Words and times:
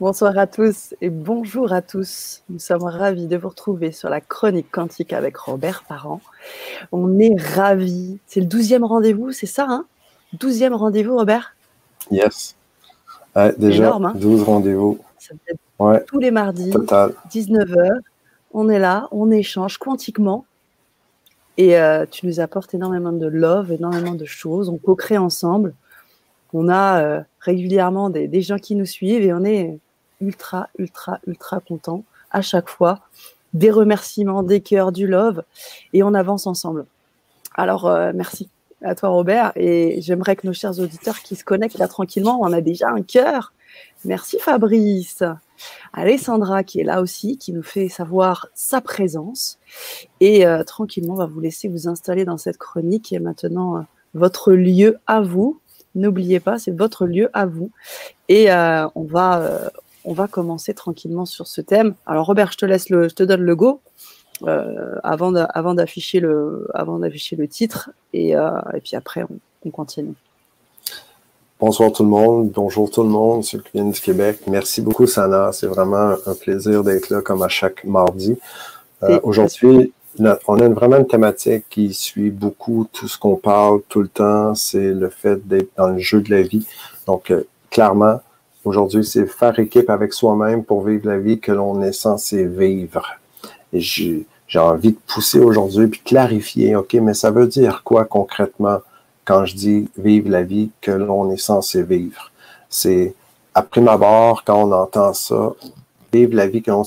Bonsoir 0.00 0.36
à 0.36 0.46
tous 0.46 0.94
et 1.00 1.10
bonjour 1.10 1.72
à 1.72 1.80
tous. 1.80 2.42
Nous 2.48 2.58
sommes 2.58 2.82
ravis 2.82 3.28
de 3.28 3.36
vous 3.36 3.48
retrouver 3.48 3.92
sur 3.92 4.08
la 4.08 4.20
chronique 4.20 4.70
quantique 4.70 5.12
avec 5.12 5.36
Robert 5.36 5.84
Parent. 5.88 6.20
On 6.90 7.18
est 7.18 7.40
ravis. 7.40 8.18
C'est 8.26 8.40
le 8.40 8.46
douzième 8.46 8.84
rendez-vous, 8.84 9.30
c'est 9.32 9.46
ça, 9.46 9.66
hein? 9.68 9.86
Douzième 10.32 10.74
rendez-vous, 10.74 11.16
Robert? 11.16 11.54
Yes. 12.10 12.56
déjà, 13.58 13.96
12 14.14 14.40
hein? 14.40 14.44
rendez-vous. 14.44 14.98
Tous 16.06 16.18
les 16.18 16.30
mardis, 16.30 16.70
19h. 16.70 17.90
On 18.52 18.68
est 18.68 18.80
là, 18.80 19.08
on 19.12 19.30
échange 19.30 19.78
quantiquement. 19.78 20.46
Et 21.58 21.78
euh, 21.78 22.06
tu 22.10 22.26
nous 22.26 22.40
apportes 22.40 22.74
énormément 22.74 23.12
de 23.12 23.26
love, 23.26 23.72
énormément 23.72 24.14
de 24.14 24.24
choses. 24.24 24.68
On 24.68 24.78
co-crée 24.78 25.18
ensemble 25.18 25.74
on 26.52 26.68
a 26.68 27.02
euh, 27.02 27.20
régulièrement 27.40 28.10
des, 28.10 28.42
gens 28.42 28.58
qui 28.58 28.74
nous 28.74 28.86
suivent 28.86 29.22
et 29.22 29.32
on 29.32 29.44
est 29.44 29.78
ultra, 30.20 30.68
ultra, 30.78 31.18
ultra 31.26 31.60
content 31.60 32.04
à 32.30 32.42
chaque 32.42 32.68
fois. 32.68 33.00
Des 33.54 33.70
remerciements, 33.70 34.42
des 34.42 34.60
cœurs, 34.60 34.92
du 34.92 35.06
love 35.06 35.42
et 35.92 36.02
on 36.02 36.14
avance 36.14 36.46
ensemble. 36.46 36.84
Alors, 37.54 37.86
euh, 37.86 38.12
merci 38.14 38.48
à 38.82 38.94
toi, 38.94 39.08
Robert. 39.10 39.52
Et 39.56 40.00
j'aimerais 40.02 40.36
que 40.36 40.46
nos 40.46 40.52
chers 40.52 40.78
auditeurs 40.78 41.20
qui 41.20 41.36
se 41.36 41.44
connectent 41.44 41.78
là 41.78 41.88
tranquillement, 41.88 42.38
on 42.42 42.52
a 42.52 42.60
déjà 42.60 42.90
un 42.90 43.02
cœur. 43.02 43.52
Merci, 44.04 44.38
Fabrice. 44.38 45.22
Alessandra 45.94 46.64
qui 46.64 46.80
est 46.80 46.84
là 46.84 47.00
aussi, 47.00 47.38
qui 47.38 47.52
nous 47.52 47.62
fait 47.62 47.88
savoir 47.88 48.48
sa 48.54 48.82
présence. 48.82 49.58
Et 50.20 50.46
euh, 50.46 50.64
tranquillement, 50.64 51.14
on 51.14 51.18
va 51.18 51.26
vous 51.26 51.40
laisser 51.40 51.68
vous 51.68 51.88
installer 51.88 52.26
dans 52.26 52.36
cette 52.36 52.58
chronique 52.58 53.12
est 53.12 53.20
maintenant 53.20 53.86
votre 54.12 54.52
lieu 54.52 54.98
à 55.06 55.20
vous. 55.20 55.60
N'oubliez 55.96 56.40
pas, 56.40 56.58
c'est 56.58 56.70
votre 56.70 57.06
lieu 57.06 57.30
à 57.32 57.46
vous. 57.46 57.70
Et 58.28 58.52
euh, 58.52 58.86
on, 58.94 59.04
va, 59.04 59.40
euh, 59.40 59.68
on 60.04 60.12
va 60.12 60.28
commencer 60.28 60.74
tranquillement 60.74 61.24
sur 61.24 61.46
ce 61.46 61.62
thème. 61.62 61.94
Alors 62.06 62.26
Robert, 62.26 62.52
je 62.52 62.58
te 62.58 62.66
laisse 62.66 62.90
le, 62.90 63.08
je 63.08 63.14
te 63.14 63.22
donne 63.22 63.40
le 63.40 63.56
go 63.56 63.80
euh, 64.46 64.94
avant 65.02 65.32
d'afficher 65.32 66.20
le, 66.20 66.68
avant 66.74 66.98
le 66.98 67.46
titre 67.48 67.90
et, 68.12 68.32
et, 68.32 68.80
puis 68.84 68.94
après 68.94 69.24
on, 69.64 69.70
continue. 69.70 70.14
Bonsoir 71.58 71.90
tout 71.90 72.04
le 72.04 72.10
monde, 72.10 72.50
bonjour 72.50 72.88
tout 72.88 73.02
le 73.02 73.08
monde, 73.08 73.42
c'est 73.42 73.56
le 73.56 73.62
client 73.64 73.88
du 73.88 74.00
Québec. 74.00 74.40
Merci 74.46 74.82
beaucoup 74.82 75.06
Sana, 75.06 75.50
c'est 75.52 75.66
vraiment 75.66 76.14
un 76.26 76.34
plaisir 76.34 76.84
d'être 76.84 77.10
là 77.10 77.22
comme 77.22 77.42
à 77.42 77.48
chaque 77.48 77.84
mardi. 77.84 78.38
Aujourd'hui, 79.22 79.92
on 80.18 80.58
a 80.60 80.68
vraiment 80.68 80.96
une 80.96 81.06
thématique 81.06 81.64
qui 81.68 81.92
suit 81.92 82.30
beaucoup 82.30 82.86
tout 82.92 83.08
ce 83.08 83.18
qu'on 83.18 83.36
parle 83.36 83.82
tout 83.88 84.00
le 84.00 84.08
temps, 84.08 84.54
c'est 84.54 84.92
le 84.92 85.08
fait 85.08 85.46
d'être 85.46 85.70
dans 85.76 85.88
le 85.88 85.98
jeu 85.98 86.20
de 86.20 86.30
la 86.30 86.42
vie. 86.42 86.66
Donc, 87.06 87.30
euh, 87.30 87.46
clairement, 87.70 88.20
aujourd'hui, 88.64 89.04
c'est 89.04 89.26
faire 89.26 89.58
équipe 89.58 89.90
avec 89.90 90.12
soi-même 90.12 90.64
pour 90.64 90.84
vivre 90.86 91.06
la 91.08 91.18
vie 91.18 91.38
que 91.38 91.52
l'on 91.52 91.82
est 91.82 91.92
censé 91.92 92.44
vivre. 92.44 93.06
Et 93.72 93.80
j'ai 93.80 94.24
envie 94.56 94.92
de 94.92 94.98
pousser 95.06 95.40
aujourd'hui 95.40 95.88
puis 95.88 96.00
clarifier, 96.00 96.76
OK, 96.76 96.94
mais 96.94 97.14
ça 97.14 97.30
veut 97.30 97.46
dire 97.46 97.82
quoi 97.84 98.04
concrètement 98.04 98.78
quand 99.24 99.44
je 99.44 99.56
dis 99.56 99.88
vivre 99.98 100.30
la 100.30 100.42
vie 100.42 100.70
que 100.80 100.92
l'on 100.92 101.30
est 101.30 101.36
censé 101.36 101.82
vivre? 101.82 102.30
C'est, 102.68 103.14
à 103.54 103.62
prime 103.62 103.88
abord, 103.88 104.44
quand 104.44 104.62
on 104.62 104.72
entend 104.72 105.12
ça, 105.12 105.52
vivre 106.12 106.34
la 106.34 106.46
vie 106.46 106.62
que 106.62 106.70
l'on 106.70 106.84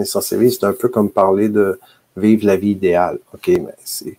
est 0.00 0.04
censé 0.04 0.36
vivre, 0.36 0.54
c'est 0.58 0.66
un 0.66 0.72
peu 0.72 0.88
comme 0.88 1.10
parler 1.10 1.48
de 1.48 1.78
vivre 2.16 2.46
la 2.46 2.56
vie 2.56 2.70
idéale. 2.70 3.18
OK, 3.34 3.48
mais 3.48 3.74
c'est, 3.84 4.16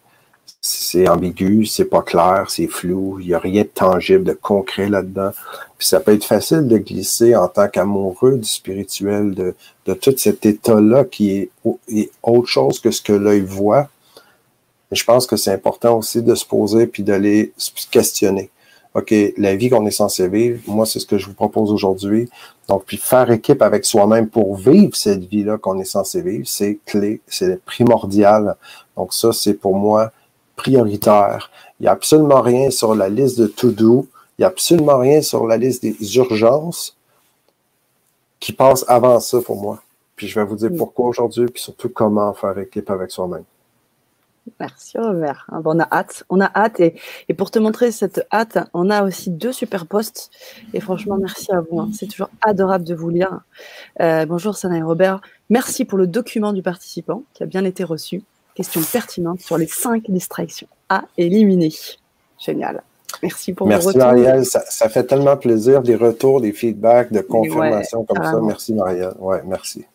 c'est 0.65 1.09
ambigu, 1.09 1.65
c'est 1.65 1.85
pas 1.85 2.01
clair, 2.01 2.45
c'est 2.47 2.67
flou, 2.67 3.19
il 3.19 3.27
n'y 3.27 3.33
a 3.33 3.39
rien 3.39 3.63
de 3.63 3.67
tangible, 3.67 4.23
de 4.23 4.33
concret 4.33 4.87
là-dedans. 4.87 5.31
Puis 5.77 5.87
ça 5.87 5.99
peut 5.99 6.13
être 6.13 6.23
facile 6.23 6.67
de 6.69 6.77
glisser 6.77 7.35
en 7.35 7.49
tant 7.49 7.67
qu'amoureux 7.67 8.37
du 8.37 8.47
spirituel, 8.47 9.35
de, 9.35 9.55
de 9.85 9.93
tout 9.93 10.13
cet 10.17 10.45
état-là 10.45 11.03
qui 11.03 11.31
est, 11.31 12.09
autre 12.23 12.47
chose 12.47 12.79
que 12.79 12.91
ce 12.91 13.01
que 13.01 13.11
l'œil 13.11 13.41
voit. 13.41 13.89
Mais 14.89 14.95
je 14.95 15.03
pense 15.03 15.27
que 15.27 15.35
c'est 15.35 15.51
important 15.51 15.97
aussi 15.97 16.21
de 16.21 16.33
se 16.33 16.45
poser 16.45 16.87
puis 16.87 17.03
d'aller 17.03 17.51
se 17.57 17.71
questionner. 17.91 18.49
OK, 18.95 19.13
la 19.37 19.55
vie 19.55 19.69
qu'on 19.69 19.85
est 19.87 19.91
censé 19.91 20.27
vivre, 20.27 20.61
moi, 20.67 20.85
c'est 20.85 20.99
ce 20.99 21.07
que 21.07 21.17
je 21.17 21.25
vous 21.25 21.33
propose 21.33 21.71
aujourd'hui. 21.71 22.29
Donc, 22.67 22.83
puis 22.85 22.97
faire 22.97 23.31
équipe 23.31 23.61
avec 23.63 23.85
soi-même 23.85 24.29
pour 24.29 24.55
vivre 24.55 24.95
cette 24.95 25.23
vie-là 25.23 25.57
qu'on 25.57 25.79
est 25.79 25.85
censé 25.85 26.21
vivre, 26.21 26.47
c'est 26.47 26.77
clé, 26.85 27.21
c'est 27.27 27.63
primordial. 27.65 28.55
Donc, 28.95 29.13
ça, 29.13 29.33
c'est 29.33 29.55
pour 29.55 29.75
moi 29.75 30.11
prioritaire. 30.55 31.49
Il 31.79 31.83
n'y 31.83 31.89
a 31.89 31.91
absolument 31.91 32.41
rien 32.41 32.69
sur 32.69 32.93
la 32.93 33.09
liste 33.09 33.39
de 33.39 33.47
to-do. 33.47 34.07
Il 34.37 34.41
n'y 34.41 34.45
a 34.45 34.49
absolument 34.49 34.99
rien 34.99 35.21
sur 35.21 35.47
la 35.47 35.57
liste 35.57 35.81
des 35.81 36.17
urgences 36.17 36.95
qui 38.39 38.51
passe 38.51 38.85
avant 38.87 39.19
ça 39.19 39.41
pour 39.41 39.59
moi. 39.59 39.81
Puis 40.15 40.27
je 40.27 40.39
vais 40.39 40.45
vous 40.45 40.55
dire 40.55 40.69
pourquoi 40.77 41.07
aujourd'hui, 41.07 41.47
puis 41.47 41.61
surtout 41.61 41.89
comment 41.89 42.33
faire 42.33 42.57
équipe 42.59 42.89
avec 42.91 43.09
soi-même. 43.09 43.43
Merci 44.59 44.97
Robert. 44.97 45.45
Ah, 45.51 45.61
on 45.63 45.79
a 45.79 45.87
hâte, 45.91 46.23
on 46.29 46.41
a 46.41 46.51
hâte 46.53 46.79
et, 46.79 46.93
pour 47.37 47.49
te 47.49 47.59
montrer 47.59 47.91
cette 47.91 48.25
hâte, 48.31 48.57
on 48.73 48.89
a 48.89 49.03
aussi 49.03 49.29
deux 49.29 49.53
super 49.53 49.85
posts 49.85 50.31
et 50.73 50.79
franchement 50.79 51.17
merci 51.17 51.51
à 51.51 51.61
vous. 51.61 51.79
Hein. 51.79 51.89
C'est 51.93 52.07
toujours 52.07 52.29
adorable 52.41 52.83
de 52.83 52.93
vous 52.93 53.09
lire. 53.09 53.39
Euh, 54.01 54.25
bonjour 54.25 54.55
Sana 54.55 54.77
et 54.77 54.81
Robert. 54.81 55.21
Merci 55.49 55.85
pour 55.85 55.97
le 55.97 56.07
document 56.07 56.51
du 56.51 56.61
participant 56.61 57.23
qui 57.33 57.43
a 57.43 57.45
bien 57.45 57.63
été 57.63 57.83
reçu. 57.83 58.21
Question 58.55 58.81
pertinente 58.81 59.39
sur 59.39 59.57
les 59.57 59.67
cinq 59.67 60.09
distractions 60.09 60.67
à 60.89 61.05
éliminer. 61.17 61.71
Génial. 62.37 62.83
Merci 63.21 63.53
pour 63.53 63.67
Merci 63.67 63.97
Marielle, 63.97 64.43
ça, 64.45 64.89
fait 64.89 65.05
tellement 65.05 65.37
plaisir 65.37 65.81
des 65.81 65.95
retours, 65.95 66.41
des 66.41 66.51
feedbacks, 66.51 67.11
de 67.11 67.21
confirmations 67.21 68.03
comme 68.03 68.23
ça. 68.23 68.39
Merci 68.41 68.73
Marielle. 68.73 69.13
Ouais, 69.19 69.41
merci. 69.45 69.85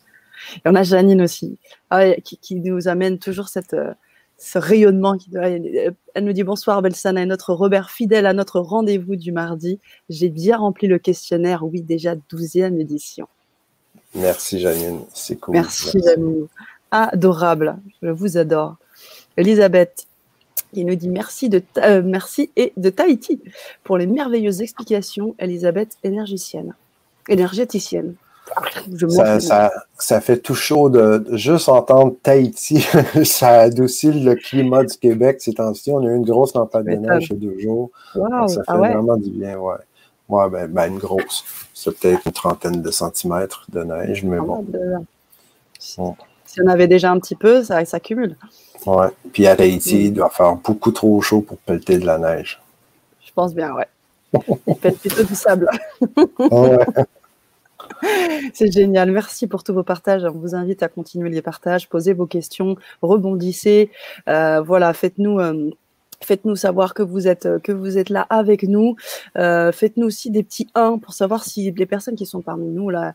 Et 0.57 0.61
on 0.69 0.75
a 0.75 0.83
Janine 0.83 1.21
aussi, 1.21 1.59
ah 1.91 2.15
qui, 2.15 2.55
nous 2.55 2.89
amène 2.89 3.19
toujours 3.19 3.49
cette, 3.49 3.75
euh, 3.75 3.93
ce 4.39 4.59
rayonnement. 4.59 5.17
Qui, 5.19 5.31
elle 5.35 6.25
nous 6.25 6.33
dit 6.33 6.45
bonsoir 6.45 6.81
Belsana 6.81 7.23
et 7.23 7.27
notre 7.27 7.53
Robert 7.53 7.91
fidèle 7.91 8.27
à 8.27 8.33
notre 8.33 8.61
rendez-vous 8.61 9.17
du 9.17 9.33
mardi. 9.33 9.79
J'ai 10.09 10.29
bien 10.29 10.57
rempli 10.57 10.87
le 10.87 10.99
questionnaire, 10.99 11.65
oui, 11.65 11.83
déjà 11.83 12.15
12e 12.15 12.81
édition. 12.81 13.29
Merci 14.15 14.61
Janine, 14.61 15.01
c'est 15.13 15.37
cool. 15.37 15.55
Merci, 15.55 16.01
Janine. 16.03 16.47
Adorable, 16.91 17.77
je 18.03 18.09
vous 18.09 18.39
adore. 18.39 18.77
Elisabeth, 19.37 20.07
il 20.73 20.87
nous 20.87 20.95
dit 20.95 21.09
merci, 21.09 21.49
de 21.49 21.63
euh, 21.79 22.03
merci 22.03 22.51
et 22.57 22.73
de 22.77 22.91
Tahiti 22.91 23.41
pour 23.85 23.99
les 23.99 24.07
merveilleuses 24.07 24.63
explications, 24.63 25.35
Elisabeth, 25.39 25.99
énergicienne, 26.03 26.75
énergéticienne 27.29 28.15
ça, 29.41 29.71
ça, 29.99 30.21
fait 30.21 30.39
tout 30.39 30.55
chaud 30.55 30.89
de, 30.89 31.25
juste 31.33 31.69
entendre 31.69 32.15
Tahiti. 32.23 32.87
ça 33.25 33.61
adoucit 33.61 34.13
le 34.13 34.35
climat 34.35 34.85
du 34.85 34.97
Québec 34.97 35.39
ces 35.41 35.55
temps-ci. 35.55 35.91
On 35.91 36.01
a 36.01 36.11
eu 36.11 36.17
une 36.17 36.25
grosse 36.25 36.53
tempête 36.53 36.85
de 36.85 36.93
neige 36.93 37.29
il 37.31 37.35
y 37.35 37.37
a 37.37 37.51
deux 37.51 37.59
jours. 37.61 37.91
Ça 38.15 38.21
ah 38.31 38.47
fait 38.49 38.89
vraiment 38.89 39.17
du 39.17 39.31
bien, 39.31 39.59
ouais. 39.59 39.77
Ouais, 40.29 40.49
ben, 40.51 40.69
ben 40.69 40.93
une 40.93 40.99
grosse. 40.99 41.45
C'est 41.73 41.99
peut-être 41.99 42.21
une 42.27 42.33
trentaine 42.33 42.83
de 42.83 42.91
centimètres 42.91 43.67
de 43.71 43.83
neige, 43.83 44.25
mais 44.25 44.39
bon. 44.39 44.65
Si 45.79 46.63
on 46.63 46.67
avait 46.67 46.89
déjà 46.89 47.11
un 47.11 47.19
petit 47.19 47.37
peu, 47.37 47.63
ça 47.63 47.85
s'accumule. 47.85 48.37
Ouais. 48.87 49.09
Puis 49.33 49.47
à 49.47 49.57
Tahiti, 49.57 50.07
il 50.07 50.15
doit 50.15 50.31
faire 50.31 50.55
beaucoup 50.57 50.93
trop 50.93 51.21
chaud 51.21 51.41
pour 51.41 51.59
pelleter 51.59 51.99
de 51.99 52.07
la 52.07 52.19
neige. 52.19 52.61
Je 53.25 53.33
pense 53.33 53.55
bien, 53.55 53.75
ouais. 53.75 53.87
Il 54.67 54.75
pète 54.77 54.99
plutôt 54.99 55.25
du 55.25 55.35
sable. 55.35 55.69
ouais. 56.39 56.79
C'est 58.55 58.73
génial. 58.73 59.11
Merci 59.11 59.47
pour 59.47 59.63
tous 59.65 59.75
vos 59.75 59.83
partages. 59.83 60.25
On 60.25 60.39
vous 60.39 60.55
invite 60.55 60.83
à 60.83 60.89
continuer 60.89 61.31
les 61.31 61.43
partages, 61.43 61.89
posez 61.89 62.13
vos 62.13 62.27
questions, 62.27 62.77
rebondissez. 63.03 63.91
Euh, 64.29 64.61
voilà, 64.61 64.93
faites-nous. 64.93 65.39
Euh, 65.41 65.71
faites-nous 66.21 66.57
savoir 66.57 66.95
que 66.95 67.03
vous 67.05 67.29
êtes 67.29 67.49
que 67.63 67.71
vous 67.71 67.97
êtes 67.97 68.11
là 68.11 68.27
avec 68.29 68.65
nous. 68.65 68.97
Euh, 69.37 69.71
faites-nous 69.71 70.07
aussi 70.07 70.33
des 70.33 70.43
petits 70.43 70.69
1 70.75 70.99
pour 70.99 71.13
savoir 71.15 71.45
si 71.45 71.71
les 71.71 71.87
personnes 71.87 72.17
qui 72.17 72.27
sont 72.27 72.43
parmi 72.43 72.67
nous, 72.69 72.91
là, 72.91 73.15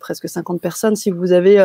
presque 0.00 0.28
50 0.28 0.60
personnes, 0.60 0.96
si 0.96 1.10
vous 1.10 1.32
avez 1.32 1.58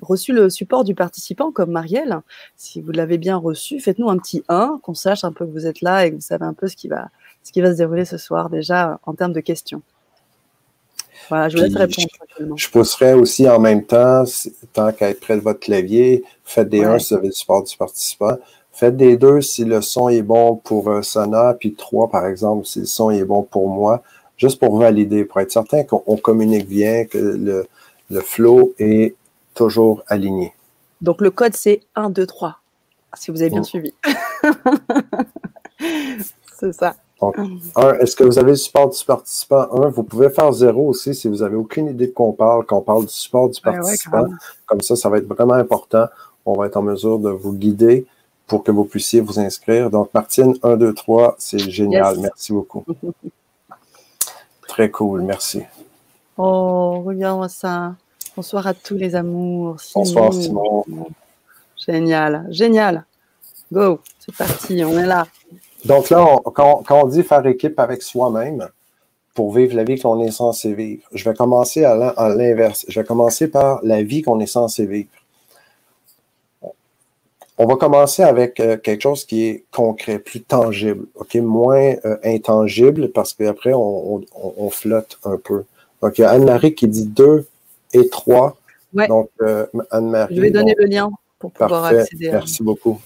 reçu 0.00 0.32
le 0.32 0.48
support 0.48 0.84
du 0.84 0.94
participant 0.94 1.52
comme 1.52 1.72
Marielle, 1.72 2.20
si 2.56 2.80
vous 2.80 2.92
l'avez 2.92 3.18
bien 3.18 3.36
reçu, 3.36 3.80
faites-nous 3.80 4.08
un 4.08 4.16
petit 4.16 4.44
1, 4.48 4.80
qu'on 4.82 4.94
sache 4.94 5.24
un 5.24 5.32
peu 5.32 5.44
que 5.44 5.52
vous 5.52 5.66
êtes 5.66 5.82
là 5.82 6.06
et 6.06 6.10
que 6.10 6.14
vous 6.14 6.22
savez 6.22 6.46
un 6.46 6.54
peu 6.54 6.66
ce 6.66 6.76
qui 6.76 6.88
va 6.88 7.10
ce 7.42 7.52
qui 7.52 7.60
va 7.60 7.72
se 7.72 7.76
dérouler 7.76 8.06
ce 8.06 8.16
soir 8.16 8.48
déjà 8.48 8.98
en 9.04 9.14
termes 9.14 9.34
de 9.34 9.40
questions 9.40 9.82
je 11.30 12.68
pousserais 12.70 13.12
aussi 13.14 13.48
en 13.48 13.58
même 13.60 13.84
temps, 13.84 14.24
tant 14.72 14.92
qu'à 14.92 15.10
être 15.10 15.20
près 15.20 15.36
de 15.36 15.42
votre 15.42 15.60
clavier, 15.60 16.24
faites 16.44 16.68
des 16.68 16.84
1 16.84 16.98
si 16.98 17.14
vous 17.14 17.18
avez 17.18 17.28
le 17.28 17.32
support 17.32 17.62
du 17.64 17.76
participant. 17.76 18.36
Faites 18.72 18.96
des 18.96 19.16
2 19.16 19.40
si 19.40 19.64
le 19.64 19.80
son 19.80 20.08
est 20.08 20.22
bon 20.22 20.56
pour 20.56 20.88
euh, 20.88 21.02
Sana, 21.02 21.54
puis 21.54 21.74
3 21.74 22.10
par 22.10 22.26
exemple 22.26 22.64
si 22.64 22.80
le 22.80 22.86
son 22.86 23.10
est 23.10 23.24
bon 23.24 23.42
pour 23.42 23.68
moi, 23.68 24.02
juste 24.36 24.60
pour 24.60 24.78
valider, 24.78 25.24
pour 25.24 25.40
être 25.40 25.50
certain 25.50 25.82
qu'on 25.82 26.16
communique 26.16 26.68
bien, 26.68 27.04
que 27.04 27.18
le, 27.18 27.66
le 28.10 28.20
flow 28.20 28.74
est 28.78 29.16
toujours 29.54 30.02
aligné. 30.06 30.52
Donc 31.00 31.20
le 31.20 31.30
code 31.30 31.54
c'est 31.54 31.80
1, 31.96 32.10
2, 32.10 32.26
3, 32.26 32.60
si 33.14 33.30
vous 33.30 33.40
avez 33.42 33.50
bien 33.50 33.60
mm. 33.60 33.64
suivi. 33.64 33.94
c'est 36.58 36.72
ça. 36.72 36.96
Donc, 37.20 37.36
un, 37.74 37.94
est-ce 37.94 38.14
que 38.14 38.22
vous 38.22 38.38
avez 38.38 38.52
le 38.52 38.56
support 38.56 38.90
du 38.90 39.04
participant? 39.04 39.66
Un, 39.72 39.88
vous 39.88 40.04
pouvez 40.04 40.30
faire 40.30 40.52
zéro 40.52 40.88
aussi 40.88 41.14
si 41.14 41.28
vous 41.28 41.36
n'avez 41.38 41.56
aucune 41.56 41.88
idée 41.88 42.06
de 42.06 42.12
quoi 42.12 42.26
on 42.26 42.32
parle, 42.32 42.64
qu'on 42.64 42.80
parle 42.80 43.06
du 43.06 43.12
support 43.12 43.48
du 43.48 43.60
participant. 43.60 44.26
Comme 44.66 44.80
ça, 44.80 44.94
ça 44.94 45.08
va 45.08 45.18
être 45.18 45.26
vraiment 45.26 45.54
important. 45.54 46.06
On 46.46 46.54
va 46.54 46.66
être 46.66 46.76
en 46.76 46.82
mesure 46.82 47.18
de 47.18 47.30
vous 47.30 47.52
guider 47.52 48.06
pour 48.46 48.62
que 48.62 48.70
vous 48.70 48.84
puissiez 48.84 49.20
vous 49.20 49.38
inscrire. 49.40 49.90
Donc, 49.90 50.14
Martine, 50.14 50.56
1, 50.62 50.76
2, 50.76 50.94
3, 50.94 51.34
c'est 51.38 51.58
génial. 51.58 52.18
Merci 52.18 52.52
beaucoup. 52.52 52.84
Très 54.68 54.90
cool, 54.90 55.22
merci. 55.22 55.62
Oh, 56.36 57.02
regarde-moi 57.04 57.48
ça. 57.48 57.94
Bonsoir 58.36 58.66
à 58.68 58.74
tous 58.74 58.94
les 58.94 59.16
amours. 59.16 59.76
Bonsoir, 59.92 60.32
Simon. 60.32 60.84
Génial, 61.76 62.46
génial. 62.50 63.04
Go, 63.72 63.98
c'est 64.20 64.34
parti, 64.36 64.84
on 64.84 64.96
est 64.98 65.06
là. 65.06 65.26
Donc 65.84 66.10
là, 66.10 66.38
quand, 66.54 66.82
on 66.90 67.06
dit 67.06 67.22
faire 67.22 67.46
équipe 67.46 67.78
avec 67.78 68.02
soi-même 68.02 68.68
pour 69.34 69.54
vivre 69.54 69.76
la 69.76 69.84
vie 69.84 69.98
qu'on 70.00 70.20
est 70.20 70.30
censé 70.30 70.74
vivre, 70.74 71.02
je 71.12 71.24
vais 71.24 71.34
commencer 71.34 71.84
à 71.84 71.94
l'inverse. 72.34 72.84
Je 72.88 73.00
vais 73.00 73.06
commencer 73.06 73.48
par 73.48 73.80
la 73.82 74.02
vie 74.02 74.22
qu'on 74.22 74.40
est 74.40 74.46
censé 74.46 74.86
vivre. 74.86 75.08
On 77.60 77.66
va 77.66 77.74
commencer 77.74 78.22
avec 78.22 78.60
euh, 78.60 78.76
quelque 78.76 79.02
chose 79.02 79.24
qui 79.24 79.46
est 79.46 79.64
concret, 79.72 80.20
plus 80.20 80.42
tangible, 80.42 81.06
ok, 81.16 81.34
moins 81.36 81.94
euh, 82.04 82.16
intangible 82.22 83.08
parce 83.08 83.34
qu'après 83.34 83.72
on, 83.74 84.22
flotte 84.70 85.18
un 85.24 85.38
peu. 85.38 85.64
Donc 86.00 86.18
il 86.18 86.20
y 86.20 86.24
a 86.24 86.30
Anne-Marie 86.30 86.76
qui 86.76 86.86
dit 86.86 87.06
2 87.06 87.46
et 87.94 88.08
3. 88.08 88.56
Donc 89.08 89.30
euh, 89.42 89.66
Anne-Marie. 89.90 90.36
Je 90.36 90.40
vais 90.40 90.50
donner 90.52 90.76
le 90.78 90.84
lien 90.84 91.10
pour 91.40 91.50
pouvoir 91.50 91.86
accéder. 91.86 92.30
Merci 92.30 92.62
beaucoup. 92.62 93.00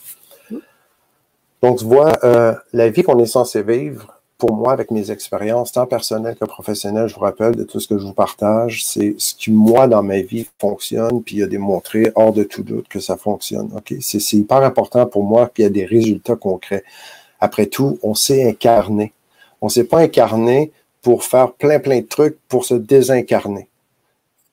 Donc, 1.63 1.79
tu 1.79 1.85
vois, 1.85 2.19
euh, 2.25 2.55
la 2.73 2.89
vie 2.89 3.03
qu'on 3.03 3.19
est 3.21 3.27
censé 3.27 3.63
vivre, 3.63 4.21
pour 4.37 4.53
moi, 4.53 4.73
avec 4.73 4.91
mes 4.91 5.13
expériences, 5.13 5.71
tant 5.71 5.87
personnelles 5.87 6.35
que 6.35 6.45
professionnelles, 6.45 7.07
je 7.07 7.15
vous 7.15 7.21
rappelle 7.21 7.55
de 7.55 7.63
tout 7.63 7.79
ce 7.79 7.87
que 7.87 7.97
je 7.97 8.05
vous 8.05 8.13
partage, 8.13 8.85
c'est 8.85 9.15
ce 9.17 9.37
qui, 9.37 9.53
moi, 9.53 9.87
dans 9.87 10.03
ma 10.03 10.21
vie, 10.21 10.49
fonctionne, 10.59 11.23
puis 11.23 11.37
il 11.37 11.45
a 11.45 11.47
démontré, 11.47 12.11
hors 12.17 12.33
de 12.33 12.43
tout 12.43 12.65
doute, 12.65 12.89
que 12.89 12.99
ça 12.99 13.17
fonctionne. 13.17 13.71
OK? 13.77 13.95
C'est 14.01 14.33
hyper 14.33 14.65
important 14.65 15.07
pour 15.07 15.23
moi 15.23 15.49
qu'il 15.55 15.63
y 15.63 15.67
ait 15.69 15.71
des 15.71 15.85
résultats 15.85 16.35
concrets. 16.35 16.83
Après 17.39 17.67
tout, 17.67 18.01
on 18.03 18.15
s'est 18.15 18.49
incarné. 18.49 19.13
On 19.61 19.69
s'est 19.69 19.85
pas 19.85 20.01
incarné 20.01 20.73
pour 21.03 21.23
faire 21.23 21.53
plein, 21.53 21.79
plein 21.79 22.01
de 22.01 22.07
trucs 22.07 22.37
pour 22.49 22.65
se 22.65 22.75
désincarner. 22.75 23.69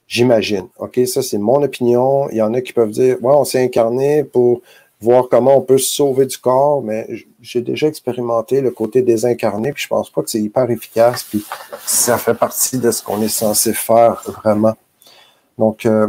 J'imagine. 0.08 0.68
OK? 0.78 1.00
Ça, 1.08 1.24
c'est 1.24 1.40
mon 1.40 1.64
opinion. 1.64 2.30
Il 2.30 2.38
y 2.38 2.42
en 2.44 2.54
a 2.54 2.62
qui 2.62 2.74
peuvent 2.74 2.92
dire, 2.92 3.18
ouais, 3.24 3.34
on 3.34 3.46
s'est 3.46 3.64
incarné 3.64 4.24
pour 4.24 4.62
voir 5.02 5.30
comment 5.30 5.58
on 5.58 5.62
peut 5.62 5.78
se 5.78 5.94
sauver 5.94 6.26
du 6.26 6.38
corps, 6.38 6.82
mais 6.82 7.08
j'ai 7.42 7.62
déjà 7.62 7.88
expérimenté 7.88 8.62
le 8.62 8.72
côté 8.72 9.02
désincarné, 9.02 9.72
puis 9.72 9.84
je 9.84 9.88
pense 9.88 10.10
pas 10.10 10.22
que 10.22 10.30
c'est 10.30 10.42
hyper 10.42 10.70
efficace, 10.70 11.24
puis 11.24 11.46
ça 11.86 12.18
fait 12.18 12.34
partie 12.34 12.78
de 12.78 12.92
ce 12.92 13.02
qu'on 13.02 13.22
est 13.22 13.30
censé 13.30 13.74
faire 13.74 14.22
vraiment. 14.44 14.76
Donc, 15.58 15.86
euh, 15.86 16.08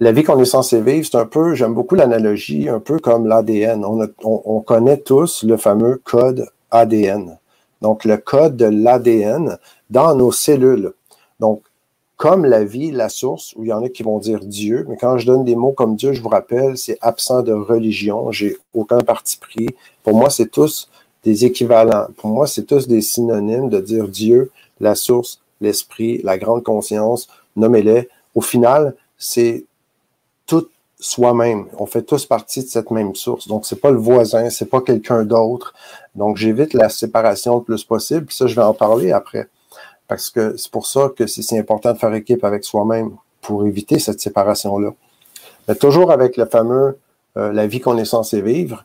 la 0.00 0.12
vie 0.12 0.24
qu'on 0.24 0.40
est 0.40 0.44
censé 0.44 0.80
vivre, 0.80 1.06
c'est 1.10 1.16
un 1.16 1.26
peu, 1.26 1.54
j'aime 1.54 1.74
beaucoup 1.74 1.94
l'analogie, 1.94 2.68
un 2.68 2.80
peu 2.80 2.98
comme 2.98 3.26
l'ADN. 3.26 3.84
On, 3.84 4.06
on, 4.22 4.60
connaît 4.60 4.98
tous 4.98 5.42
le 5.42 5.56
fameux 5.56 6.00
code 6.04 6.48
ADN. 6.70 7.38
Donc, 7.80 8.04
le 8.04 8.16
code 8.18 8.56
de 8.56 8.66
l'ADN 8.66 9.58
dans 9.88 10.14
nos 10.14 10.32
cellules. 10.32 10.92
Donc, 11.40 11.62
comme 12.16 12.46
la 12.46 12.64
vie, 12.64 12.90
la 12.90 13.08
source, 13.08 13.52
où 13.56 13.64
il 13.64 13.68
y 13.68 13.72
en 13.72 13.84
a 13.84 13.88
qui 13.88 14.02
vont 14.02 14.18
dire 14.18 14.40
Dieu, 14.40 14.86
mais 14.88 14.96
quand 14.96 15.18
je 15.18 15.26
donne 15.26 15.44
des 15.44 15.54
mots 15.54 15.72
comme 15.72 15.96
Dieu, 15.96 16.12
je 16.12 16.22
vous 16.22 16.30
rappelle, 16.30 16.78
c'est 16.78 16.96
absent 17.02 17.42
de 17.42 17.52
religion, 17.52 18.32
j'ai 18.32 18.56
aucun 18.72 19.00
parti 19.00 19.36
pris. 19.36 19.68
Pour 20.02 20.16
moi, 20.16 20.30
c'est 20.30 20.50
tous 20.50 20.88
des 21.24 21.44
équivalents. 21.44 22.06
Pour 22.16 22.30
moi, 22.30 22.46
c'est 22.46 22.64
tous 22.64 22.88
des 22.88 23.02
synonymes 23.02 23.68
de 23.68 23.80
dire 23.80 24.08
Dieu, 24.08 24.50
la 24.80 24.94
source, 24.94 25.42
l'esprit, 25.60 26.20
la 26.22 26.38
grande 26.38 26.62
conscience, 26.62 27.28
nommez-les. 27.54 28.08
Au 28.34 28.40
final, 28.40 28.94
c'est 29.18 29.64
tout 30.46 30.68
soi-même. 30.98 31.66
On 31.78 31.86
fait 31.86 32.02
tous 32.02 32.24
partie 32.24 32.62
de 32.62 32.68
cette 32.68 32.90
même 32.90 33.14
source. 33.14 33.48
Donc, 33.48 33.66
c'est 33.66 33.80
pas 33.80 33.90
le 33.90 33.98
voisin, 33.98 34.48
c'est 34.48 34.70
pas 34.70 34.80
quelqu'un 34.80 35.24
d'autre. 35.24 35.74
Donc, 36.14 36.38
j'évite 36.38 36.72
la 36.72 36.88
séparation 36.88 37.56
le 37.56 37.62
plus 37.62 37.84
possible. 37.84 38.26
Puis 38.26 38.36
ça, 38.36 38.46
je 38.46 38.54
vais 38.54 38.62
en 38.62 38.74
parler 38.74 39.12
après. 39.12 39.48
Parce 40.08 40.30
que 40.30 40.56
c'est 40.56 40.70
pour 40.70 40.86
ça 40.86 41.10
que 41.16 41.26
c'est 41.26 41.42
si 41.42 41.58
important 41.58 41.92
de 41.92 41.98
faire 41.98 42.14
équipe 42.14 42.44
avec 42.44 42.64
soi-même 42.64 43.16
pour 43.40 43.66
éviter 43.66 43.98
cette 43.98 44.20
séparation-là. 44.20 44.90
Mais 45.68 45.74
toujours 45.74 46.12
avec 46.12 46.36
le 46.36 46.46
fameux 46.46 46.98
euh, 47.36 47.52
la 47.52 47.66
vie 47.66 47.80
qu'on 47.80 47.98
est 47.98 48.06
censé 48.06 48.40
vivre, 48.40 48.84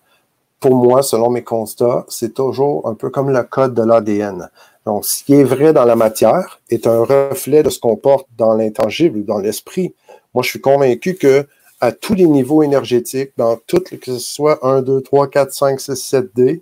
pour 0.59 0.75
moi, 0.75 1.01
selon 1.01 1.29
mes 1.29 1.43
constats, 1.43 2.05
c'est 2.07 2.33
toujours 2.33 2.87
un 2.87 2.93
peu 2.93 3.09
comme 3.09 3.31
le 3.31 3.43
code 3.43 3.73
de 3.73 3.81
l'ADN. 3.81 4.49
Donc, 4.85 5.05
ce 5.05 5.23
qui 5.23 5.33
est 5.33 5.43
vrai 5.43 5.73
dans 5.73 5.85
la 5.85 5.95
matière 5.95 6.59
est 6.69 6.85
un 6.85 7.03
reflet 7.03 7.63
de 7.63 7.69
ce 7.69 7.79
qu'on 7.79 7.95
porte 7.95 8.27
dans 8.37 8.53
l'intangible, 8.55 9.25
dans 9.25 9.39
l'esprit. 9.39 9.93
Moi, 10.33 10.43
je 10.43 10.49
suis 10.49 10.61
convaincu 10.61 11.15
que 11.15 11.47
à 11.79 11.91
tous 11.91 12.13
les 12.13 12.25
niveaux 12.25 12.61
énergétiques, 12.61 13.31
dans 13.37 13.57
toutes, 13.65 13.99
que 13.99 14.13
ce 14.13 14.19
soit 14.19 14.59
1, 14.63 14.83
2, 14.83 15.01
3, 15.01 15.29
4, 15.29 15.51
5, 15.51 15.79
6, 15.79 15.95
7 15.95 16.35
D, 16.35 16.61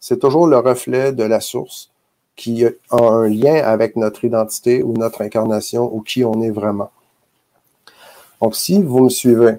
c'est 0.00 0.18
toujours 0.18 0.46
le 0.46 0.58
reflet 0.58 1.12
de 1.12 1.24
la 1.24 1.40
source 1.40 1.90
qui 2.38 2.64
a 2.64 2.70
un 2.90 3.28
lien 3.28 3.56
avec 3.56 3.96
notre 3.96 4.24
identité 4.24 4.82
ou 4.82 4.94
notre 4.94 5.22
incarnation 5.22 5.92
ou 5.92 6.00
qui 6.00 6.24
on 6.24 6.40
est 6.40 6.50
vraiment. 6.50 6.90
Donc, 8.40 8.54
si 8.54 8.80
vous 8.80 9.00
me 9.00 9.08
suivez, 9.10 9.56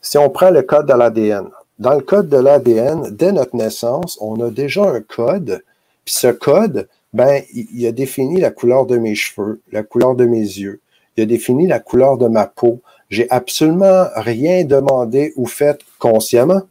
si 0.00 0.16
on 0.16 0.30
prend 0.30 0.50
le 0.50 0.62
code 0.62 0.86
de 0.86 0.94
l'ADN, 0.94 1.48
dans 1.80 1.94
le 1.94 2.00
code 2.00 2.28
de 2.28 2.36
l'ADN, 2.36 3.10
dès 3.10 3.32
notre 3.32 3.56
naissance, 3.56 4.16
on 4.20 4.40
a 4.40 4.50
déjà 4.50 4.84
un 4.84 5.00
code, 5.00 5.64
puis 6.04 6.14
ce 6.14 6.28
code, 6.28 6.88
ben, 7.12 7.42
il 7.52 7.84
a 7.86 7.92
défini 7.92 8.40
la 8.40 8.52
couleur 8.52 8.86
de 8.86 8.98
mes 8.98 9.16
cheveux, 9.16 9.60
la 9.72 9.82
couleur 9.82 10.14
de 10.14 10.24
mes 10.24 10.38
yeux, 10.38 10.80
il 11.16 11.24
a 11.24 11.26
défini 11.26 11.66
la 11.66 11.80
couleur 11.80 12.18
de 12.18 12.28
ma 12.28 12.46
peau. 12.46 12.80
J'ai 13.10 13.28
absolument 13.30 14.06
rien 14.14 14.64
demandé 14.64 15.32
ou 15.36 15.46
fait 15.46 15.80
consciemment. 15.98 16.62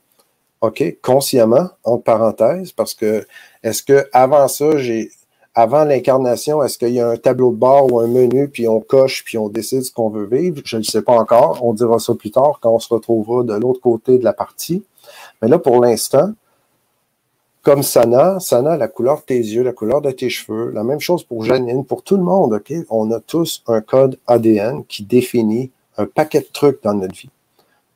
OK? 0.62 0.84
Consciemment, 1.02 1.70
entre 1.84 2.04
parenthèses, 2.04 2.72
parce 2.72 2.94
que 2.94 3.28
est-ce 3.64 3.84
que 3.84 4.08
avant 4.14 4.48
ça, 4.48 4.78
j'ai 4.78 5.12
avant 5.54 5.84
l'incarnation, 5.84 6.64
est-ce 6.64 6.78
qu'il 6.78 6.94
y 6.94 7.02
a 7.02 7.10
un 7.10 7.18
tableau 7.18 7.52
de 7.52 7.58
bord 7.58 7.92
ou 7.92 8.00
un 8.00 8.08
menu, 8.08 8.48
puis 8.48 8.68
on 8.68 8.80
coche, 8.80 9.24
puis 9.26 9.38
on 9.38 9.50
décide 9.50 9.84
ce 9.84 9.92
qu'on 9.92 10.10
veut 10.10 10.26
vivre? 10.26 10.62
Je 10.64 10.78
ne 10.78 10.84
sais 10.84 11.02
pas 11.02 11.14
encore. 11.14 11.60
On 11.64 11.74
dira 11.74 12.00
ça 12.00 12.14
plus 12.16 12.32
tard 12.32 12.60
quand 12.62 12.72
on 12.72 12.80
se 12.80 12.94
retrouvera 12.94 13.44
de 13.44 13.54
l'autre 13.54 13.82
côté 13.82 14.18
de 14.18 14.24
la 14.24 14.34
partie. 14.34 14.84
Mais 15.42 15.50
là, 15.50 15.60
pour 15.60 15.82
l'instant, 15.82 16.32
comme 17.64 17.84
Sana, 17.84 18.40
Sana, 18.40 18.78
la 18.78 18.88
couleur 18.88 19.18
de 19.18 19.24
tes 19.24 19.38
yeux, 19.38 19.64
la 19.64 19.74
couleur 19.74 20.02
de 20.02 20.12
tes 20.12 20.30
cheveux, 20.30 20.72
la 20.72 20.84
même 20.84 21.00
chose 21.00 21.24
pour 21.24 21.44
Janine, 21.44 21.86
pour 21.86 22.02
tout 22.02 22.16
le 22.16 22.24
monde, 22.24 22.54
OK? 22.54 22.74
On 22.90 23.12
a 23.12 23.20
tous 23.20 23.62
un 23.68 23.82
code 23.82 24.18
ADN 24.28 24.84
qui 24.86 25.04
définit 25.04 25.70
un 25.98 26.06
paquet 26.06 26.40
de 26.40 26.48
trucs 26.52 26.82
dans 26.82 26.94
notre 26.94 27.14
vie. 27.14 27.30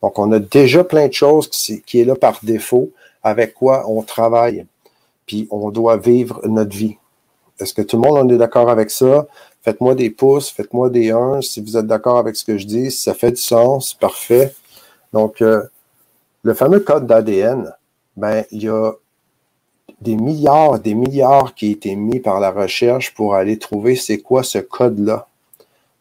Donc, 0.04 0.20
on 0.20 0.32
a 0.34 0.40
déjà 0.40 0.84
plein 0.84 1.08
de 1.08 1.14
choses 1.14 1.48
qui, 1.48 1.82
qui 1.82 2.02
est 2.02 2.06
là 2.06 2.16
par 2.16 2.40
défaut, 2.44 2.92
avec 3.24 3.54
quoi 3.54 3.90
on 3.90 4.04
travaille. 4.04 4.66
Puis, 5.26 5.48
on 5.50 5.72
doit 5.72 5.98
vivre 5.98 6.42
notre 6.44 6.76
vie. 6.76 6.98
Est-ce 7.60 7.74
que 7.74 7.82
tout 7.82 7.98
le 7.98 8.08
monde 8.08 8.18
en 8.18 8.30
est 8.30 8.38
d'accord 8.38 8.70
avec 8.70 8.92
ça? 8.92 9.28
Faites-moi 9.62 9.96
des 9.96 10.10
pouces, 10.10 10.50
faites-moi 10.50 10.90
des 10.90 11.12
1 11.12 11.42
si 11.42 11.62
vous 11.62 11.78
êtes 11.78 11.88
d'accord 11.88 12.18
avec 12.18 12.36
ce 12.36 12.44
que 12.44 12.58
je 12.58 12.68
dis, 12.68 12.92
si 12.92 13.02
ça 13.02 13.14
fait 13.14 13.32
du 13.32 13.42
sens, 13.42 13.94
parfait. 13.94 14.54
Donc, 15.14 15.42
euh, 15.42 15.64
le 16.44 16.54
fameux 16.54 16.82
code 16.82 17.08
d'ADN, 17.08 17.74
ben, 18.18 18.44
il 18.52 18.64
y 18.64 18.70
a 18.70 18.92
des 20.02 20.16
milliards, 20.16 20.80
des 20.80 20.94
milliards 20.94 21.56
qui 21.56 21.70
ont 21.70 21.72
été 21.72 21.96
mis 21.96 22.20
par 22.20 22.40
la 22.40 22.52
recherche 22.52 23.14
pour 23.14 23.36
aller 23.36 23.58
trouver 23.58 23.96
c'est 23.96 24.20
quoi 24.20 24.44
ce 24.44 24.60
code-là. 24.60 25.28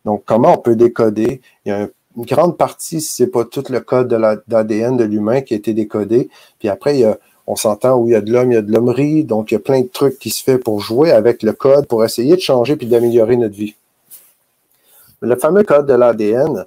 Donc, 0.05 0.25
comment 0.27 0.55
on 0.55 0.59
peut 0.59 0.77
décoder? 0.77 1.41
Il 1.65 1.69
y 1.71 1.73
a 1.73 1.89
une 2.17 2.25
grande 2.25 2.57
partie, 2.59 3.01
si 3.01 3.15
c'est 3.15 3.29
pas 3.29 3.45
tout 3.45 3.65
le 3.71 3.81
code 3.81 4.09
de 4.09 4.17
l'ADN 4.17 4.97
de 4.97 5.05
l'humain 5.05 5.41
qui 5.41 5.55
a 5.55 5.57
été 5.57 5.73
décodé. 5.73 6.29
Puis 6.59 6.69
après, 6.69 6.97
il 6.97 7.01
y 7.01 7.05
a 7.05 7.19
on 7.47 7.57
s'entend 7.57 7.97
où 7.97 8.09
il 8.09 8.13
y 8.13 8.15
a 8.15 8.21
de 8.21 8.33
l'homme, 8.33 8.53
il 8.53 8.55
y 8.55 8.59
a 8.59 8.63
de 8.63 8.73
l'hommerie, 8.73 9.25
donc 9.25 9.51
il 9.51 9.55
y 9.55 9.57
a 9.57 9.61
plein 9.61 9.83
de 9.83 9.89
trucs 9.89 10.19
qui 10.19 10.31
se 10.31 10.43
fait 10.43 10.59
pour 10.59 10.81
jouer 10.81 11.11
avec 11.11 11.43
le 11.43 11.53
code, 11.53 11.87
pour 11.87 12.05
essayer 12.05 12.37
de 12.37 12.41
changer 12.41 12.77
puis 12.77 12.87
d'améliorer 12.87 13.37
notre 13.37 13.55
vie. 13.55 13.75
Le 15.21 15.37
fameux 15.37 15.63
code 15.63 15.87
de 15.87 15.95
l'ADN, 15.95 16.67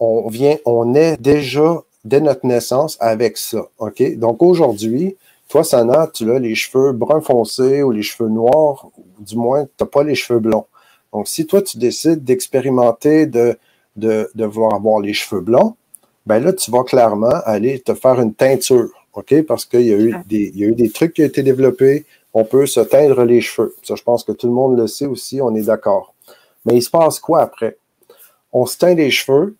on 0.00 0.28
vient, 0.28 0.56
on 0.64 0.94
est 0.94 1.20
déjà 1.20 1.82
dès 2.04 2.20
notre 2.20 2.46
naissance 2.46 2.96
avec 3.00 3.36
ça. 3.36 3.66
OK? 3.78 4.16
Donc 4.16 4.42
aujourd'hui, 4.42 5.16
toi, 5.48 5.62
Sana, 5.62 6.08
tu 6.12 6.30
as 6.32 6.38
les 6.38 6.54
cheveux 6.54 6.92
bruns 6.92 7.20
foncés 7.20 7.82
ou 7.82 7.90
les 7.90 8.02
cheveux 8.02 8.28
noirs, 8.28 8.88
du 9.18 9.36
moins, 9.36 9.64
tu 9.64 9.70
n'as 9.80 9.86
pas 9.86 10.02
les 10.02 10.14
cheveux 10.14 10.40
blonds. 10.40 10.66
Donc, 11.12 11.28
si 11.28 11.46
toi, 11.46 11.62
tu 11.62 11.78
décides 11.78 12.24
d'expérimenter 12.24 13.26
de, 13.26 13.56
de, 13.94 14.30
de 14.34 14.44
vouloir 14.44 14.74
avoir 14.74 15.00
les 15.00 15.12
cheveux 15.12 15.40
blonds, 15.40 15.76
ben 16.26 16.42
là, 16.42 16.52
tu 16.52 16.70
vas 16.70 16.82
clairement 16.82 17.40
aller 17.44 17.78
te 17.80 17.94
faire 17.94 18.20
une 18.20 18.34
teinture. 18.34 19.03
OK? 19.14 19.42
Parce 19.42 19.64
qu'il 19.64 19.82
y, 19.82 19.92
a 19.92 19.98
eu 19.98 20.14
des, 20.26 20.50
il 20.54 20.58
y 20.58 20.64
a 20.64 20.68
eu 20.68 20.74
des 20.74 20.90
trucs 20.90 21.14
qui 21.14 21.22
ont 21.22 21.26
été 21.26 21.42
développés. 21.42 22.04
On 22.32 22.44
peut 22.44 22.66
se 22.66 22.80
teindre 22.80 23.24
les 23.24 23.40
cheveux. 23.40 23.74
Ça, 23.82 23.94
je 23.94 24.02
pense 24.02 24.24
que 24.24 24.32
tout 24.32 24.46
le 24.46 24.52
monde 24.52 24.76
le 24.78 24.86
sait 24.86 25.06
aussi, 25.06 25.40
on 25.40 25.54
est 25.54 25.66
d'accord. 25.66 26.14
Mais 26.64 26.76
il 26.76 26.82
se 26.82 26.90
passe 26.90 27.20
quoi 27.20 27.42
après? 27.42 27.76
On 28.52 28.66
se 28.66 28.78
teint 28.78 28.94
les 28.94 29.10
cheveux, 29.10 29.56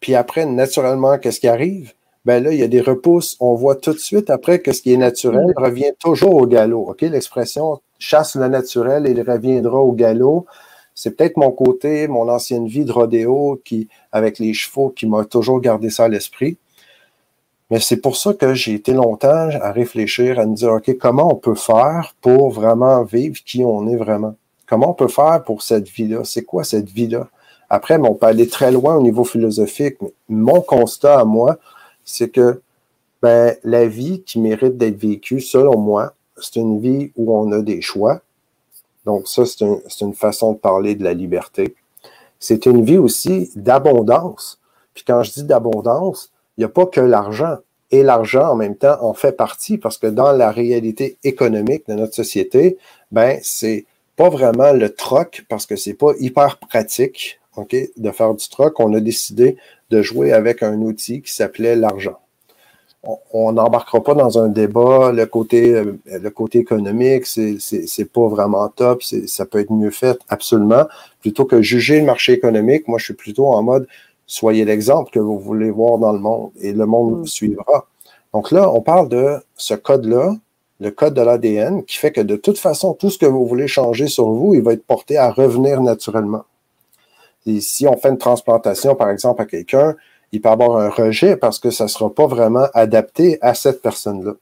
puis 0.00 0.14
après, 0.14 0.44
naturellement, 0.46 1.18
qu'est-ce 1.18 1.40
qui 1.40 1.48
arrive? 1.48 1.92
ben 2.28 2.44
là, 2.44 2.52
il 2.52 2.58
y 2.58 2.62
a 2.62 2.68
des 2.68 2.82
repousses. 2.82 3.36
On 3.40 3.54
voit 3.54 3.76
tout 3.76 3.94
de 3.94 3.98
suite 3.98 4.28
après 4.28 4.58
que 4.58 4.72
ce 4.72 4.82
qui 4.82 4.92
est 4.92 4.98
naturel 4.98 5.46
mm. 5.46 5.62
revient 5.64 5.92
toujours 5.98 6.34
au 6.34 6.46
galop. 6.46 6.90
OK? 6.90 7.00
L'expression 7.00 7.80
chasse 7.98 8.36
le 8.36 8.48
naturel 8.48 9.06
et 9.06 9.12
il 9.12 9.22
reviendra 9.22 9.78
au 9.78 9.92
galop. 9.92 10.44
C'est 10.94 11.16
peut-être 11.16 11.38
mon 11.38 11.52
côté, 11.52 12.06
mon 12.06 12.28
ancienne 12.28 12.66
vie 12.66 12.84
de 12.84 12.92
rodéo 12.92 13.60
qui, 13.64 13.88
avec 14.12 14.38
les 14.40 14.52
chevaux, 14.52 14.90
qui 14.90 15.06
m'a 15.06 15.24
toujours 15.24 15.60
gardé 15.62 15.88
ça 15.88 16.04
à 16.04 16.08
l'esprit. 16.08 16.58
Mais 17.70 17.80
c'est 17.80 17.98
pour 17.98 18.16
ça 18.16 18.32
que 18.32 18.54
j'ai 18.54 18.74
été 18.74 18.92
longtemps 18.92 19.48
à 19.60 19.72
réfléchir, 19.72 20.38
à 20.38 20.46
me 20.46 20.54
dire, 20.54 20.72
OK, 20.72 20.96
comment 20.98 21.30
on 21.30 21.36
peut 21.36 21.54
faire 21.54 22.14
pour 22.20 22.50
vraiment 22.50 23.02
vivre 23.04 23.36
qui 23.44 23.62
on 23.64 23.86
est 23.88 23.96
vraiment? 23.96 24.34
Comment 24.66 24.90
on 24.90 24.94
peut 24.94 25.08
faire 25.08 25.42
pour 25.44 25.62
cette 25.62 25.88
vie-là? 25.88 26.24
C'est 26.24 26.44
quoi 26.44 26.64
cette 26.64 26.88
vie-là? 26.88 27.28
Après, 27.70 27.98
on 27.98 28.14
peut 28.14 28.26
aller 28.26 28.48
très 28.48 28.72
loin 28.72 28.96
au 28.96 29.02
niveau 29.02 29.24
philosophique, 29.24 29.96
mais 30.00 30.12
mon 30.28 30.62
constat 30.62 31.20
à 31.20 31.24
moi, 31.24 31.58
c'est 32.04 32.30
que 32.30 32.62
ben, 33.20 33.54
la 33.64 33.86
vie 33.86 34.22
qui 34.22 34.40
mérite 34.40 34.78
d'être 34.78 34.98
vécue, 34.98 35.40
selon 35.40 35.78
moi, 35.78 36.14
c'est 36.40 36.56
une 36.56 36.80
vie 36.80 37.12
où 37.16 37.36
on 37.36 37.52
a 37.52 37.60
des 37.60 37.82
choix. 37.82 38.20
Donc, 39.04 39.28
ça, 39.28 39.44
c'est 39.44 40.00
une 40.00 40.14
façon 40.14 40.52
de 40.52 40.58
parler 40.58 40.94
de 40.94 41.04
la 41.04 41.12
liberté. 41.12 41.74
C'est 42.38 42.66
une 42.66 42.84
vie 42.84 42.98
aussi 42.98 43.50
d'abondance. 43.56 44.60
Puis 44.94 45.04
quand 45.06 45.22
je 45.22 45.32
dis 45.32 45.44
d'abondance, 45.44 46.30
il 46.58 46.62
n'y 46.62 46.64
a 46.64 46.68
pas 46.68 46.86
que 46.86 47.00
l'argent. 47.00 47.56
Et 47.90 48.02
l'argent, 48.02 48.50
en 48.50 48.56
même 48.56 48.76
temps, 48.76 48.98
en 49.00 49.14
fait 49.14 49.32
partie 49.32 49.78
parce 49.78 49.96
que 49.96 50.08
dans 50.08 50.32
la 50.32 50.50
réalité 50.50 51.16
économique 51.24 51.84
de 51.88 51.94
notre 51.94 52.14
société, 52.14 52.76
ben, 53.12 53.38
c'est 53.42 53.86
pas 54.16 54.28
vraiment 54.28 54.72
le 54.72 54.90
troc 54.90 55.44
parce 55.48 55.64
que 55.64 55.76
c'est 55.76 55.94
pas 55.94 56.12
hyper 56.18 56.58
pratique, 56.58 57.40
OK, 57.56 57.74
de 57.96 58.10
faire 58.10 58.34
du 58.34 58.46
troc. 58.48 58.78
On 58.80 58.92
a 58.92 59.00
décidé 59.00 59.56
de 59.90 60.02
jouer 60.02 60.32
avec 60.32 60.62
un 60.62 60.74
outil 60.82 61.22
qui 61.22 61.32
s'appelait 61.32 61.76
l'argent. 61.76 62.18
On 63.32 63.52
n'embarquera 63.52 64.02
pas 64.02 64.14
dans 64.14 64.38
un 64.38 64.48
débat, 64.48 65.12
le 65.12 65.24
côté, 65.24 65.72
euh, 65.72 65.98
le 66.06 66.30
côté 66.30 66.58
économique, 66.58 67.26
c'est 67.26 68.12
pas 68.12 68.26
vraiment 68.26 68.68
top, 68.68 69.02
ça 69.02 69.46
peut 69.46 69.60
être 69.60 69.72
mieux 69.72 69.92
fait, 69.92 70.18
absolument. 70.28 70.84
Plutôt 71.20 71.44
que 71.44 71.62
juger 71.62 72.00
le 72.00 72.06
marché 72.06 72.32
économique, 72.32 72.88
moi 72.88 72.98
je 72.98 73.04
suis 73.04 73.14
plutôt 73.14 73.46
en 73.46 73.62
mode 73.62 73.86
soyez 74.28 74.64
l'exemple 74.64 75.10
que 75.10 75.18
vous 75.18 75.40
voulez 75.40 75.70
voir 75.70 75.98
dans 75.98 76.12
le 76.12 76.20
monde 76.20 76.50
et 76.60 76.72
le 76.72 76.86
monde 76.86 77.22
mm. 77.22 77.26
suivra. 77.26 77.86
Donc 78.32 78.52
là, 78.52 78.70
on 78.70 78.80
parle 78.80 79.08
de 79.08 79.38
ce 79.56 79.74
code-là, 79.74 80.36
le 80.78 80.90
code 80.92 81.14
de 81.14 81.22
l'ADN, 81.22 81.82
qui 81.84 81.96
fait 81.96 82.12
que 82.12 82.20
de 82.20 82.36
toute 82.36 82.58
façon, 82.58 82.94
tout 82.94 83.10
ce 83.10 83.18
que 83.18 83.26
vous 83.26 83.46
voulez 83.46 83.66
changer 83.66 84.06
sur 84.06 84.28
vous, 84.28 84.54
il 84.54 84.62
va 84.62 84.74
être 84.74 84.84
porté 84.84 85.16
à 85.16 85.32
revenir 85.32 85.80
naturellement. 85.80 86.44
Et 87.46 87.60
si 87.60 87.88
on 87.88 87.96
fait 87.96 88.10
une 88.10 88.18
transplantation, 88.18 88.94
par 88.94 89.10
exemple, 89.10 89.42
à 89.42 89.46
quelqu'un, 89.46 89.96
il 90.30 90.42
peut 90.42 90.50
avoir 90.50 90.76
un 90.76 90.90
rejet 90.90 91.36
parce 91.36 91.58
que 91.58 91.70
ça 91.70 91.84
ne 91.84 91.88
sera 91.88 92.10
pas 92.10 92.26
vraiment 92.26 92.66
adapté 92.74 93.38
à 93.40 93.54
cette 93.54 93.80
personne-là. 93.80 94.34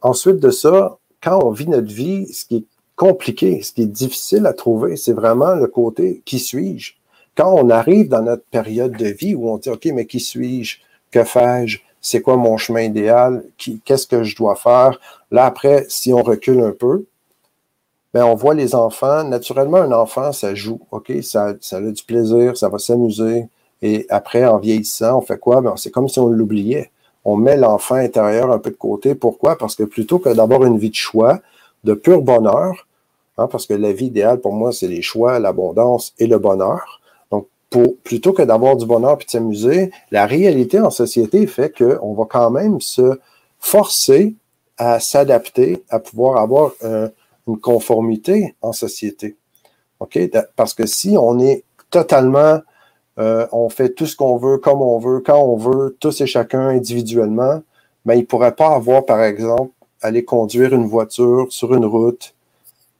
Ensuite 0.00 0.38
de 0.38 0.50
ça, 0.50 0.96
quand 1.20 1.42
on 1.44 1.50
vit 1.50 1.68
notre 1.68 1.92
vie, 1.92 2.32
ce 2.32 2.44
qui 2.44 2.56
est 2.58 2.64
compliqué, 2.94 3.62
ce 3.62 3.72
qui 3.72 3.82
est 3.82 3.86
difficile 3.86 4.46
à 4.46 4.52
trouver, 4.52 4.96
c'est 4.96 5.12
vraiment 5.12 5.54
le 5.54 5.66
côté 5.66 6.22
qui 6.24 6.38
suis-je? 6.38 6.94
Quand 7.36 7.52
on 7.52 7.70
arrive 7.70 8.08
dans 8.08 8.22
notre 8.22 8.44
période 8.44 8.96
de 8.96 9.06
vie 9.06 9.34
où 9.34 9.48
on 9.48 9.58
dit, 9.58 9.70
OK, 9.70 9.86
mais 9.86 10.06
qui 10.06 10.20
suis-je? 10.20 10.78
Que 11.10 11.24
fais-je? 11.24 11.80
C'est 12.00 12.20
quoi 12.20 12.36
mon 12.36 12.56
chemin 12.56 12.82
idéal? 12.82 13.44
Qu'est-ce 13.84 14.06
que 14.06 14.24
je 14.24 14.36
dois 14.36 14.56
faire? 14.56 14.98
Là, 15.30 15.46
après, 15.46 15.86
si 15.88 16.12
on 16.12 16.22
recule 16.22 16.60
un 16.60 16.72
peu, 16.72 17.04
ben, 18.12 18.24
on 18.24 18.34
voit 18.34 18.54
les 18.54 18.74
enfants. 18.74 19.24
Naturellement, 19.24 19.78
un 19.78 19.92
enfant, 19.92 20.32
ça 20.32 20.54
joue, 20.54 20.80
OK? 20.90 21.12
Ça, 21.22 21.54
ça 21.60 21.78
a 21.78 21.80
du 21.80 22.02
plaisir, 22.02 22.56
ça 22.56 22.68
va 22.68 22.78
s'amuser. 22.78 23.46
Et 23.80 24.06
après, 24.10 24.44
en 24.44 24.58
vieillissant, 24.58 25.18
on 25.18 25.20
fait 25.22 25.38
quoi? 25.38 25.60
Ben, 25.60 25.74
c'est 25.76 25.90
comme 25.90 26.08
si 26.08 26.18
on 26.18 26.28
l'oubliait. 26.28 26.90
On 27.24 27.36
met 27.36 27.56
l'enfant 27.56 27.94
intérieur 27.94 28.50
un 28.50 28.58
peu 28.58 28.70
de 28.70 28.76
côté. 28.76 29.14
Pourquoi? 29.14 29.56
Parce 29.56 29.76
que 29.76 29.84
plutôt 29.84 30.18
que 30.18 30.28
d'avoir 30.28 30.64
une 30.64 30.78
vie 30.78 30.90
de 30.90 30.94
choix, 30.94 31.40
de 31.84 31.94
pur 31.94 32.20
bonheur, 32.20 32.86
hein, 33.38 33.46
parce 33.46 33.66
que 33.66 33.74
la 33.74 33.92
vie 33.92 34.06
idéale 34.06 34.40
pour 34.40 34.52
moi, 34.52 34.72
c'est 34.72 34.88
les 34.88 35.02
choix, 35.02 35.38
l'abondance 35.38 36.14
et 36.18 36.26
le 36.26 36.38
bonheur. 36.38 37.00
Plutôt 38.04 38.32
que 38.32 38.42
d'avoir 38.42 38.76
du 38.76 38.86
bonheur 38.86 39.16
puis 39.18 39.26
de 39.26 39.30
s'amuser, 39.30 39.90
la 40.10 40.26
réalité 40.26 40.80
en 40.80 40.90
société 40.90 41.46
fait 41.46 41.76
qu'on 41.76 42.14
va 42.14 42.24
quand 42.28 42.50
même 42.50 42.80
se 42.80 43.18
forcer 43.58 44.34
à 44.78 45.00
s'adapter, 45.00 45.82
à 45.88 45.98
pouvoir 45.98 46.38
avoir 46.38 46.72
un, 46.82 47.10
une 47.48 47.58
conformité 47.58 48.54
en 48.62 48.72
société. 48.72 49.36
OK? 50.00 50.18
Parce 50.56 50.74
que 50.74 50.86
si 50.86 51.16
on 51.18 51.38
est 51.38 51.64
totalement, 51.90 52.60
euh, 53.18 53.46
on 53.52 53.68
fait 53.68 53.90
tout 53.90 54.06
ce 54.06 54.16
qu'on 54.16 54.36
veut, 54.36 54.58
comme 54.58 54.82
on 54.82 54.98
veut, 54.98 55.20
quand 55.20 55.40
on 55.40 55.56
veut, 55.56 55.96
tous 56.00 56.20
et 56.20 56.26
chacun 56.26 56.68
individuellement, 56.68 57.62
ben, 58.04 58.14
il 58.14 58.20
ne 58.20 58.26
pourrait 58.26 58.54
pas 58.54 58.74
avoir, 58.74 59.04
par 59.04 59.22
exemple, 59.22 59.70
aller 60.00 60.24
conduire 60.24 60.74
une 60.74 60.86
voiture 60.86 61.46
sur 61.50 61.74
une 61.74 61.84
route, 61.84 62.34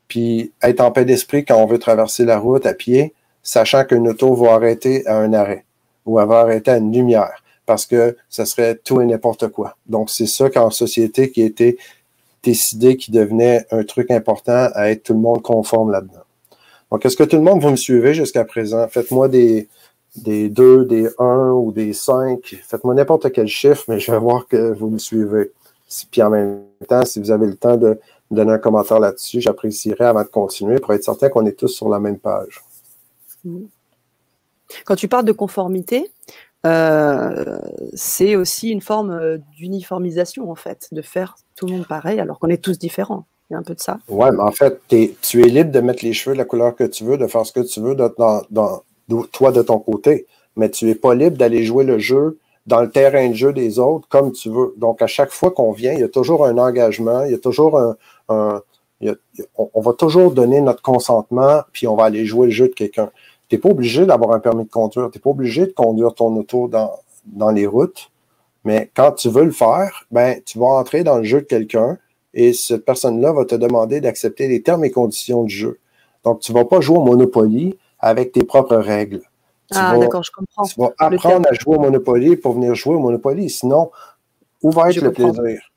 puis 0.06 0.52
être 0.62 0.80
en 0.80 0.92
paix 0.92 1.04
d'esprit 1.04 1.44
quand 1.44 1.56
on 1.56 1.66
veut 1.66 1.78
traverser 1.78 2.24
la 2.24 2.38
route 2.38 2.66
à 2.66 2.74
pied, 2.74 3.14
sachant 3.42 3.84
qu'une 3.84 4.08
auto 4.08 4.34
va 4.34 4.54
arrêter 4.54 5.06
à 5.06 5.18
un 5.18 5.32
arrêt 5.32 5.64
ou 6.06 6.16
va 6.16 6.40
arrêter 6.40 6.70
à 6.70 6.78
une 6.78 6.92
lumière, 6.92 7.42
parce 7.66 7.86
que 7.86 8.16
ce 8.28 8.44
serait 8.44 8.76
tout 8.76 9.00
et 9.00 9.06
n'importe 9.06 9.48
quoi. 9.48 9.76
Donc, 9.86 10.10
c'est 10.10 10.26
ça 10.26 10.50
qu'en 10.50 10.70
société 10.70 11.30
qui 11.30 11.42
été 11.42 11.78
décidé 12.42 12.96
qu'il 12.96 13.14
devenait 13.14 13.66
un 13.70 13.84
truc 13.84 14.10
important 14.10 14.68
à 14.74 14.90
être 14.90 15.04
tout 15.04 15.14
le 15.14 15.20
monde 15.20 15.42
conforme 15.42 15.92
là-dedans. 15.92 16.24
Donc, 16.90 17.06
est-ce 17.06 17.16
que 17.16 17.24
tout 17.24 17.36
le 17.36 17.42
monde, 17.42 17.62
vous 17.62 17.70
me 17.70 17.76
suivez 17.76 18.14
jusqu'à 18.14 18.44
présent? 18.44 18.86
Faites-moi 18.88 19.28
des, 19.28 19.68
des 20.16 20.48
2, 20.48 20.84
des 20.84 21.08
1 21.18 21.50
ou 21.50 21.72
des 21.72 21.92
5. 21.92 22.40
Faites-moi 22.66 22.94
n'importe 22.94 23.32
quel 23.32 23.46
chiffre, 23.46 23.84
mais 23.88 23.98
je 23.98 24.10
vais 24.10 24.18
voir 24.18 24.46
que 24.46 24.72
vous 24.72 24.90
me 24.90 24.98
suivez. 24.98 25.52
Puis 26.10 26.22
en 26.22 26.30
même 26.30 26.62
temps, 26.88 27.04
si 27.04 27.20
vous 27.20 27.30
avez 27.30 27.46
le 27.46 27.56
temps 27.56 27.76
de 27.76 27.98
donner 28.30 28.52
un 28.52 28.58
commentaire 28.58 28.98
là-dessus, 28.98 29.40
j'apprécierais 29.40 30.06
avant 30.06 30.22
de 30.22 30.28
continuer 30.28 30.80
pour 30.80 30.94
être 30.94 31.04
certain 31.04 31.28
qu'on 31.28 31.46
est 31.46 31.52
tous 31.52 31.68
sur 31.68 31.88
la 31.88 31.98
même 31.98 32.18
page. 32.18 32.62
Quand 34.84 34.96
tu 34.96 35.08
parles 35.08 35.24
de 35.24 35.32
conformité, 35.32 36.10
euh, 36.66 37.58
c'est 37.94 38.36
aussi 38.36 38.70
une 38.70 38.80
forme 38.80 39.10
euh, 39.10 39.38
d'uniformisation, 39.56 40.50
en 40.50 40.54
fait, 40.54 40.88
de 40.92 41.02
faire 41.02 41.36
tout 41.56 41.66
le 41.66 41.72
monde 41.72 41.86
pareil 41.86 42.20
alors 42.20 42.38
qu'on 42.38 42.48
est 42.48 42.62
tous 42.62 42.78
différents. 42.78 43.26
Il 43.50 43.54
y 43.54 43.56
a 43.56 43.58
un 43.58 43.62
peu 43.62 43.74
de 43.74 43.80
ça. 43.80 43.98
Oui, 44.08 44.28
mais 44.32 44.42
en 44.42 44.52
fait, 44.52 44.80
tu 44.88 45.42
es 45.42 45.48
libre 45.48 45.72
de 45.72 45.80
mettre 45.80 46.04
les 46.04 46.12
cheveux 46.12 46.34
de 46.34 46.38
la 46.38 46.44
couleur 46.44 46.74
que 46.74 46.84
tu 46.84 47.04
veux, 47.04 47.18
de 47.18 47.26
faire 47.26 47.44
ce 47.44 47.52
que 47.52 47.60
tu 47.60 47.80
veux 47.80 47.94
dans, 47.94 48.82
toi 49.32 49.52
de 49.52 49.62
ton 49.62 49.78
côté, 49.78 50.26
mais 50.56 50.70
tu 50.70 50.86
n'es 50.86 50.94
pas 50.94 51.14
libre 51.14 51.36
d'aller 51.36 51.64
jouer 51.64 51.84
le 51.84 51.98
jeu 51.98 52.38
dans 52.66 52.80
le 52.80 52.90
terrain 52.90 53.28
de 53.28 53.34
jeu 53.34 53.52
des 53.52 53.78
autres 53.78 54.08
comme 54.08 54.32
tu 54.32 54.48
veux. 54.48 54.72
Donc, 54.78 55.02
à 55.02 55.06
chaque 55.06 55.32
fois 55.32 55.50
qu'on 55.50 55.72
vient, 55.72 55.92
il 55.92 56.00
y 56.00 56.04
a 56.04 56.08
toujours 56.08 56.46
un 56.46 56.56
engagement, 56.56 57.24
il 57.24 57.32
y 57.32 57.34
a 57.34 57.38
toujours 57.38 57.78
un. 58.28 58.62
On, 59.56 59.80
va 59.80 59.92
toujours 59.94 60.32
donner 60.32 60.60
notre 60.60 60.82
consentement, 60.82 61.62
puis 61.72 61.86
on 61.86 61.96
va 61.96 62.04
aller 62.04 62.24
jouer 62.26 62.46
le 62.46 62.52
jeu 62.52 62.68
de 62.68 62.74
quelqu'un. 62.74 63.10
Tu 63.48 63.56
n'es 63.56 63.60
pas 63.60 63.70
obligé 63.70 64.06
d'avoir 64.06 64.32
un 64.32 64.40
permis 64.40 64.64
de 64.64 64.70
conduire. 64.70 65.10
Tu 65.10 65.18
n'es 65.18 65.22
pas 65.22 65.30
obligé 65.30 65.66
de 65.66 65.72
conduire 65.72 66.14
ton 66.14 66.34
auto 66.36 66.68
dans, 66.68 66.92
dans 67.26 67.50
les 67.50 67.66
routes. 67.66 68.10
Mais 68.64 68.90
quand 68.94 69.12
tu 69.12 69.28
veux 69.28 69.44
le 69.44 69.50
faire, 69.50 70.06
ben, 70.10 70.40
tu 70.44 70.58
vas 70.58 70.66
entrer 70.66 71.02
dans 71.02 71.18
le 71.18 71.24
jeu 71.24 71.40
de 71.40 71.46
quelqu'un 71.46 71.98
et 72.34 72.52
cette 72.52 72.84
personne-là 72.84 73.32
va 73.32 73.44
te 73.44 73.54
demander 73.54 74.00
d'accepter 74.00 74.48
les 74.48 74.62
termes 74.62 74.84
et 74.84 74.90
conditions 74.90 75.44
du 75.44 75.54
jeu. 75.54 75.78
Donc, 76.24 76.40
tu 76.40 76.52
ne 76.52 76.58
vas 76.58 76.64
pas 76.64 76.80
jouer 76.80 76.98
au 76.98 77.04
Monopoly 77.04 77.76
avec 77.98 78.32
tes 78.32 78.44
propres 78.44 78.76
règles. 78.76 79.22
ah, 79.74 79.98
d'accord, 79.98 80.22
je 80.22 80.30
comprends. 80.30 80.64
Tu 80.64 80.80
vas 80.80 80.92
apprendre 80.98 81.48
à 81.50 81.54
jouer 81.54 81.76
au 81.76 81.80
Monopoly 81.80 82.36
pour 82.36 82.54
venir 82.54 82.74
jouer 82.74 82.94
au 82.94 83.00
Monopoly. 83.00 83.50
Sinon, 83.50 83.90
où 84.62 84.70
va 84.70 84.90
être 84.90 85.00
le 85.00 85.12
plaisir? 85.12 85.71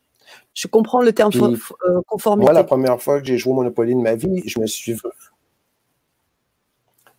Je 0.55 0.67
comprends 0.67 1.01
le 1.01 1.12
terme 1.12 1.31
euh, 1.35 2.01
conformité. 2.07 2.45
Moi, 2.45 2.53
la 2.53 2.63
première 2.63 3.00
fois 3.01 3.19
que 3.19 3.27
j'ai 3.27 3.38
joué 3.38 3.51
au 3.51 3.55
Monopoly 3.55 3.93
de 3.93 4.00
ma 4.00 4.15
vie, 4.15 4.41
je 4.45 4.59
me 4.59 4.65
suis 4.65 4.97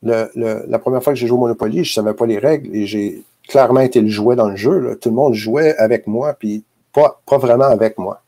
la 0.03 0.79
première 0.79 1.03
fois 1.03 1.13
que 1.13 1.19
j'ai 1.19 1.27
joué 1.27 1.37
au 1.37 1.41
Monopoly, 1.41 1.85
je 1.85 1.91
ne 1.91 2.05
savais 2.05 2.15
pas 2.15 2.27
les 2.27 2.39
règles 2.39 2.75
et 2.75 2.87
j'ai 2.87 3.23
clairement 3.49 3.81
été 3.81 4.01
le 4.01 4.09
jouet 4.09 4.37
dans 4.37 4.49
le 4.49 4.57
jeu. 4.57 4.99
Tout 5.01 5.11
le 5.11 5.15
monde 5.15 5.35
jouait 5.35 5.77
avec 5.77 6.07
moi, 6.07 6.35
puis 6.35 6.65
pas, 6.93 7.21
pas 7.27 7.39
vraiment 7.39 7.65
avec 7.65 7.99
moi. 7.99 8.23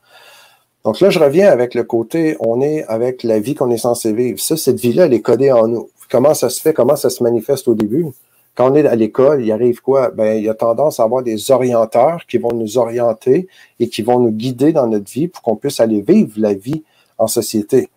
Donc 0.85 0.99
là, 1.01 1.09
je 1.09 1.19
reviens 1.19 1.51
avec 1.51 1.73
le 1.73 1.83
côté, 1.83 2.37
on 2.39 2.61
est 2.61 2.85
avec 2.85 3.23
la 3.23 3.39
vie 3.39 3.55
qu'on 3.55 3.69
est 3.69 3.77
censé 3.77 4.13
vivre. 4.13 4.39
Ça, 4.39 4.55
cette 4.57 4.79
vie-là, 4.79 5.05
elle 5.05 5.13
est 5.13 5.21
codée 5.21 5.51
en 5.51 5.67
nous. 5.67 5.89
Comment 6.09 6.33
ça 6.33 6.49
se 6.49 6.61
fait? 6.61 6.73
Comment 6.73 6.95
ça 6.95 7.09
se 7.09 7.21
manifeste 7.21 7.67
au 7.67 7.75
début? 7.75 8.07
Quand 8.55 8.71
on 8.71 8.75
est 8.75 8.85
à 8.85 8.95
l'école, 8.95 9.43
il 9.43 9.51
arrive 9.51 9.81
quoi? 9.81 10.11
Ben, 10.11 10.37
il 10.37 10.43
y 10.43 10.49
a 10.49 10.53
tendance 10.53 10.99
à 10.99 11.03
avoir 11.03 11.23
des 11.23 11.51
orienteurs 11.51 12.25
qui 12.27 12.37
vont 12.37 12.53
nous 12.53 12.77
orienter 12.77 13.47
et 13.79 13.89
qui 13.89 14.01
vont 14.01 14.19
nous 14.19 14.31
guider 14.31 14.73
dans 14.73 14.87
notre 14.87 15.09
vie 15.09 15.27
pour 15.27 15.41
qu'on 15.41 15.55
puisse 15.55 15.79
aller 15.79 16.01
vivre 16.01 16.33
la 16.37 16.53
vie 16.53 16.83
en 17.17 17.27
société. 17.27 17.89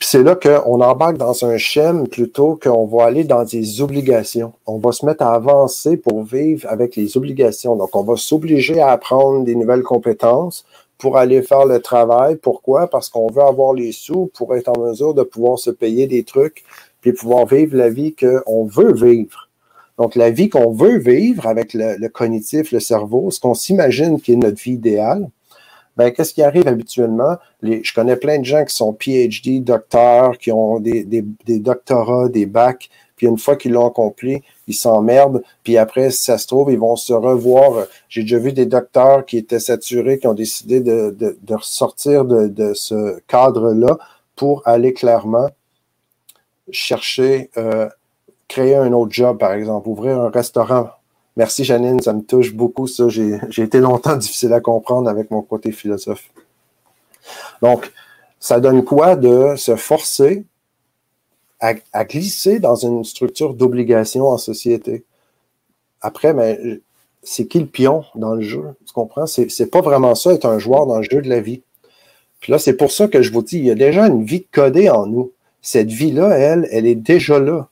Puis 0.00 0.08
c'est 0.08 0.22
là 0.22 0.34
qu'on 0.34 0.80
embarque 0.80 1.18
dans 1.18 1.44
un 1.44 1.58
schéma 1.58 2.04
plutôt 2.06 2.58
qu'on 2.60 2.86
va 2.86 3.04
aller 3.04 3.24
dans 3.24 3.44
des 3.44 3.82
obligations. 3.82 4.54
On 4.66 4.78
va 4.78 4.92
se 4.92 5.04
mettre 5.04 5.22
à 5.22 5.34
avancer 5.34 5.98
pour 5.98 6.22
vivre 6.22 6.66
avec 6.70 6.96
les 6.96 7.18
obligations. 7.18 7.76
Donc, 7.76 7.94
on 7.94 8.02
va 8.02 8.16
s'obliger 8.16 8.80
à 8.80 8.92
apprendre 8.92 9.44
des 9.44 9.54
nouvelles 9.54 9.82
compétences 9.82 10.64
pour 10.96 11.18
aller 11.18 11.42
faire 11.42 11.66
le 11.66 11.80
travail. 11.80 12.36
Pourquoi? 12.36 12.86
Parce 12.86 13.10
qu'on 13.10 13.30
veut 13.30 13.42
avoir 13.42 13.74
les 13.74 13.92
sous 13.92 14.30
pour 14.34 14.56
être 14.56 14.68
en 14.68 14.80
mesure 14.80 15.12
de 15.12 15.22
pouvoir 15.22 15.58
se 15.58 15.70
payer 15.70 16.06
des 16.06 16.24
trucs 16.24 16.64
puis 17.02 17.12
pouvoir 17.12 17.44
vivre 17.44 17.76
la 17.76 17.90
vie 17.90 18.14
qu'on 18.14 18.64
veut 18.64 18.94
vivre. 18.94 19.49
Donc, 20.00 20.14
la 20.14 20.30
vie 20.30 20.48
qu'on 20.48 20.72
veut 20.72 20.96
vivre 20.96 21.46
avec 21.46 21.74
le, 21.74 22.08
cognitif, 22.08 22.72
le 22.72 22.80
cerveau, 22.80 23.30
ce 23.30 23.38
qu'on 23.38 23.52
s'imagine 23.52 24.18
qui 24.18 24.32
est 24.32 24.36
notre 24.36 24.58
vie 24.58 24.72
idéale, 24.72 25.28
ben, 25.98 26.10
qu'est-ce 26.10 26.32
qui 26.32 26.42
arrive 26.42 26.66
habituellement? 26.66 27.36
Les, 27.60 27.84
je 27.84 27.92
connais 27.92 28.16
plein 28.16 28.38
de 28.38 28.44
gens 28.46 28.64
qui 28.64 28.74
sont 28.74 28.94
PhD, 28.94 29.62
docteurs, 29.62 30.38
qui 30.38 30.52
ont 30.52 30.80
des, 30.80 31.04
des, 31.04 31.22
des 31.44 31.58
doctorats, 31.58 32.30
des 32.30 32.46
bacs, 32.46 32.88
puis 33.16 33.26
une 33.26 33.36
fois 33.36 33.56
qu'ils 33.56 33.72
l'ont 33.72 33.88
accompli, 33.88 34.42
ils 34.66 34.74
s'emmerdent, 34.74 35.42
puis 35.64 35.76
après, 35.76 36.10
si 36.10 36.24
ça 36.24 36.38
se 36.38 36.46
trouve, 36.46 36.72
ils 36.72 36.78
vont 36.78 36.96
se 36.96 37.12
revoir. 37.12 37.86
J'ai 38.08 38.22
déjà 38.22 38.38
vu 38.38 38.54
des 38.54 38.64
docteurs 38.64 39.26
qui 39.26 39.36
étaient 39.36 39.60
saturés, 39.60 40.18
qui 40.18 40.26
ont 40.26 40.32
décidé 40.32 40.80
de, 40.80 41.10
de, 41.10 41.36
de 41.42 41.56
sortir 41.60 42.24
de, 42.24 42.48
de 42.48 42.72
ce 42.72 43.20
cadre-là 43.28 43.98
pour 44.34 44.62
aller 44.64 44.94
clairement 44.94 45.50
chercher 46.70 47.50
euh, 47.58 47.90
créer 48.50 48.74
un 48.74 48.92
autre 48.92 49.12
job, 49.12 49.38
par 49.38 49.52
exemple, 49.52 49.88
ouvrir 49.88 50.20
un 50.20 50.28
restaurant. 50.28 50.90
Merci 51.36 51.64
Janine, 51.64 52.00
ça 52.00 52.12
me 52.12 52.22
touche 52.22 52.52
beaucoup, 52.52 52.88
ça. 52.88 53.08
J'ai 53.08 53.62
été 53.62 53.78
longtemps 53.78 54.16
difficile 54.24 54.52
à 54.52 54.60
comprendre 54.60 55.08
avec 55.08 55.30
mon 55.30 55.40
côté 55.40 55.70
philosophe. 55.70 56.28
Donc, 57.62 57.92
ça 58.40 58.58
donne 58.58 58.84
quoi 58.84 59.14
de 59.14 59.54
se 59.56 59.76
forcer 59.76 60.44
à, 61.60 62.04
glisser 62.04 62.58
dans 62.58 62.74
une 62.74 63.04
structure 63.04 63.54
d'obligation 63.54 64.26
en 64.26 64.36
société? 64.36 65.04
Après, 66.00 66.34
mais 66.34 66.58
c'est 67.22 67.46
qui 67.46 67.60
le 67.60 67.66
pion 67.66 68.04
dans 68.16 68.34
le 68.34 68.42
jeu? 68.42 68.74
Tu 68.84 68.92
comprends? 68.92 69.26
C'est 69.26 69.70
pas 69.70 69.80
vraiment 69.80 70.16
ça, 70.16 70.32
être 70.32 70.46
un 70.46 70.58
joueur 70.58 70.86
dans 70.86 70.98
le 70.98 71.04
jeu 71.08 71.22
de 71.22 71.28
la 71.28 71.40
vie. 71.40 71.62
Puis 72.40 72.50
là, 72.50 72.58
c'est 72.58 72.76
pour 72.76 72.90
ça 72.90 73.06
que 73.06 73.22
je 73.22 73.32
vous 73.32 73.42
dis, 73.42 73.58
il 73.58 73.66
y 73.66 73.70
a 73.70 73.76
déjà 73.76 74.08
une 74.08 74.24
vie 74.24 74.44
codée 74.50 74.90
en 74.90 75.06
nous. 75.06 75.30
Cette 75.62 75.92
vie-là, 75.92 76.36
elle, 76.36 76.66
elle 76.72 76.86
est 76.86 76.96
déjà 76.96 77.38
là 77.38 77.69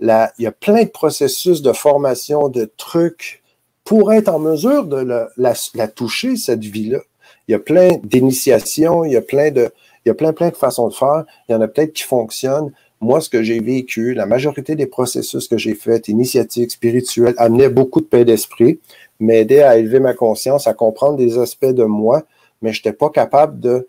il 0.00 0.30
y 0.38 0.46
a 0.46 0.52
plein 0.52 0.84
de 0.84 0.88
processus 0.88 1.62
de 1.62 1.72
formation, 1.72 2.48
de 2.48 2.70
trucs 2.76 3.42
pour 3.84 4.12
être 4.12 4.28
en 4.28 4.38
mesure 4.38 4.84
de 4.84 5.28
la, 5.36 5.88
toucher, 5.88 6.36
cette 6.36 6.64
vie-là. 6.64 7.00
Il 7.46 7.52
y 7.52 7.54
a 7.54 7.58
plein 7.58 7.92
d'initiations, 8.04 9.04
il 9.04 9.12
y 9.12 9.16
a 9.16 9.22
plein 9.22 9.50
de, 9.50 9.70
il 10.04 10.08
y 10.08 10.10
a 10.10 10.14
plein, 10.14 10.32
plein 10.32 10.50
de 10.50 10.56
façons 10.56 10.88
de 10.88 10.94
faire. 10.94 11.24
Il 11.48 11.52
y 11.52 11.54
en 11.54 11.60
a 11.60 11.68
peut-être 11.68 11.94
qui 11.94 12.02
fonctionnent. 12.02 12.72
Moi, 13.00 13.20
ce 13.20 13.30
que 13.30 13.42
j'ai 13.42 13.60
vécu, 13.60 14.12
la 14.12 14.26
majorité 14.26 14.74
des 14.74 14.86
processus 14.86 15.48
que 15.48 15.56
j'ai 15.56 15.74
faits, 15.74 16.08
initiatiques, 16.08 16.72
spirituels, 16.72 17.34
amenaient 17.38 17.68
beaucoup 17.68 18.00
de 18.00 18.06
paix 18.06 18.24
d'esprit, 18.24 18.80
m'aidaient 19.20 19.62
à 19.62 19.78
élever 19.78 20.00
ma 20.00 20.14
conscience, 20.14 20.66
à 20.66 20.74
comprendre 20.74 21.16
des 21.16 21.38
aspects 21.38 21.66
de 21.66 21.84
moi, 21.84 22.24
mais 22.60 22.72
je 22.72 22.80
n'étais 22.80 22.92
pas 22.92 23.08
capable 23.08 23.60
de 23.60 23.86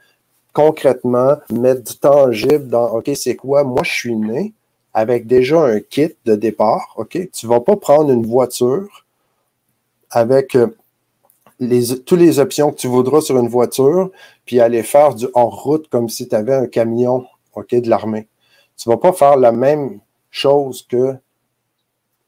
concrètement 0.53 1.37
mettre 1.51 1.83
du 1.83 1.97
tangible 1.97 2.67
dans 2.67 2.89
OK, 2.91 3.09
c'est 3.15 3.35
quoi? 3.35 3.63
Moi, 3.63 3.81
je 3.83 3.91
suis 3.91 4.15
né, 4.15 4.53
avec 4.93 5.27
déjà 5.27 5.61
un 5.61 5.79
kit 5.79 6.15
de 6.25 6.35
départ, 6.35 6.93
OK? 6.97 7.17
Tu 7.31 7.45
ne 7.45 7.49
vas 7.49 7.61
pas 7.61 7.75
prendre 7.75 8.11
une 8.11 8.25
voiture 8.25 9.05
avec 10.09 10.55
euh, 10.55 10.67
les, 11.59 11.99
toutes 11.99 12.19
les 12.19 12.39
options 12.39 12.71
que 12.71 12.77
tu 12.77 12.87
voudras 12.87 13.21
sur 13.21 13.37
une 13.37 13.47
voiture, 13.47 14.09
puis 14.45 14.59
aller 14.59 14.83
faire 14.83 15.13
du 15.13 15.27
hors-route 15.33 15.87
comme 15.89 16.09
si 16.09 16.27
tu 16.27 16.35
avais 16.35 16.55
un 16.55 16.67
camion, 16.67 17.25
OK, 17.55 17.75
de 17.75 17.89
l'armée. 17.89 18.27
Tu 18.77 18.89
ne 18.89 18.93
vas 18.93 18.99
pas 18.99 19.13
faire 19.13 19.37
la 19.37 19.51
même 19.51 19.99
chose 20.31 20.85
que 20.89 21.15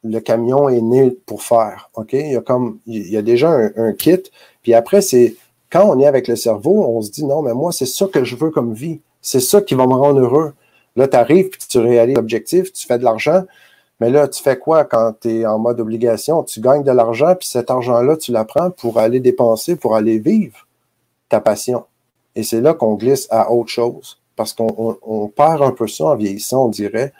le 0.03 0.20
camion 0.20 0.70
est 0.70 0.82
né 0.82 1.12
pour 1.25 1.44
faire, 1.44 1.89
OK? 1.96 2.13
Il 2.13 2.32
y 2.32 2.36
a 2.36 2.41
comme, 2.41 2.80
il 2.86 3.10
y 3.10 3.18
a 3.18 3.22
déjà 3.22 3.50
un, 3.50 3.72
un 3.75 3.94
kit, 3.94 4.22
puis 4.62 4.74
après, 4.74 5.01
c'est, 5.01 5.36
quand 5.72 5.86
on 5.86 6.00
est 6.00 6.06
avec 6.06 6.27
le 6.27 6.36
cerveau, 6.36 6.86
on 6.88 7.01
se 7.01 7.12
dit, 7.12 7.25
non, 7.25 7.41
mais 7.41 7.53
moi, 7.53 7.72
c'est 7.72 7.86
ça 7.86 8.08
que 8.08 8.24
je 8.24 8.36
veux 8.36 8.51
comme 8.51 8.74
vie. 8.74 9.00
C'est 9.22 9.39
ça 9.39 9.62
qui 9.62 9.75
va 9.75 9.88
me 9.88 9.94
rendre 9.94 10.20
heureux. 10.20 10.53
Là, 11.01 11.08
tu 11.08 11.17
arrives, 11.17 11.50
puis 11.50 11.60
tu 11.67 11.79
réalises 11.79 12.15
l'objectif, 12.15 12.72
tu 12.72 12.86
fais 12.86 13.00
de 13.00 13.03
l'argent. 13.03 13.41
Mais 14.00 14.12
là, 14.12 14.27
tu 14.27 14.43
fais 14.43 14.60
quoi 14.60 14.86
quand 14.86 15.13
tu 15.20 15.39
es 15.39 15.46
en 15.48 15.58
mode 15.58 15.79
obligation? 15.79 16.43
Tu 16.43 16.62
gagnes 16.62 16.84
de 16.84 16.91
l'argent, 16.91 17.34
puis 17.34 17.50
cet 17.50 17.72
argent-là, 17.72 18.17
tu 18.17 18.31
l'apprends 18.31 18.70
pour 18.70 19.00
aller 19.00 19.20
dépenser, 19.20 19.75
pour 19.75 19.96
aller 19.96 20.20
vivre 20.20 20.67
ta 21.27 21.41
passion. 21.41 21.86
Et 22.36 22.43
c'est 22.43 22.62
là 22.62 22.75
qu'on 22.75 22.93
glisse 22.93 23.27
à 23.31 23.51
autre 23.51 23.72
chose. 23.72 24.20
Parce 24.36 24.53
qu'on 24.53 25.31
perd 25.36 25.63
un 25.63 25.72
peu 25.72 25.88
ça 25.88 26.05
en 26.05 26.15
vieillissant, 26.15 26.65
on 26.65 26.70
dirait, 26.70 27.13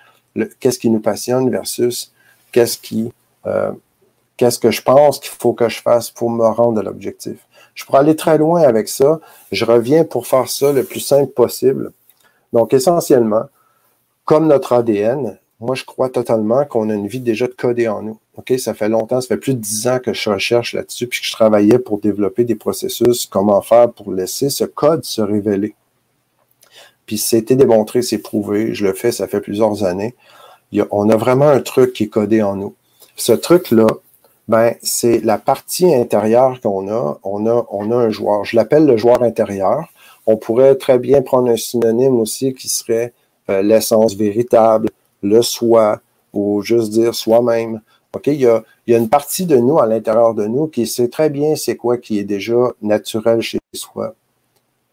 qu'est-ce 0.60 0.78
qui 0.78 0.92
nous 0.92 1.00
passionne 1.00 1.50
versus 1.50 2.14
qu'est-ce 2.52 2.78
qui, 2.78 3.12
euh, 3.48 3.72
qu'est-ce 4.38 4.60
que 4.60 4.70
je 4.70 4.84
pense 4.84 5.20
qu'il 5.20 5.32
faut 5.32 5.54
que 5.54 5.70
je 5.70 5.82
fasse 5.82 6.12
pour 6.12 6.30
me 6.30 6.46
rendre 6.46 6.80
à 6.82 6.84
l'objectif. 6.84 7.48
Je 7.74 7.84
pourrais 7.84 8.02
aller 8.02 8.16
très 8.16 8.38
loin 8.38 8.62
avec 8.62 8.88
ça. 8.88 9.20
Je 9.52 9.66
reviens 9.66 10.04
pour 10.04 10.28
faire 10.28 10.50
ça 10.50 10.72
le 10.72 10.84
plus 10.84 11.00
simple 11.00 11.32
possible. 11.32 11.94
Donc, 12.54 12.76
essentiellement, 12.76 13.46
comme 14.26 14.48
notre 14.48 14.74
ADN, 14.74 15.38
moi, 15.62 15.76
je 15.76 15.86
crois 15.86 16.10
totalement 16.10 16.66
qu'on 16.66 16.90
a 16.90 16.94
une 16.96 17.08
vie 17.08 17.20
déjà 17.20 17.48
codée 17.48 17.88
en 17.88 18.02
nous. 18.02 18.20
OK? 18.36 18.54
Ça 18.58 18.74
fait 18.74 18.90
longtemps, 18.90 19.22
ça 19.22 19.28
fait 19.28 19.38
plus 19.38 19.54
de 19.54 19.60
dix 19.60 19.88
ans 19.88 20.00
que 20.00 20.12
je 20.12 20.30
recherche 20.30 20.74
là-dessus, 20.74 21.08
puis 21.08 21.22
que 21.22 21.28
je 21.28 21.32
travaillais 21.32 21.78
pour 21.78 22.00
développer 22.00 22.46
des 22.46 22.56
processus, 22.56 23.28
comment 23.28 23.62
faire 23.62 23.92
pour 23.92 24.12
laisser 24.12 24.50
ce 24.50 24.64
code 24.64 25.06
se 25.06 25.22
révéler. 25.22 25.76
Puis 27.06 27.20
c'était 27.20 27.56
démontré, 27.56 28.02
c'est 28.02 28.18
prouvé, 28.18 28.74
je 28.74 28.86
le 28.86 28.94
fais, 28.94 29.12
ça 29.12 29.28
fait 29.28 29.42
plusieurs 29.42 29.84
années. 29.84 30.16
on 30.90 31.10
a 31.10 31.16
vraiment 31.16 31.50
un 31.50 31.62
truc 31.62 31.94
qui 31.94 32.06
est 32.06 32.08
codé 32.08 32.42
en 32.42 32.56
nous. 32.56 32.74
Ce 33.16 33.34
truc-là, 33.34 33.88
ben, 34.48 34.74
c'est 34.82 35.20
la 35.20 35.38
partie 35.38 35.94
intérieure 35.94 36.60
qu'on 36.62 36.90
a. 36.92 37.20
On 37.24 37.46
a, 37.46 37.66
on 37.70 37.92
a 37.92 37.96
un 37.96 38.10
joueur. 38.10 38.46
Je 38.46 38.56
l'appelle 38.56 38.86
le 38.86 38.98
joueur 38.98 39.22
intérieur. 39.22 39.90
On 40.26 40.38
pourrait 40.38 40.76
très 40.76 40.98
bien 40.98 41.22
prendre 41.22 41.50
un 41.52 41.58
synonyme 41.58 42.20
aussi 42.20 42.54
qui 42.54 42.68
serait 42.68 43.14
euh, 43.52 43.62
l'essence 43.62 44.16
véritable, 44.16 44.90
le 45.22 45.42
soi, 45.42 46.00
ou 46.34 46.62
juste 46.62 46.92
dire 46.92 47.14
soi-même. 47.14 47.82
Il 48.26 48.34
y 48.34 48.48
a, 48.48 48.64
il 48.88 48.92
y 48.92 48.96
a 48.96 49.00
une 49.00 49.10
partie 49.10 49.46
de 49.46 49.58
nous 49.58 49.80
à 49.80 49.86
l'intérieur 49.86 50.34
de 50.34 50.46
nous 50.46 50.68
qui 50.68 50.86
sait 50.86 51.08
très 51.08 51.30
bien 51.30 51.56
c'est 51.56 51.78
quoi 51.78 51.98
qui 51.98 52.20
est 52.20 52.26
déjà 52.26 52.72
naturel 52.82 53.42
chez 53.42 53.60
soi. 53.74 54.16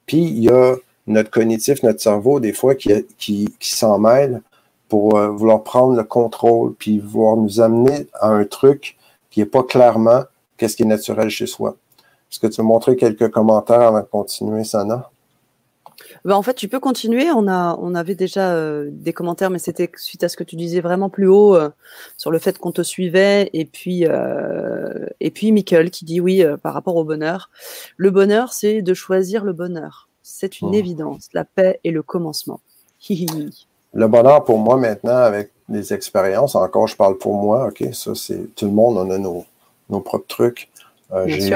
Puis 0.06 0.22
il 0.22 0.44
y 0.44 0.48
a 0.48 0.76
notre 1.08 1.30
cognitif, 1.30 1.82
notre 1.82 2.00
cerveau, 2.00 2.38
des 2.38 2.52
fois, 2.52 2.74
qui, 2.74 2.90
qui, 3.18 3.54
qui 3.58 3.70
s'en 3.74 3.98
mêle 3.98 4.42
pour 4.88 5.16
euh, 5.16 5.28
vouloir 5.28 5.62
prendre 5.62 5.96
le 5.96 6.04
contrôle, 6.04 6.74
puis 6.74 6.98
vouloir 6.98 7.36
nous 7.36 7.60
amener 7.60 8.06
à 8.20 8.28
un 8.28 8.44
truc 8.44 8.96
qui 9.30 9.40
n'est 9.40 9.46
pas 9.46 9.62
clairement 9.62 10.22
qu'est-ce 10.56 10.76
qui 10.76 10.82
est 10.82 10.86
naturel 10.86 11.28
chez 11.28 11.46
soi. 11.46 11.76
Est-ce 12.30 12.40
que 12.40 12.46
tu 12.46 12.60
veux 12.60 12.66
montrer 12.66 12.96
quelques 12.96 13.30
commentaires 13.30 13.80
avant 13.80 14.00
de 14.00 14.06
continuer, 14.06 14.64
Sana? 14.64 15.10
Bah, 16.24 16.36
en 16.36 16.42
fait, 16.42 16.54
tu 16.54 16.68
peux 16.68 16.80
continuer. 16.80 17.30
On, 17.30 17.48
a, 17.48 17.76
on 17.80 17.94
avait 17.94 18.14
déjà 18.14 18.52
euh, 18.52 18.88
des 18.90 19.12
commentaires, 19.12 19.50
mais 19.50 19.58
c'était 19.58 19.90
suite 19.96 20.24
à 20.24 20.28
ce 20.28 20.36
que 20.36 20.44
tu 20.44 20.56
disais 20.56 20.80
vraiment 20.80 21.10
plus 21.10 21.28
haut 21.28 21.56
euh, 21.56 21.70
sur 22.16 22.30
le 22.30 22.38
fait 22.38 22.58
qu'on 22.58 22.72
te 22.72 22.82
suivait. 22.82 23.50
Et 23.52 23.64
puis, 23.64 24.06
euh, 24.06 25.06
et 25.20 25.30
puis 25.30 25.52
Michael 25.52 25.90
qui 25.90 26.04
dit 26.04 26.20
oui 26.20 26.44
par 26.62 26.74
rapport 26.74 26.96
au 26.96 27.04
bonheur. 27.04 27.50
Le 27.96 28.10
bonheur, 28.10 28.52
c'est 28.52 28.82
de 28.82 28.94
choisir 28.94 29.44
le 29.44 29.52
bonheur. 29.52 30.08
C'est 30.22 30.60
une 30.60 30.68
oh. 30.68 30.74
évidence. 30.74 31.28
La 31.32 31.44
paix 31.44 31.80
est 31.84 31.90
le 31.90 32.02
commencement. 32.02 32.60
le 33.08 34.06
bonheur 34.06 34.44
pour 34.44 34.58
moi 34.58 34.76
maintenant, 34.76 35.16
avec 35.16 35.52
les 35.68 35.92
expériences, 35.92 36.54
encore 36.54 36.86
je 36.86 36.96
parle 36.96 37.18
pour 37.18 37.34
moi, 37.34 37.68
ok, 37.68 37.92
ça 37.92 38.14
c'est 38.14 38.54
tout 38.54 38.66
le 38.66 38.72
monde, 38.72 38.96
on 38.96 39.10
a 39.10 39.18
nos, 39.18 39.44
nos 39.90 40.00
propres 40.00 40.26
trucs. 40.26 40.70
J'ai 41.26 41.54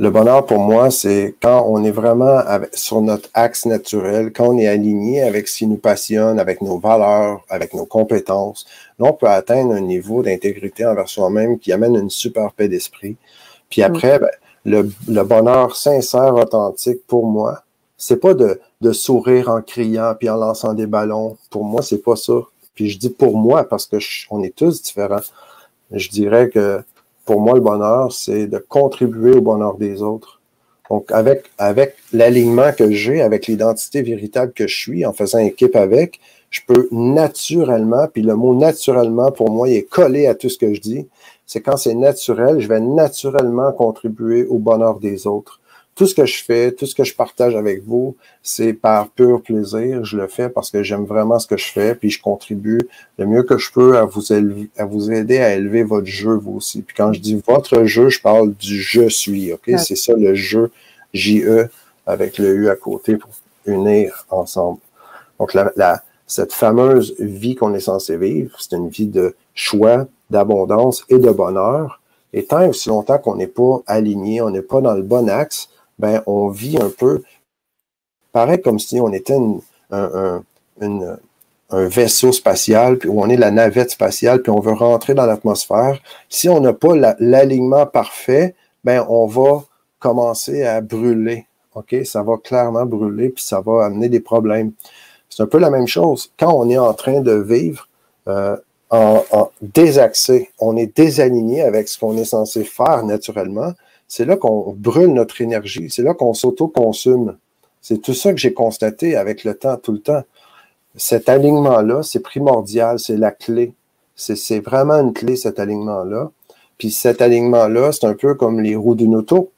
le 0.00 0.10
bonheur 0.10 0.46
pour 0.46 0.60
moi, 0.60 0.90
c'est 0.90 1.34
quand 1.42 1.66
on 1.68 1.84
est 1.84 1.90
vraiment 1.90 2.40
sur 2.72 3.02
notre 3.02 3.28
axe 3.34 3.66
naturel, 3.66 4.32
quand 4.32 4.48
on 4.48 4.58
est 4.58 4.66
aligné 4.66 5.20
avec 5.20 5.46
ce 5.46 5.58
qui 5.58 5.66
nous 5.66 5.76
passionne, 5.76 6.40
avec 6.40 6.62
nos 6.62 6.78
valeurs, 6.78 7.42
avec 7.50 7.74
nos 7.74 7.84
compétences. 7.84 8.64
Là, 8.98 9.10
on 9.10 9.12
peut 9.12 9.28
atteindre 9.28 9.74
un 9.74 9.82
niveau 9.82 10.22
d'intégrité 10.22 10.86
envers 10.86 11.06
soi-même 11.06 11.58
qui 11.58 11.70
amène 11.70 11.96
une 11.96 12.08
super 12.08 12.52
paix 12.52 12.66
d'esprit. 12.66 13.18
Puis 13.68 13.82
après, 13.82 14.18
ben, 14.18 14.30
le, 15.06 15.22
bonheur 15.22 15.76
sincère, 15.76 16.34
authentique 16.34 17.06
pour 17.06 17.26
moi, 17.26 17.62
c'est 17.98 18.20
pas 18.20 18.32
de, 18.32 18.58
de 18.80 18.92
sourire 18.92 19.50
en 19.50 19.60
criant 19.60 20.14
puis 20.18 20.30
en 20.30 20.36
lançant 20.36 20.72
des 20.72 20.86
ballons. 20.86 21.36
Pour 21.50 21.62
moi, 21.62 21.82
c'est 21.82 22.02
pas 22.02 22.16
ça. 22.16 22.40
Puis 22.74 22.88
je 22.88 22.98
dis 22.98 23.10
pour 23.10 23.36
moi 23.36 23.64
parce 23.64 23.84
que 23.84 23.98
on 24.30 24.42
est 24.42 24.56
tous 24.56 24.80
différents. 24.80 25.20
Je 25.92 26.08
dirais 26.08 26.48
que 26.48 26.82
pour 27.24 27.40
moi, 27.40 27.54
le 27.54 27.60
bonheur, 27.60 28.12
c'est 28.12 28.46
de 28.46 28.58
contribuer 28.58 29.32
au 29.32 29.40
bonheur 29.40 29.76
des 29.76 30.02
autres. 30.02 30.40
Donc, 30.90 31.12
avec, 31.12 31.44
avec 31.58 31.94
l'alignement 32.12 32.72
que 32.72 32.90
j'ai, 32.90 33.22
avec 33.22 33.46
l'identité 33.46 34.02
véritable 34.02 34.52
que 34.52 34.66
je 34.66 34.76
suis, 34.76 35.06
en 35.06 35.12
faisant 35.12 35.38
équipe 35.38 35.76
avec, 35.76 36.20
je 36.50 36.60
peux 36.66 36.88
naturellement, 36.90 38.08
puis 38.12 38.22
le 38.22 38.34
mot 38.34 38.54
naturellement, 38.54 39.30
pour 39.30 39.50
moi, 39.50 39.68
il 39.68 39.76
est 39.76 39.88
collé 39.88 40.26
à 40.26 40.34
tout 40.34 40.48
ce 40.48 40.58
que 40.58 40.74
je 40.74 40.80
dis. 40.80 41.06
C'est 41.46 41.60
quand 41.60 41.76
c'est 41.76 41.94
naturel, 41.94 42.58
je 42.58 42.68
vais 42.68 42.80
naturellement 42.80 43.72
contribuer 43.72 44.46
au 44.46 44.58
bonheur 44.58 44.98
des 44.98 45.28
autres 45.28 45.59
tout 46.00 46.06
ce 46.06 46.14
que 46.14 46.24
je 46.24 46.42
fais, 46.42 46.72
tout 46.72 46.86
ce 46.86 46.94
que 46.94 47.04
je 47.04 47.14
partage 47.14 47.54
avec 47.54 47.84
vous, 47.84 48.16
c'est 48.42 48.72
par 48.72 49.10
pur 49.10 49.42
plaisir. 49.42 50.02
Je 50.02 50.16
le 50.16 50.28
fais 50.28 50.48
parce 50.48 50.70
que 50.70 50.82
j'aime 50.82 51.04
vraiment 51.04 51.38
ce 51.38 51.46
que 51.46 51.58
je 51.58 51.66
fais, 51.66 51.94
puis 51.94 52.08
je 52.08 52.22
contribue 52.22 52.80
le 53.18 53.26
mieux 53.26 53.42
que 53.42 53.58
je 53.58 53.70
peux 53.70 53.98
à 53.98 54.06
vous, 54.06 54.32
élever, 54.32 54.70
à 54.78 54.86
vous 54.86 55.12
aider 55.12 55.40
à 55.40 55.54
élever 55.54 55.82
votre 55.82 56.06
jeu, 56.06 56.36
vous 56.36 56.54
aussi. 56.56 56.80
Puis 56.80 56.96
quand 56.96 57.12
je 57.12 57.20
dis 57.20 57.38
votre 57.46 57.84
jeu, 57.84 58.08
je 58.08 58.18
parle 58.18 58.54
du 58.54 58.80
je 58.80 59.10
suis, 59.10 59.52
OK? 59.52 59.70
C'est 59.76 59.94
ça 59.94 60.14
le 60.14 60.34
jeu, 60.34 60.70
J-E, 61.12 61.68
avec 62.06 62.38
le 62.38 62.48
U 62.54 62.70
à 62.70 62.76
côté 62.76 63.18
pour 63.18 63.28
unir 63.66 64.24
ensemble. 64.30 64.78
Donc, 65.38 65.52
la, 65.52 66.02
cette 66.26 66.54
fameuse 66.54 67.14
vie 67.18 67.56
qu'on 67.56 67.74
est 67.74 67.80
censé 67.80 68.16
vivre, 68.16 68.56
c'est 68.58 68.74
une 68.74 68.88
vie 68.88 69.06
de 69.06 69.34
choix, 69.52 70.06
d'abondance 70.30 71.04
et 71.10 71.18
de 71.18 71.30
bonheur. 71.30 72.00
Et 72.32 72.46
tant 72.46 72.62
et 72.62 72.68
aussi 72.68 72.88
longtemps 72.88 73.18
qu'on 73.18 73.36
n'est 73.36 73.46
pas 73.46 73.82
aligné, 73.86 74.40
on 74.40 74.48
n'est 74.48 74.62
pas 74.62 74.80
dans 74.80 74.94
le 74.94 75.02
bon 75.02 75.28
axe, 75.28 75.68
ben, 76.00 76.22
on 76.26 76.48
vit 76.48 76.78
un 76.78 76.88
peu 76.88 77.22
pareil 78.32 78.60
comme 78.60 78.78
si 78.78 79.00
on 79.00 79.12
était 79.12 79.36
un, 79.90 80.42
vaisseau 81.70 82.32
spatial, 82.32 82.98
puis 82.98 83.08
on 83.08 83.28
est 83.28 83.36
la 83.36 83.50
navette 83.50 83.90
spatiale, 83.90 84.42
puis 84.42 84.50
on 84.50 84.60
veut 84.60 84.72
rentrer 84.72 85.14
dans 85.14 85.26
l'atmosphère. 85.26 86.00
Si 86.28 86.48
on 86.48 86.60
n'a 86.60 86.72
pas 86.72 86.94
l'alignement 87.18 87.86
parfait, 87.86 88.54
ben, 88.82 89.04
on 89.08 89.26
va 89.26 89.64
commencer 89.98 90.64
à 90.64 90.80
brûler. 90.80 91.46
OK? 91.74 91.94
Ça 92.04 92.22
va 92.22 92.38
clairement 92.38 92.86
brûler, 92.86 93.28
puis 93.28 93.44
ça 93.44 93.60
va 93.60 93.84
amener 93.84 94.08
des 94.08 94.20
problèmes. 94.20 94.72
C'est 95.28 95.42
un 95.42 95.46
peu 95.46 95.58
la 95.58 95.70
même 95.70 95.86
chose. 95.86 96.32
Quand 96.38 96.52
on 96.52 96.68
est 96.68 96.78
en 96.78 96.94
train 96.94 97.20
de 97.20 97.34
vivre 97.34 97.88
euh, 98.26 98.56
en, 98.88 99.22
en, 99.30 99.50
désaxé, 99.62 100.50
on 100.58 100.76
est 100.76 100.96
désaligné 100.96 101.62
avec 101.62 101.88
ce 101.88 101.98
qu'on 101.98 102.16
est 102.16 102.24
censé 102.24 102.64
faire 102.64 103.04
naturellement, 103.04 103.72
c'est 104.10 104.24
là 104.24 104.36
qu'on 104.36 104.74
brûle 104.76 105.12
notre 105.12 105.40
énergie, 105.40 105.88
c'est 105.88 106.02
là 106.02 106.14
qu'on 106.14 106.34
s'auto-consume. 106.34 107.36
C'est 107.80 108.02
tout 108.02 108.12
ça 108.12 108.32
que 108.32 108.38
j'ai 108.38 108.52
constaté 108.52 109.16
avec 109.16 109.44
le 109.44 109.54
temps, 109.54 109.76
tout 109.76 109.92
le 109.92 110.00
temps. 110.00 110.22
Cet 110.96 111.28
alignement-là, 111.28 112.02
c'est 112.02 112.20
primordial, 112.20 112.98
c'est 112.98 113.16
la 113.16 113.30
clé. 113.30 113.72
C'est 114.16 114.58
vraiment 114.58 114.96
une 114.96 115.12
clé, 115.12 115.36
cet 115.36 115.60
alignement-là. 115.60 116.30
Puis 116.76 116.90
cet 116.90 117.22
alignement-là, 117.22 117.92
c'est 117.92 118.04
un 118.04 118.14
peu 118.14 118.34
comme 118.34 118.60
les 118.60 118.74
roues 118.74 118.96
d'une 118.96 119.14
auto 119.14 119.52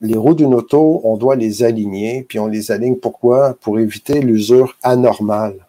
les 0.00 0.16
roues 0.16 0.34
d'une 0.34 0.54
auto, 0.54 1.00
on 1.04 1.16
doit 1.16 1.36
les 1.36 1.62
aligner, 1.64 2.24
puis 2.28 2.38
on 2.38 2.46
les 2.46 2.70
aligne 2.70 2.96
pourquoi? 2.96 3.54
Pour 3.60 3.78
éviter 3.78 4.20
l'usure 4.20 4.76
anormale. 4.82 5.66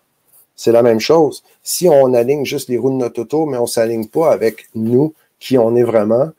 C'est 0.56 0.72
la 0.72 0.84
même 0.84 1.00
chose. 1.00 1.44
Si 1.64 1.88
on 1.90 2.14
aligne 2.14 2.46
juste 2.46 2.70
les 2.70 2.78
roues 2.78 2.92
de 2.92 2.98
notre 2.98 3.22
auto, 3.22 3.46
mais 3.46 3.58
on 3.58 3.64
ne 3.64 3.68
s'aligne 3.68 4.08
pas 4.08 4.32
avec 4.32 4.68
nous, 4.76 5.14
qui 5.40 5.58
on 5.58 5.76
est 5.76 5.84
vraiment, 5.84 6.30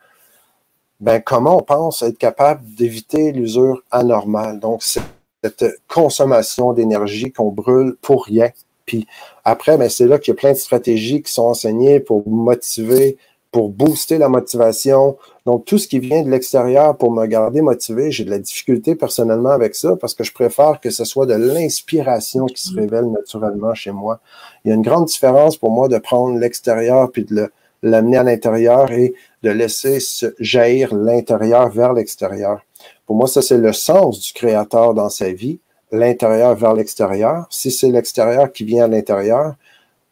ben 1.00 1.20
comment 1.20 1.58
on 1.58 1.62
pense 1.62 2.02
être 2.02 2.18
capable 2.18 2.62
d'éviter 2.74 3.32
l'usure 3.32 3.82
anormale? 3.90 4.60
Donc, 4.60 4.82
cette 4.82 5.64
consommation 5.88 6.72
d'énergie 6.72 7.32
qu'on 7.32 7.50
brûle 7.50 7.96
pour 8.02 8.24
rien. 8.24 8.50
Puis 8.86 9.06
après, 9.44 9.78
ben, 9.78 9.88
c'est 9.88 10.06
là 10.06 10.18
qu'il 10.18 10.34
y 10.34 10.36
a 10.36 10.40
plein 10.40 10.52
de 10.52 10.58
stratégies 10.58 11.22
qui 11.22 11.32
sont 11.32 11.44
enseignées 11.44 12.00
pour 12.00 12.28
motiver 12.28 13.16
pour 13.52 13.70
booster 13.70 14.18
la 14.18 14.28
motivation. 14.28 15.16
Donc, 15.44 15.64
tout 15.64 15.78
ce 15.78 15.88
qui 15.88 15.98
vient 15.98 16.22
de 16.22 16.30
l'extérieur 16.30 16.96
pour 16.96 17.10
me 17.10 17.26
garder 17.26 17.62
motivé, 17.62 18.10
j'ai 18.10 18.24
de 18.24 18.30
la 18.30 18.38
difficulté 18.38 18.94
personnellement 18.94 19.50
avec 19.50 19.74
ça 19.74 19.96
parce 19.96 20.14
que 20.14 20.22
je 20.22 20.32
préfère 20.32 20.80
que 20.80 20.90
ce 20.90 21.04
soit 21.04 21.26
de 21.26 21.34
l'inspiration 21.34 22.46
qui 22.46 22.62
se 22.62 22.74
révèle 22.74 23.10
naturellement 23.10 23.74
chez 23.74 23.90
moi. 23.90 24.20
Il 24.64 24.68
y 24.68 24.72
a 24.72 24.74
une 24.74 24.82
grande 24.82 25.06
différence 25.06 25.56
pour 25.56 25.70
moi 25.70 25.88
de 25.88 25.98
prendre 25.98 26.38
l'extérieur 26.38 27.10
puis 27.10 27.24
de 27.24 27.50
l'amener 27.82 28.18
à 28.18 28.22
l'intérieur 28.22 28.90
et 28.92 29.14
de 29.42 29.50
laisser 29.50 30.00
se 30.00 30.34
jaillir 30.38 30.94
l'intérieur 30.94 31.68
vers 31.70 31.92
l'extérieur. 31.92 32.64
Pour 33.06 33.16
moi, 33.16 33.26
ça, 33.26 33.42
c'est 33.42 33.58
le 33.58 33.72
sens 33.72 34.20
du 34.20 34.32
créateur 34.32 34.94
dans 34.94 35.08
sa 35.08 35.32
vie, 35.32 35.58
l'intérieur 35.90 36.54
vers 36.54 36.74
l'extérieur. 36.74 37.46
Si 37.50 37.70
c'est 37.70 37.90
l'extérieur 37.90 38.52
qui 38.52 38.64
vient 38.64 38.84
à 38.84 38.88
l'intérieur, 38.88 39.54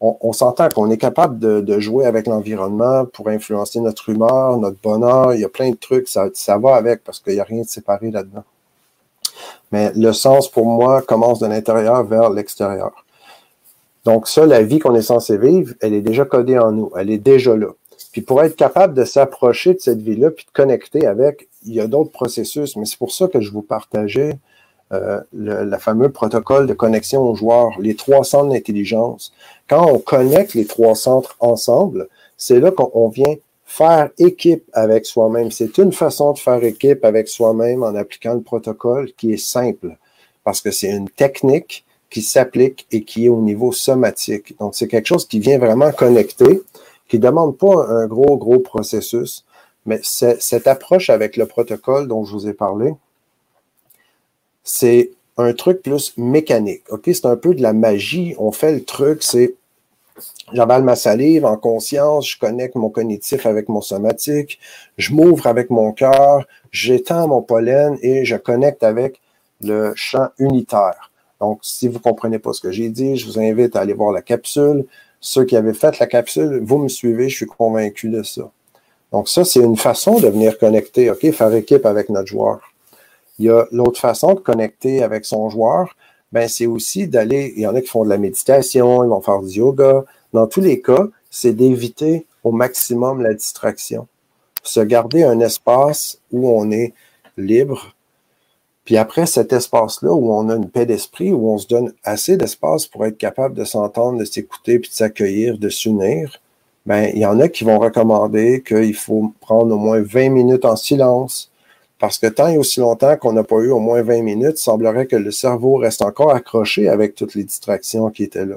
on, 0.01 0.31
s'entend 0.31 0.69
qu'on 0.69 0.89
est 0.91 0.97
capable 0.97 1.39
de, 1.39 1.79
jouer 1.79 2.05
avec 2.05 2.25
l'environnement 2.25 3.05
pour 3.05 3.27
influencer 3.27 3.81
notre 3.81 4.09
humeur, 4.09 4.57
notre 4.57 4.79
bonheur. 4.81 5.33
Il 5.33 5.41
y 5.41 5.45
a 5.45 5.49
plein 5.49 5.71
de 5.71 5.75
trucs, 5.75 6.07
ça, 6.07 6.29
ça 6.33 6.57
va 6.57 6.75
avec 6.75 7.03
parce 7.03 7.19
qu'il 7.19 7.33
n'y 7.33 7.39
a 7.41 7.43
rien 7.43 7.63
de 7.63 7.67
séparé 7.67 8.09
là-dedans. 8.09 8.45
Mais 9.71 9.91
le 9.95 10.13
sens 10.13 10.49
pour 10.49 10.65
moi 10.65 11.01
commence 11.01 11.39
de 11.39 11.47
l'intérieur 11.47 12.03
vers 12.05 12.29
l'extérieur. 12.29 13.05
Donc 14.05 14.27
ça, 14.27 14.45
la 14.45 14.63
vie 14.63 14.79
qu'on 14.79 14.95
est 14.95 15.01
censé 15.01 15.37
vivre, 15.37 15.73
elle 15.81 15.93
est 15.93 16.01
déjà 16.01 16.25
codée 16.25 16.57
en 16.57 16.71
nous, 16.71 16.91
elle 16.97 17.09
est 17.09 17.17
déjà 17.17 17.55
là. 17.55 17.69
Puis 18.11 18.21
pour 18.21 18.41
être 18.41 18.55
capable 18.55 18.93
de 18.93 19.03
s'approcher 19.03 19.73
de 19.73 19.79
cette 19.79 20.01
vie-là, 20.01 20.31
puis 20.31 20.45
de 20.45 20.51
connecter 20.51 21.05
avec, 21.05 21.47
il 21.65 21.73
y 21.73 21.79
a 21.79 21.87
d'autres 21.87 22.11
processus, 22.11 22.75
mais 22.75 22.85
c'est 22.85 22.97
pour 22.97 23.11
ça 23.11 23.27
que 23.27 23.41
je 23.41 23.51
vous 23.51 23.61
partageais 23.61 24.39
euh, 24.91 25.21
le, 25.33 25.77
fameux 25.77 26.11
protocole 26.11 26.65
de 26.65 26.73
connexion 26.73 27.21
aux 27.21 27.35
joueurs, 27.35 27.71
les 27.79 27.95
trois 27.95 28.23
centres 28.23 28.49
d'intelligence. 28.49 29.31
Quand 29.67 29.85
on 29.85 29.99
connecte 29.99 30.55
les 30.55 30.65
trois 30.65 30.95
centres 30.95 31.35
ensemble, 31.39 32.07
c'est 32.37 32.59
là 32.59 32.71
qu'on 32.71 33.09
vient 33.09 33.35
faire 33.65 34.09
équipe 34.17 34.63
avec 34.73 35.05
soi-même. 35.05 35.51
C'est 35.51 35.77
une 35.77 35.91
façon 35.91 36.33
de 36.33 36.39
faire 36.39 36.63
équipe 36.63 37.05
avec 37.05 37.27
soi-même 37.27 37.83
en 37.83 37.93
appliquant 37.93 38.33
le 38.33 38.41
protocole 38.41 39.11
qui 39.13 39.31
est 39.33 39.37
simple, 39.37 39.95
parce 40.43 40.61
que 40.61 40.71
c'est 40.71 40.89
une 40.89 41.09
technique 41.09 41.85
qui 42.09 42.21
s'applique 42.21 42.87
et 42.91 43.03
qui 43.03 43.25
est 43.25 43.29
au 43.29 43.41
niveau 43.41 43.71
somatique. 43.71 44.57
Donc, 44.59 44.75
c'est 44.75 44.87
quelque 44.87 45.07
chose 45.07 45.27
qui 45.27 45.39
vient 45.39 45.59
vraiment 45.59 45.91
connecter, 45.91 46.61
qui 47.07 47.19
demande 47.19 47.57
pas 47.57 47.87
un 47.87 48.07
gros, 48.07 48.37
gros 48.37 48.59
processus, 48.59 49.45
mais 49.85 49.99
cette 50.03 50.67
approche 50.67 51.09
avec 51.09 51.37
le 51.37 51.45
protocole 51.45 52.07
dont 52.07 52.25
je 52.25 52.33
vous 52.33 52.47
ai 52.47 52.53
parlé, 52.53 52.93
c'est 54.63 55.11
un 55.37 55.53
truc 55.53 55.81
plus 55.81 56.13
mécanique. 56.17 56.83
OK? 56.89 57.03
C'est 57.05 57.25
un 57.25 57.37
peu 57.37 57.55
de 57.55 57.61
la 57.61 57.73
magie. 57.73 58.35
On 58.37 58.51
fait 58.51 58.73
le 58.73 58.83
truc, 58.83 59.23
c'est 59.23 59.55
j'avale 60.51 60.83
ma 60.83 60.95
salive 60.95 61.45
en 61.45 61.57
conscience, 61.57 62.29
je 62.29 62.39
connecte 62.39 62.75
mon 62.75 62.89
cognitif 62.89 63.45
avec 63.45 63.69
mon 63.69 63.81
somatique, 63.81 64.59
je 64.97 65.13
m'ouvre 65.13 65.47
avec 65.47 65.69
mon 65.69 65.91
cœur, 65.91 66.45
j'étends 66.71 67.27
mon 67.27 67.41
pollen 67.41 67.97
et 68.01 68.25
je 68.25 68.35
connecte 68.35 68.83
avec 68.83 69.21
le 69.61 69.93
champ 69.95 70.29
unitaire. 70.37 71.08
Donc, 71.39 71.59
si 71.61 71.87
vous 71.87 71.95
ne 71.95 71.99
comprenez 71.99 72.39
pas 72.39 72.53
ce 72.53 72.61
que 72.61 72.71
j'ai 72.71 72.89
dit, 72.89 73.15
je 73.15 73.25
vous 73.25 73.39
invite 73.39 73.75
à 73.75 73.81
aller 73.81 73.93
voir 73.93 74.11
la 74.11 74.21
capsule. 74.21 74.85
Ceux 75.21 75.45
qui 75.45 75.55
avaient 75.55 75.73
fait 75.73 75.99
la 75.99 76.07
capsule, 76.07 76.61
vous 76.63 76.77
me 76.77 76.87
suivez, 76.87 77.29
je 77.29 77.35
suis 77.35 77.45
convaincu 77.45 78.09
de 78.09 78.23
ça. 78.23 78.51
Donc, 79.11 79.27
ça, 79.29 79.43
c'est 79.43 79.61
une 79.61 79.77
façon 79.77 80.19
de 80.19 80.27
venir 80.27 80.57
connecter, 80.57 81.09
OK, 81.09 81.31
faire 81.31 81.53
équipe 81.53 81.85
avec 81.85 82.09
notre 82.09 82.27
joueur. 82.27 82.59
Il 83.39 83.45
y 83.45 83.49
a 83.49 83.65
l'autre 83.71 83.99
façon 83.99 84.33
de 84.33 84.39
connecter 84.39 85.01
avec 85.01 85.25
son 85.25 85.49
joueur, 85.49 85.95
ben 86.31 86.47
c'est 86.47 86.67
aussi 86.67 87.07
d'aller, 87.07 87.53
il 87.55 87.63
y 87.63 87.67
en 87.67 87.75
a 87.75 87.81
qui 87.81 87.87
font 87.87 88.03
de 88.03 88.09
la 88.09 88.17
méditation, 88.17 89.03
ils 89.03 89.09
vont 89.09 89.21
faire 89.21 89.41
du 89.41 89.59
yoga. 89.59 90.03
Dans 90.33 90.45
tous 90.45 90.61
les 90.61 90.81
cas, 90.81 91.07
c'est 91.31 91.53
d'éviter 91.53 92.27
au 92.43 92.51
maximum 92.51 93.21
la 93.21 93.33
distraction. 93.33 94.07
Se 94.63 94.79
garder 94.81 95.23
un 95.23 95.39
espace 95.39 96.19
où 96.31 96.49
on 96.49 96.69
est 96.71 96.93
libre. 97.37 97.95
Puis 98.89 98.97
après 98.97 99.27
cet 99.27 99.53
espace-là, 99.53 100.11
où 100.11 100.33
on 100.33 100.49
a 100.49 100.55
une 100.55 100.67
paix 100.67 100.87
d'esprit, 100.87 101.31
où 101.31 101.51
on 101.51 101.59
se 101.59 101.67
donne 101.67 101.93
assez 102.03 102.37
d'espace 102.37 102.87
pour 102.87 103.05
être 103.05 103.19
capable 103.19 103.53
de 103.53 103.63
s'entendre, 103.63 104.17
de 104.17 104.25
s'écouter, 104.25 104.79
puis 104.79 104.89
de 104.89 104.95
s'accueillir, 104.95 105.59
de 105.59 105.69
s'unir, 105.69 106.41
ben, 106.87 107.11
il 107.13 107.19
y 107.19 107.25
en 107.27 107.39
a 107.39 107.49
qui 107.49 107.65
vont 107.65 107.77
recommander 107.77 108.63
qu'il 108.63 108.95
faut 108.95 109.31
prendre 109.41 109.75
au 109.75 109.77
moins 109.77 110.01
20 110.01 110.31
minutes 110.31 110.65
en 110.65 110.75
silence, 110.75 111.51
parce 111.99 112.17
que 112.17 112.25
tant 112.25 112.47
et 112.47 112.57
aussi 112.57 112.79
longtemps 112.79 113.15
qu'on 113.15 113.31
n'a 113.31 113.43
pas 113.43 113.57
eu 113.57 113.69
au 113.69 113.77
moins 113.77 114.01
20 114.01 114.23
minutes, 114.23 114.55
il 114.55 114.63
semblerait 114.63 115.05
que 115.05 115.17
le 115.17 115.29
cerveau 115.29 115.75
reste 115.75 116.01
encore 116.01 116.33
accroché 116.33 116.89
avec 116.89 117.13
toutes 117.13 117.35
les 117.35 117.43
distractions 117.43 118.09
qui 118.09 118.23
étaient 118.23 118.47
là. 118.47 118.55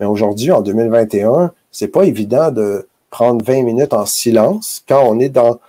Mais 0.00 0.06
aujourd'hui, 0.06 0.50
en 0.50 0.62
2021, 0.62 1.52
c'est 1.70 1.88
pas 1.88 2.04
évident 2.04 2.50
de 2.50 2.88
prendre 3.10 3.44
20 3.44 3.64
minutes 3.64 3.92
en 3.92 4.06
silence 4.06 4.82
quand 4.88 5.04
on 5.06 5.20
est 5.20 5.28
dans, 5.28 5.60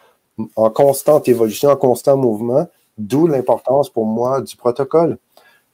en 0.55 0.69
constante 0.69 1.27
évolution, 1.27 1.69
en 1.69 1.75
constant 1.75 2.15
mouvement, 2.15 2.65
d'où 2.97 3.27
l'importance 3.27 3.89
pour 3.89 4.05
moi 4.05 4.41
du 4.41 4.55
protocole. 4.55 5.17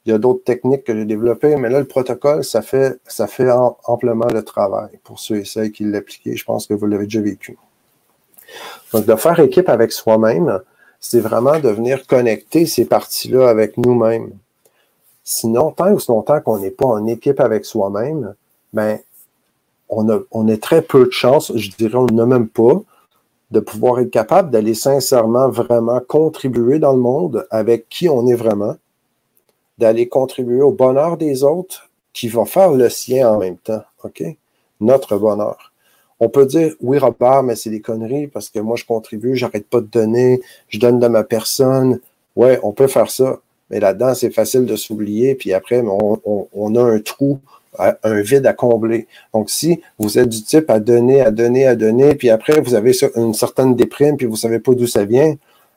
Il 0.06 0.12
y 0.12 0.16
a 0.16 0.18
d'autres 0.18 0.44
techniques 0.44 0.86
que 0.86 0.96
j'ai 0.96 1.06
développées, 1.06 1.56
mais 1.56 1.70
là, 1.70 1.80
le 1.80 1.86
protocole, 1.86 2.44
ça 2.44 2.62
fait, 2.62 3.00
ça 3.06 3.28
fait 3.28 3.52
amplement 3.86 4.28
le 4.28 4.44
travail 4.44 5.00
pour 5.04 5.20
ceux 5.20 5.38
et 5.38 5.46
celles 5.46 5.72
qui 5.72 5.84
l'appliquent. 5.84 6.38
Je 6.38 6.46
pense 6.46 6.68
que 6.68 6.74
vous 6.74 6.86
l'avez 6.86 7.04
déjà 7.04 7.22
vécu. 7.22 7.58
Donc, 8.94 9.06
de 9.06 9.16
faire 9.16 9.40
équipe 9.40 9.70
avec 9.70 9.92
soi-même, 9.92 10.62
c'est 11.00 11.20
vraiment 11.20 11.60
de 11.60 11.70
venir 11.70 12.08
connecter 12.08 12.66
ces 12.66 12.86
parties-là 12.86 13.50
avec 13.50 13.78
nous-mêmes. 13.78 14.32
Sinon, 15.24 15.72
tant 15.72 15.92
ou 15.92 16.00
longtemps 16.08 16.42
qu'on 16.42 16.60
n'est 16.60 16.72
pas 16.72 16.88
en 16.88 17.06
équipe 17.06 17.40
avec 17.40 17.66
soi-même, 17.66 18.34
ben, 18.74 19.00
on 19.90 20.10
a, 20.10 20.20
on 20.32 20.48
a 20.48 20.58
très 20.58 20.82
peu 20.82 21.06
de 21.06 21.12
chance, 21.12 21.52
je 21.56 21.70
dirais, 21.72 21.96
on 21.96 22.06
n'a 22.06 22.26
même 22.26 22.48
pas, 22.48 22.82
de 23.52 23.60
pouvoir 23.60 24.00
être 24.00 24.12
capable 24.12 24.52
d'aller 24.52 24.76
sincèrement, 24.76 25.50
vraiment 25.50 26.00
contribuer 26.00 26.80
dans 26.80 26.94
le 26.94 27.00
monde 27.00 27.48
avec 27.50 27.90
qui 27.90 28.08
on 28.10 28.28
est 28.28 28.36
vraiment, 28.36 28.76
d'aller 29.78 30.08
contribuer 30.08 30.62
au 30.62 30.72
bonheur 30.72 31.18
des 31.18 31.44
autres 31.44 31.90
qui 32.14 32.28
va 32.28 32.46
faire 32.46 32.72
le 32.72 32.90
sien 32.90 33.32
en 33.32 33.38
même 33.40 33.58
temps, 33.58 33.84
OK? 34.04 34.24
Notre 34.82 35.18
bonheur 35.18 35.70
on 36.20 36.30
peut 36.30 36.46
dire, 36.46 36.74
oui, 36.82 36.98
Robert, 36.98 37.44
mais 37.44 37.56
c'est 37.56 37.70
des 37.70 37.82
conneries 37.82 38.28
parce 38.28 38.50
que 38.50 38.60
moi, 38.60 38.76
je 38.76 38.86
contribue, 38.86 39.36
j'arrête 39.36 39.68
pas 39.68 39.80
de 39.80 39.88
donner, 39.88 40.42
je 40.68 40.80
donne 40.80 41.00
de 41.00 41.08
ma 41.08 41.24
personne. 41.24 42.02
Ouais, 42.36 42.60
on 42.64 42.74
peut 42.74 42.88
faire 42.88 43.10
ça. 43.10 43.40
Mais 43.70 43.80
là-dedans, 43.80 44.14
c'est 44.16 44.32
facile 44.32 44.66
de 44.66 44.76
s'oublier. 44.76 45.36
Puis 45.36 45.54
après, 45.54 45.82
on, 45.82 46.76
a 46.76 46.82
un 46.82 47.00
trou, 47.00 47.40
un 47.78 48.22
vide 48.22 48.46
à 48.46 48.54
combler. 48.54 49.08
Donc, 49.34 49.50
si 49.50 49.82
vous 50.00 50.18
êtes 50.18 50.30
du 50.30 50.44
type 50.44 50.70
à 50.70 50.80
donner, 50.80 51.22
à 51.22 51.32
donner, 51.32 51.68
à 51.68 51.76
donner, 51.76 52.16
puis 52.16 52.30
après, 52.30 52.60
vous 52.62 52.74
avez 52.74 52.94
une 53.16 53.34
certaine 53.34 53.76
déprime, 53.76 54.18
puis 54.18 54.26
vous 54.26 54.36
savez 54.36 54.60
pas 54.60 54.74
d'où 54.74 54.88
ça 54.88 55.06
vient, 55.06 55.36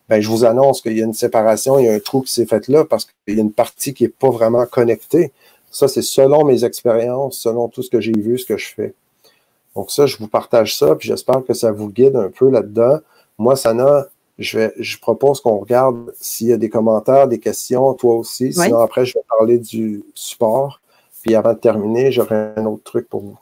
ben, 0.08 0.20
je 0.20 0.28
vous 0.28 0.44
annonce 0.44 0.82
qu'il 0.82 0.96
y 0.96 1.00
a 1.00 1.04
une 1.04 1.14
séparation, 1.14 1.78
il 1.78 1.86
y 1.86 1.88
a 1.88 1.94
un 1.94 1.98
trou 1.98 2.22
qui 2.22 2.32
s'est 2.32 2.46
fait 2.46 2.68
là 2.68 2.84
parce 2.84 3.06
qu'il 3.06 3.36
y 3.36 3.38
a 3.38 3.42
une 3.42 3.52
partie 3.52 3.94
qui 3.94 4.04
est 4.04 4.08
pas 4.08 4.30
vraiment 4.30 4.66
connectée. 4.66 5.32
Ça, 5.70 5.88
c'est 5.88 6.02
selon 6.02 6.44
mes 6.44 6.64
expériences, 6.64 7.38
selon 7.38 7.68
tout 7.68 7.82
ce 7.82 7.88
que 7.88 8.00
j'ai 8.00 8.12
vu, 8.12 8.38
ce 8.38 8.44
que 8.44 8.58
je 8.58 8.74
fais. 8.74 8.94
Donc 9.74 9.90
ça, 9.90 10.04
je 10.04 10.18
vous 10.18 10.28
partage 10.28 10.76
ça, 10.76 10.94
puis 10.96 11.08
j'espère 11.08 11.42
que 11.46 11.54
ça 11.54 11.72
vous 11.72 11.88
guide 11.88 12.16
un 12.16 12.28
peu 12.28 12.50
là-dedans. 12.50 12.98
Moi, 13.38 13.56
Sana, 13.56 14.06
je, 14.38 14.58
vais, 14.58 14.72
je 14.78 14.98
propose 14.98 15.40
qu'on 15.40 15.56
regarde 15.56 16.12
s'il 16.20 16.48
y 16.48 16.52
a 16.52 16.58
des 16.58 16.68
commentaires, 16.68 17.26
des 17.26 17.38
questions, 17.38 17.94
toi 17.94 18.16
aussi. 18.16 18.52
Sinon, 18.52 18.80
après, 18.80 19.06
je 19.06 19.14
vais 19.14 19.24
parler 19.26 19.58
du 19.58 20.04
support. 20.14 20.81
Puis 21.22 21.34
avant 21.34 21.54
de 21.54 21.58
terminer, 21.58 22.12
j'aurai 22.12 22.52
un 22.56 22.66
autre 22.66 22.82
truc 22.84 23.08
pour 23.08 23.20
vous. 23.20 23.38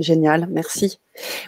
Génial, 0.00 0.48
merci. 0.50 0.98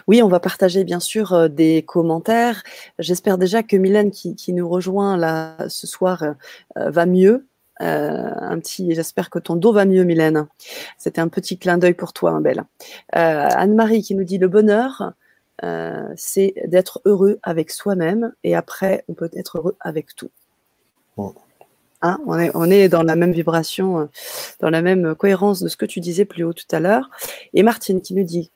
Oui, 0.07 0.21
on 0.21 0.27
va 0.27 0.39
partager 0.39 0.83
bien 0.83 0.99
sûr 0.99 1.33
euh, 1.33 1.47
des 1.47 1.81
commentaires. 1.81 2.61
J'espère 2.99 3.39
déjà 3.39 3.63
que 3.63 3.75
Mylène 3.75 4.11
qui, 4.11 4.53
nous 4.53 4.69
rejoint 4.69 5.17
là 5.17 5.57
ce 5.69 5.87
soir 5.87 6.21
euh, 6.21 6.33
euh, 6.77 6.91
va 6.91 7.07
mieux. 7.07 7.47
un 7.79 8.59
petit, 8.59 8.93
j'espère 8.93 9.31
que 9.31 9.39
ton 9.39 9.55
dos 9.55 9.73
va 9.73 9.85
mieux, 9.85 10.03
Mylène. 10.03 10.45
C'était 10.99 11.19
un 11.19 11.27
petit 11.27 11.57
clin 11.57 11.79
d'œil 11.79 11.95
pour 11.95 12.13
toi, 12.13 12.31
hein, 12.31 12.41
belle. 12.41 12.63
Anne-Marie 13.11 14.03
qui 14.03 14.13
nous 14.13 14.23
dit 14.23 14.37
le 14.37 14.47
bonheur, 14.47 15.13
c'est 16.15 16.53
d'être 16.67 17.01
heureux 17.05 17.39
avec 17.41 17.71
soi-même 17.71 18.33
et 18.43 18.55
après 18.55 19.03
on 19.09 19.15
peut 19.15 19.31
être 19.33 19.57
heureux 19.57 19.75
avec 19.81 20.15
tout. 20.15 20.29
Hein, 22.05 22.19
on, 22.27 22.37
est, 22.37 22.51
on, 22.53 22.69
est, 22.69 22.89
dans 22.89 23.01
la 23.01 23.15
même 23.15 23.31
vibration, 23.31 24.01
euh, 24.01 24.05
dans 24.59 24.69
la 24.69 24.81
même 24.81 25.15
cohérence 25.15 25.63
de 25.63 25.69
ce 25.69 25.77
que 25.77 25.85
tu 25.85 26.01
disais 26.01 26.25
plus 26.25 26.43
haut 26.43 26.51
tout 26.51 26.67
à 26.73 26.81
l'heure. 26.81 27.09
Et 27.53 27.63
Martine 27.63 28.01
qui 28.01 28.13
nous 28.13 28.25
dit 28.25 28.51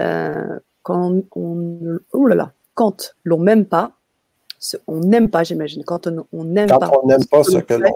euh, 0.00 0.58
quand 0.82 1.22
on, 1.36 2.00
oh 2.12 2.26
là 2.26 2.34
là, 2.34 2.52
quand 2.74 3.14
l'on 3.22 3.44
n'aime 3.44 3.66
pas, 3.66 3.92
on 4.88 4.98
n'aime 4.98 5.30
pas, 5.30 5.44
j'imagine, 5.44 5.84
quand 5.84 6.08
on 6.08 6.44
n'aime 6.44 6.68
pas, 6.68 6.90
on 7.00 7.06
n'aime 7.06 7.24
pas 7.26 7.44
ce 7.44 7.58
que 7.58 7.74
l'on 7.74 7.94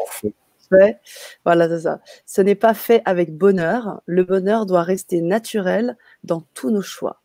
fait. 0.70 1.00
Voilà, 1.44 1.68
c'est 1.68 1.80
ça. 1.80 2.00
Ce 2.24 2.40
n'est 2.40 2.54
pas 2.54 2.72
fait 2.72 3.02
avec 3.04 3.36
bonheur. 3.36 4.00
Le 4.06 4.22
bonheur 4.22 4.66
doit 4.66 4.82
rester 4.82 5.20
naturel 5.20 5.96
dans 6.22 6.44
tous 6.54 6.70
nos 6.70 6.80
choix. 6.80 7.20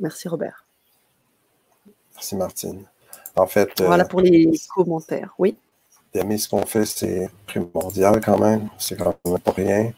Merci 0.00 0.28
Robert. 0.28 0.66
Merci 2.14 2.36
Martine. 2.36 2.84
En 3.36 3.46
fait. 3.46 3.80
Voilà 3.80 4.04
euh, 4.04 4.08
pour 4.08 4.20
les 4.20 4.52
commentaires. 4.74 5.34
Oui 5.38 5.56
ce 6.38 6.48
qu'on 6.48 6.64
fait, 6.66 6.84
c'est 6.84 7.28
primordial 7.46 8.20
quand 8.24 8.38
même. 8.38 8.68
C'est 8.78 8.96
quand 8.96 9.14
même 9.24 9.38
pas 9.38 9.52
rien. 9.52 9.92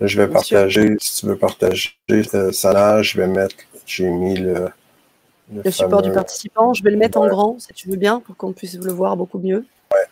Là, 0.00 0.06
je 0.06 0.20
vais 0.20 0.28
partager, 0.28 0.96
si 1.00 1.20
tu 1.20 1.26
veux 1.26 1.36
partager 1.36 1.90
euh, 2.10 2.52
ça 2.52 3.02
je 3.02 3.16
vais 3.16 3.28
mettre, 3.28 3.56
j'ai 3.86 4.08
mis 4.08 4.36
le. 4.36 4.68
Le, 5.52 5.70
support 5.70 6.00
du 6.00 6.10
participant, 6.10 6.72
je 6.72 6.82
vais 6.82 6.90
le 6.90 6.96
mettre 6.96 7.18
en 7.18 7.28
grand, 7.28 7.56
si 7.58 7.72
tu 7.74 7.90
veux 7.90 7.96
bien, 7.96 8.18
pour 8.18 8.34
qu'on 8.34 8.52
puisse 8.52 8.78
le 8.78 8.90
voir 8.90 9.14
beaucoup 9.14 9.38
mieux. 9.38 9.66
Ouais. 9.92 10.06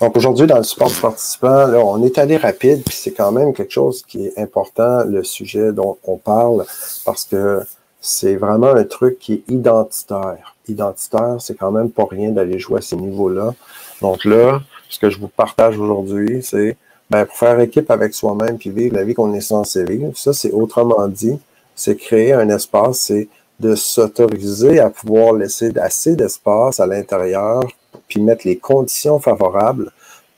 Donc 0.00 0.16
aujourd'hui, 0.16 0.46
dans 0.46 0.58
le 0.58 0.62
support 0.62 0.88
du 0.88 0.94
participant, 1.00 1.66
là, 1.66 1.78
on 1.80 2.00
est 2.04 2.16
allé 2.16 2.36
rapide, 2.36 2.84
puis 2.84 2.94
c'est 2.94 3.10
quand 3.10 3.32
même 3.32 3.52
quelque 3.52 3.72
chose 3.72 4.04
qui 4.06 4.26
est 4.26 4.38
important, 4.38 5.02
le 5.02 5.24
sujet 5.24 5.72
dont 5.72 5.98
on 6.04 6.16
parle, 6.16 6.64
parce 7.04 7.24
que 7.24 7.60
c'est 8.00 8.36
vraiment 8.36 8.68
un 8.68 8.84
truc 8.84 9.18
qui 9.18 9.34
est 9.34 9.50
identitaire. 9.50 10.54
Identitaire, 10.68 11.36
c'est 11.40 11.56
quand 11.56 11.72
même 11.72 11.90
pas 11.90 12.06
rien 12.08 12.30
d'aller 12.30 12.60
jouer 12.60 12.78
à 12.78 12.82
ces 12.82 12.96
niveaux-là. 12.96 13.54
Donc 14.00 14.24
là, 14.24 14.62
ce 14.88 14.98
que 14.98 15.10
je 15.10 15.18
vous 15.18 15.28
partage 15.28 15.78
aujourd'hui, 15.78 16.42
c'est 16.42 16.76
ben, 17.10 17.24
pour 17.24 17.36
faire 17.36 17.58
équipe 17.60 17.90
avec 17.90 18.14
soi-même 18.14 18.58
puis 18.58 18.70
vivre 18.70 18.94
la 18.94 19.04
vie 19.04 19.14
qu'on 19.14 19.32
est 19.34 19.40
censé 19.40 19.84
vivre. 19.84 20.12
Ça, 20.16 20.32
c'est 20.32 20.50
autrement 20.50 21.08
dit, 21.08 21.38
c'est 21.74 21.96
créer 21.96 22.32
un 22.32 22.48
espace, 22.50 22.98
c'est 23.00 23.28
de 23.60 23.74
s'autoriser 23.74 24.78
à 24.78 24.90
pouvoir 24.90 25.32
laisser 25.32 25.76
assez 25.78 26.14
d'espace 26.14 26.80
à 26.80 26.86
l'intérieur 26.86 27.62
puis 28.06 28.20
mettre 28.20 28.46
les 28.46 28.58
conditions 28.58 29.18
favorables 29.18 29.90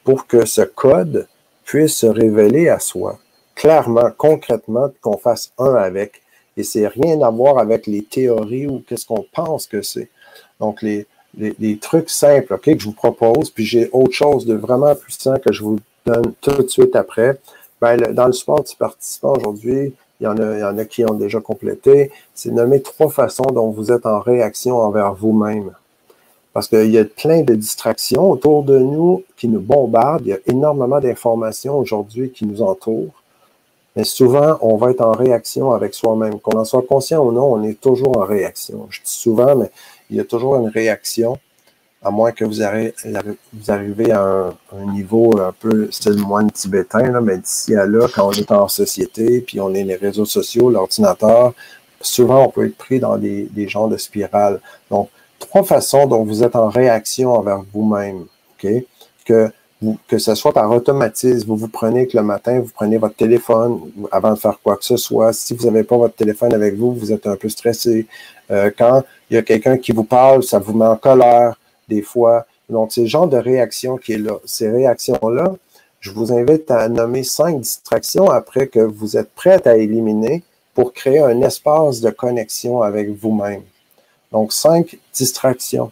pour 0.05 0.27
que 0.27 0.47
ce 0.47 0.63
code 0.63 1.29
puisse 1.65 1.97
se 1.97 2.07
révéler 2.07 2.69
à 2.69 2.79
soi, 2.79 3.19
clairement, 3.55 4.11
concrètement, 4.17 4.91
qu'on 5.01 5.19
fasse 5.19 5.53
un 5.59 5.75
avec. 5.75 6.23
Et 6.57 6.65
c'est 6.65 6.89
rien 6.89 7.21
à 7.23 7.31
voir 7.31 7.59
avec 7.59 7.87
les 7.87 8.03
théories 8.03 8.67
ou 8.67 8.83
qu'est-ce 8.87 9.07
qu'on 9.07 9.25
pense 9.33 9.67
que 9.67 9.83
c'est. 9.83 10.09
Donc, 10.59 10.83
les, 10.83 11.07
des, 11.35 11.79
trucs 11.79 12.11
simples 12.11 12.55
ok, 12.55 12.65
que 12.65 12.79
je 12.79 12.85
vous 12.85 12.93
propose, 12.93 13.51
puis 13.51 13.65
j'ai 13.65 13.89
autre 13.93 14.13
chose 14.13 14.47
de 14.47 14.55
vraiment 14.55 14.95
puissant 14.95 15.39
que 15.39 15.53
je 15.53 15.63
vous 15.63 15.79
donne 16.05 16.33
tout 16.41 16.63
de 16.63 16.69
suite 16.69 16.97
après. 16.97 17.39
Ben, 17.81 17.97
dans 18.13 18.27
le 18.27 18.33
sport 18.33 18.63
du 18.63 18.75
participant 18.77 19.35
aujourd'hui, 19.35 19.95
il 20.21 20.25
y, 20.25 20.27
en 20.27 20.37
a, 20.37 20.55
il 20.55 20.61
y 20.61 20.65
en 20.65 20.77
a 20.77 20.85
qui 20.85 21.05
ont 21.05 21.15
déjà 21.15 21.41
complété, 21.41 22.11
c'est 22.35 22.51
nommer 22.51 22.83
trois 22.83 23.09
façons 23.09 23.47
dont 23.55 23.71
vous 23.71 23.91
êtes 23.91 24.05
en 24.05 24.21
réaction 24.21 24.77
envers 24.77 25.15
vous-même. 25.15 25.73
Parce 26.53 26.69
qu'il 26.69 26.91
y 26.91 26.99
a 26.99 27.05
plein 27.05 27.43
de 27.43 27.55
distractions 27.55 28.31
autour 28.31 28.65
de 28.65 28.79
nous 28.79 29.23
qui 29.37 29.49
nous 29.49 29.61
bombardent. 29.61 30.27
Il 30.27 30.31
y 30.31 30.33
a 30.33 30.39
énormément 30.47 31.01
d'informations 31.01 31.79
aujourd'hui 31.79 32.31
qui 32.31 32.45
nous 32.45 32.61
entourent. 32.61 33.15
Mais 33.97 34.05
souvent, 34.05 34.59
on 34.61 34.77
va 34.77 34.91
être 34.91 35.01
en 35.01 35.13
réaction 35.13 35.73
avec 35.73 35.95
soi-même. 35.95 36.41
Qu'on 36.41 36.59
en 36.59 36.65
soit 36.65 36.83
conscient 36.83 37.25
ou 37.25 37.33
non, 37.33 37.53
on 37.53 37.63
est 37.63 37.81
toujours 37.81 38.19
en 38.19 38.25
réaction. 38.25 38.87
Je 38.91 39.01
dis 39.01 39.13
souvent, 39.13 39.55
mais 39.57 39.71
il 40.11 40.17
y 40.17 40.21
a 40.21 40.25
toujours 40.25 40.57
une 40.57 40.69
réaction, 40.69 41.39
à 42.03 42.11
moins 42.11 42.33
que 42.33 42.45
vous, 42.45 42.63
arrivez 42.63 44.11
à 44.11 44.53
un, 44.73 44.93
niveau 44.93 45.39
un 45.39 45.53
peu 45.53 45.91
style 45.91 46.17
moine 46.17 46.51
tibétain, 46.51 47.21
mais 47.21 47.39
d'ici 47.39 47.75
à 47.75 47.87
là, 47.87 48.09
quand 48.13 48.29
on 48.29 48.33
est 48.33 48.51
en 48.51 48.69
société, 48.69 49.41
puis 49.41 49.61
on 49.61 49.75
est 49.75 49.85
les 49.85 49.97
réseaux 49.97 50.25
sociaux, 50.25 50.71
l'ordinateur, 50.71 51.53
souvent 52.01 52.45
on 52.45 52.49
peut 52.49 52.67
être 52.67 52.77
pris 52.77 53.01
dans 53.01 53.19
des, 53.19 53.69
genres 53.69 53.89
de 53.89 53.99
spirales. 53.99 54.61
Donc, 54.91 55.11
trois 55.39 55.63
façons 55.63 56.07
dont 56.07 56.25
vous 56.25 56.43
êtes 56.43 56.57
en 56.57 56.69
réaction 56.69 57.33
envers 57.35 57.63
vous-même? 57.73 58.27
Que 58.59 59.51
que 60.09 60.19
ce 60.19 60.35
soit 60.35 60.53
par 60.53 60.71
automatisme, 60.71 61.49
vous 61.49 61.57
vous 61.57 61.69
prenez 61.69 62.07
que 62.07 62.17
le 62.17 62.23
matin, 62.23 62.61
vous 62.61 62.71
prenez 62.75 62.99
votre 62.99 63.17
téléphone 63.17 63.81
avant 64.13 64.35
de 64.35 64.39
faire 64.39 64.59
quoi 64.63 64.77
que 64.77 64.85
ce 64.85 64.97
soit. 64.97 65.33
Si 65.33 65.55
vous 65.55 65.65
n'avez 65.65 65.85
pas 65.85 65.97
votre 65.97 66.15
téléphone 66.15 66.53
avec 66.53 66.77
vous, 66.77 66.93
vous 66.93 67.13
êtes 67.13 67.27
un 67.27 67.37
peu 67.37 67.49
stressé. 67.49 68.07
Euh, 68.51 68.71
quand 68.77 69.05
il 69.31 69.35
y 69.35 69.37
a 69.37 69.43
quelqu'un 69.43 69.79
qui 69.79 69.93
vous 69.93 70.05
parle, 70.05 70.43
ça 70.43 70.59
vous 70.59 70.73
met 70.73 70.87
en 70.87 70.97
colère 70.97 71.59
des 71.89 72.03
fois. 72.03 72.47
Donc, 72.69 72.93
c'est 72.93 73.03
le 73.03 73.07
genre 73.07 73.29
de 73.29 73.37
réaction 73.37 73.97
qui 73.97 74.13
est 74.13 74.19
là. 74.19 74.39
Ces 74.45 74.71
réactions-là, 74.71 75.55
je 76.01 76.11
vous 76.11 76.33
invite 76.33 76.71
à 76.71 76.89
nommer 76.89 77.23
cinq 77.25 77.61
distractions 77.61 78.31
après 78.31 78.67
que 78.69 78.81
vous 78.81 79.17
êtes 79.17 79.31
prête 79.35 79.67
à 79.67 79.77
éliminer 79.77 80.43
pour 80.75 80.93
créer 80.93 81.21
un 81.21 81.43
espace 81.43 82.01
de 82.01 82.11
connexion 82.11 82.83
avec 82.83 83.11
vous-même. 83.11 83.63
Donc, 84.33 84.53
cinq 84.53 84.99
distractions. 85.13 85.91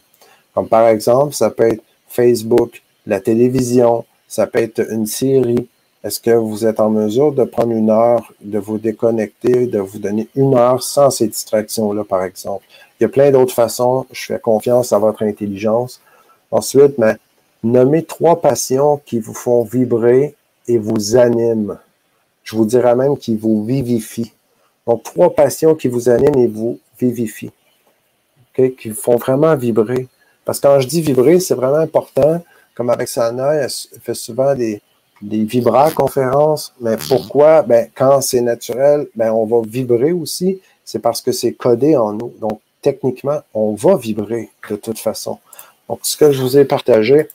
Comme 0.54 0.68
par 0.68 0.88
exemple, 0.88 1.34
ça 1.34 1.50
peut 1.50 1.72
être 1.72 1.82
Facebook, 2.08 2.82
la 3.06 3.20
télévision, 3.20 4.04
ça 4.26 4.46
peut 4.46 4.60
être 4.60 4.90
une 4.90 5.06
série. 5.06 5.68
Est-ce 6.04 6.20
que 6.20 6.30
vous 6.30 6.64
êtes 6.64 6.78
en 6.78 6.90
mesure 6.90 7.32
de 7.32 7.42
prendre 7.42 7.72
une 7.72 7.90
heure, 7.90 8.32
de 8.40 8.58
vous 8.58 8.78
déconnecter, 8.78 9.66
de 9.66 9.80
vous 9.80 9.98
donner 9.98 10.28
une 10.36 10.54
heure 10.54 10.80
sans 10.80 11.10
ces 11.10 11.26
distractions-là, 11.26 12.04
par 12.04 12.22
exemple? 12.22 12.64
Il 12.98 13.04
y 13.04 13.06
a 13.06 13.08
plein 13.08 13.32
d'autres 13.32 13.54
façons. 13.54 14.06
Je 14.12 14.26
fais 14.26 14.38
confiance 14.38 14.92
à 14.92 14.98
votre 14.98 15.24
intelligence. 15.24 16.00
Ensuite, 16.52 16.98
mais, 16.98 17.16
nommez 17.64 18.04
trois 18.04 18.40
passions 18.40 19.00
qui 19.04 19.18
vous 19.18 19.34
font 19.34 19.64
vibrer 19.64 20.36
et 20.68 20.78
vous 20.78 21.16
animent. 21.16 21.78
Je 22.44 22.56
vous 22.56 22.64
dirais 22.64 22.94
même 22.94 23.18
qui 23.18 23.34
vous 23.34 23.64
vivifient. 23.64 24.32
Donc, 24.86 25.02
trois 25.02 25.34
passions 25.34 25.74
qui 25.74 25.88
vous 25.88 26.08
animent 26.08 26.38
et 26.38 26.46
vous 26.46 26.78
vivifient. 26.98 27.52
Qui 28.54 28.88
vous 28.88 28.94
font 28.94 29.16
vraiment 29.16 29.54
vibrer. 29.56 30.06
Parce 30.44 30.60
que 30.60 30.68
quand 30.68 30.80
je 30.80 30.86
dis 30.86 31.02
vibrer, 31.02 31.40
c'est 31.40 31.54
vraiment 31.54 31.76
important. 31.76 32.42
Comme 32.74 32.90
avec 32.90 33.08
Sana, 33.08 33.54
elle 33.54 33.70
fait 34.00 34.14
souvent 34.14 34.54
des, 34.54 34.80
des 35.22 35.44
vibra-conférences. 35.44 36.74
Mais 36.80 36.96
pourquoi? 37.08 37.62
Ben, 37.62 37.88
quand 37.94 38.20
c'est 38.20 38.40
naturel, 38.40 39.08
ben, 39.14 39.32
on 39.32 39.44
va 39.44 39.62
vibrer 39.66 40.12
aussi. 40.12 40.60
C'est 40.84 41.00
parce 41.00 41.20
que 41.20 41.32
c'est 41.32 41.52
codé 41.52 41.96
en 41.96 42.12
nous. 42.12 42.32
Donc, 42.40 42.60
techniquement, 42.82 43.40
on 43.54 43.74
va 43.74 43.96
vibrer 43.96 44.50
de 44.70 44.76
toute 44.76 44.98
façon. 44.98 45.38
Donc, 45.88 46.00
ce 46.02 46.16
que 46.16 46.32
je 46.32 46.40
vous 46.40 46.56
ai 46.56 46.64
partagé, 46.64 47.28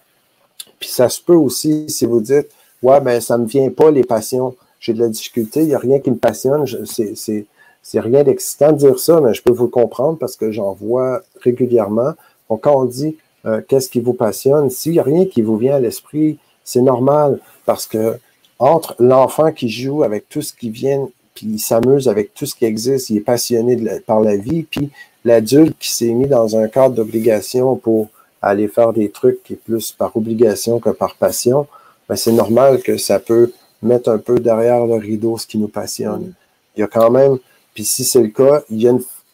puis 0.80 0.90
ça 0.90 1.10
se 1.10 1.22
peut 1.22 1.36
aussi 1.36 1.90
si 1.90 2.06
vous 2.06 2.22
dites, 2.22 2.50
ouais, 2.82 3.00
ben, 3.02 3.20
ça 3.20 3.38
me 3.38 3.46
vient 3.46 3.70
pas 3.70 3.92
les 3.92 4.04
passions, 4.04 4.56
j'ai 4.80 4.94
de 4.94 5.00
la 5.00 5.08
difficulté, 5.08 5.62
il 5.62 5.68
n'y 5.68 5.76
a 5.76 5.80
rien 5.80 6.00
qui 6.00 6.12
me 6.12 6.18
passionne, 6.18 6.66
c'est 6.66 8.00
rien 8.00 8.24
d'excitant 8.24 8.72
de 8.72 8.78
dire 8.78 9.00
ça, 9.00 9.22
mais 9.22 9.34
je 9.34 9.42
peux 9.42 9.54
vous 9.54 9.70
comprendre 9.70 10.18
parce 10.18 10.36
que 10.36 10.52
j'en 10.52 10.74
vois 10.74 11.22
régulièrement. 11.42 12.14
Donc, 12.50 12.62
quand 12.62 12.76
on 12.76 12.86
dit 12.86 13.18
euh, 13.46 13.62
qu'est-ce 13.68 13.90
qui 13.90 14.00
vous 14.02 14.14
passionne, 14.14 14.70
s'il 14.70 14.94
n'y 14.94 15.00
a 15.00 15.04
rien 15.04 15.26
qui 15.26 15.42
vous 15.42 15.58
vient 15.58 15.76
à 15.76 15.80
l'esprit, 15.80 16.38
c'est 16.64 16.82
normal 16.82 17.40
parce 17.66 17.88
que 17.88 18.20
entre 18.60 18.96
l'enfant 19.00 19.52
qui 19.52 19.70
joue 19.70 20.04
avec 20.04 20.30
tout 20.30 20.42
ce 20.42 20.54
qui 20.54 20.70
vient, 20.70 21.08
puis 21.34 21.48
il 21.48 21.60
s'amuse 21.60 22.08
avec 22.08 22.34
tout 22.34 22.46
ce 22.46 22.56
qui 22.56 22.66
existe, 22.66 23.10
il 23.10 23.18
est 23.18 23.22
passionné 23.22 24.00
par 24.06 24.22
la 24.22 24.38
vie, 24.38 24.64
puis 24.64 24.90
l'adulte 25.26 25.78
qui 25.80 25.92
s'est 25.92 26.14
mis 26.14 26.28
dans 26.28 26.56
un 26.56 26.68
cadre 26.68 26.96
d'obligation 26.96 27.76
pour 27.76 28.10
aller 28.42 28.68
faire 28.68 28.94
des 28.94 29.10
trucs 29.10 29.44
qui 29.44 29.54
est 29.54 29.58
plus 29.64 29.92
par 29.92 30.16
obligation 30.16 30.80
que 30.80 30.90
par 30.90 31.16
passion, 31.16 31.68
ben 32.08 32.16
c'est 32.16 32.34
normal 32.34 32.82
que 32.82 32.98
ça 32.98 33.20
peut 33.20 33.52
mettre 33.82 34.10
un 34.10 34.18
peu 34.18 34.40
derrière 34.40 34.86
le 34.86 34.96
rideau 34.96 35.38
ce 35.38 35.48
qui 35.48 35.58
nous 35.58 35.68
passionne. 35.68 36.34
Il 36.76 36.82
y 36.82 36.84
a 36.84 36.88
quand 36.88 37.10
même, 37.10 37.38
puis 37.74 37.86
si 37.86 38.04
c'est 38.04 38.22
le 38.22 38.30
cas, 38.30 38.62
il 38.70 38.82
y, 38.82 38.88
a 38.88 38.94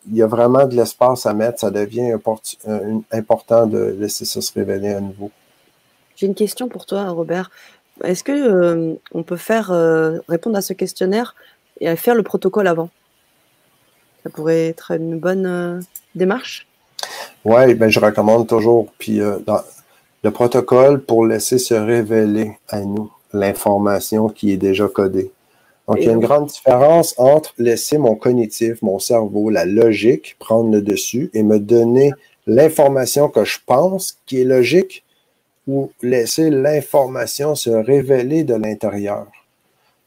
il 0.09 0.15
y 0.15 0.21
a 0.21 0.27
vraiment 0.27 0.65
de 0.65 0.75
l'espace 0.75 1.25
à 1.25 1.33
mettre, 1.33 1.59
ça 1.59 1.71
devient 1.71 2.13
important 3.11 3.67
de 3.67 3.95
laisser 3.99 4.25
ça 4.25 4.41
se 4.41 4.53
révéler 4.53 4.89
à 4.89 5.01
nouveau. 5.01 5.31
J'ai 6.15 6.27
une 6.27 6.35
question 6.35 6.67
pour 6.67 6.85
toi, 6.85 7.09
Robert. 7.09 7.49
Est-ce 8.03 8.23
que 8.23 8.31
euh, 8.31 8.95
on 9.13 9.23
peut 9.23 9.37
faire 9.37 9.71
euh, 9.71 10.19
répondre 10.27 10.57
à 10.57 10.61
ce 10.61 10.73
questionnaire 10.73 11.35
et 11.79 11.95
faire 11.95 12.15
le 12.15 12.23
protocole 12.23 12.67
avant? 12.67 12.89
Ça 14.23 14.29
pourrait 14.29 14.67
être 14.67 14.91
une 14.91 15.19
bonne 15.19 15.45
euh, 15.45 15.79
démarche? 16.15 16.67
Oui, 17.45 17.73
ben, 17.75 17.89
je 17.89 17.99
recommande 17.99 18.47
toujours. 18.47 18.91
Puis 18.99 19.19
dans 19.45 19.61
le 20.23 20.31
protocole 20.31 21.01
pour 21.01 21.25
laisser 21.25 21.57
se 21.57 21.73
révéler 21.73 22.51
à 22.67 22.81
nous 22.81 23.11
l'information 23.33 24.27
qui 24.27 24.51
est 24.51 24.57
déjà 24.57 24.87
codée. 24.87 25.31
Donc, 25.87 25.97
il 26.01 26.05
y 26.05 26.09
a 26.09 26.13
une 26.13 26.19
grande 26.19 26.47
différence 26.47 27.15
entre 27.17 27.53
laisser 27.57 27.97
mon 27.97 28.15
cognitif, 28.15 28.81
mon 28.81 28.99
cerveau, 28.99 29.49
la 29.49 29.65
logique 29.65 30.35
prendre 30.37 30.71
le 30.71 30.81
dessus 30.81 31.31
et 31.33 31.41
me 31.41 31.59
donner 31.59 32.11
l'information 32.45 33.27
que 33.27 33.43
je 33.43 33.57
pense 33.65 34.19
qui 34.25 34.41
est 34.41 34.45
logique 34.45 35.03
ou 35.67 35.91
laisser 36.01 36.49
l'information 36.49 37.55
se 37.55 37.69
révéler 37.69 38.43
de 38.43 38.55
l'intérieur. 38.55 39.27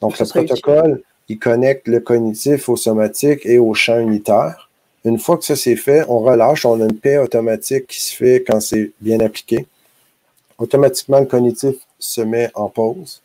Donc, 0.01 0.19
le 0.19 0.27
protocole, 0.27 1.03
il 1.29 1.39
connecte 1.39 1.89
le 1.89 2.01
cognitif 2.01 2.69
au 2.69 2.77
somatique 2.77 3.47
et 3.47 3.59
au 3.59 3.73
champ 3.75 3.99
unitaire. 3.99 4.69
Une 5.05 5.19
fois 5.19 5.37
que 5.37 5.45
ça 5.45 5.57
c'est 5.57 5.77
fait, 5.77 6.05
on 6.09 6.19
relâche, 6.19 6.65
on 6.67 6.81
a 6.81 6.85
une 6.85 6.99
paix 6.99 7.19
automatique 7.19 7.87
qui 7.87 8.03
se 8.03 8.15
fait 8.15 8.45
quand 8.47 8.61
c'est 8.61 8.91
bien 9.01 9.21
appliqué. 9.21 9.67
Automatiquement, 10.59 11.21
le 11.21 11.27
cognitif 11.27 11.77
se 11.99 12.21
met 12.21 12.51
en 12.55 12.69
pause. 12.69 13.21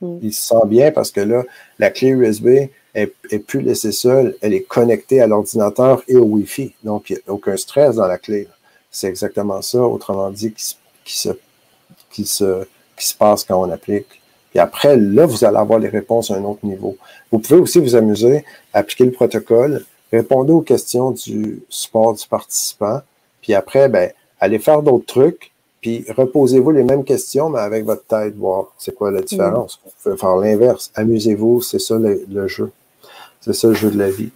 Mm. 0.00 0.18
Il 0.22 0.32
se 0.34 0.46
sent 0.46 0.66
bien 0.66 0.90
parce 0.90 1.10
que 1.10 1.20
là, 1.20 1.44
la 1.78 1.90
clé 1.90 2.08
USB 2.08 2.68
est, 2.94 3.38
plus 3.46 3.62
laissée 3.62 3.92
seule, 3.92 4.36
elle 4.40 4.52
est 4.52 4.62
connectée 4.62 5.20
à 5.20 5.26
l'ordinateur 5.26 6.02
et 6.08 6.16
au 6.16 6.24
Wi-Fi. 6.24 6.74
Donc, 6.84 7.10
il 7.10 7.14
n'y 7.14 7.22
a 7.26 7.32
aucun 7.32 7.56
stress 7.56 7.96
dans 7.96 8.06
la 8.06 8.18
clé. 8.18 8.48
C'est 8.90 9.08
exactement 9.08 9.62
ça, 9.62 9.78
autrement 9.78 10.30
dit, 10.30 10.52
qui, 10.52 10.76
qui, 11.04 11.18
se, 11.18 11.30
qui, 12.12 12.24
se, 12.24 12.64
qui 12.96 13.08
se 13.08 13.14
passe 13.14 13.44
quand 13.44 13.60
on 13.60 13.70
applique. 13.70 14.06
Et 14.54 14.58
après, 14.58 14.96
là, 14.96 15.26
vous 15.26 15.44
allez 15.44 15.56
avoir 15.56 15.78
les 15.78 15.88
réponses 15.88 16.30
à 16.30 16.34
un 16.34 16.44
autre 16.44 16.64
niveau. 16.64 16.96
Vous 17.30 17.38
pouvez 17.38 17.58
aussi 17.58 17.80
vous 17.80 17.96
amuser, 17.96 18.44
appliquer 18.74 19.04
le 19.04 19.12
protocole, 19.12 19.84
répondre 20.12 20.54
aux 20.54 20.60
questions 20.60 21.10
du 21.10 21.62
support 21.70 22.14
du 22.14 22.26
participant, 22.26 23.00
puis 23.40 23.54
après, 23.54 23.88
ben, 23.88 24.10
allez 24.40 24.58
faire 24.58 24.82
d'autres 24.82 25.06
trucs, 25.06 25.52
puis 25.80 26.04
reposez-vous 26.16 26.70
les 26.70 26.84
mêmes 26.84 27.04
questions, 27.04 27.50
mais 27.50 27.58
avec 27.58 27.84
votre 27.84 28.04
tête, 28.04 28.36
voir 28.36 28.66
c'est 28.78 28.94
quoi 28.94 29.10
la 29.10 29.20
différence. 29.20 29.80
Vous 29.84 29.90
pouvez 30.02 30.16
faire 30.16 30.36
l'inverse. 30.36 30.92
Amusez-vous, 30.94 31.60
c'est 31.60 31.80
ça 31.80 31.98
le, 31.98 32.46
jeu. 32.46 32.70
C'est 33.40 33.52
ça 33.52 33.68
le 33.68 33.74
jeu 33.74 33.90
de 33.90 33.98
la 33.98 34.10
vie. 34.10 34.30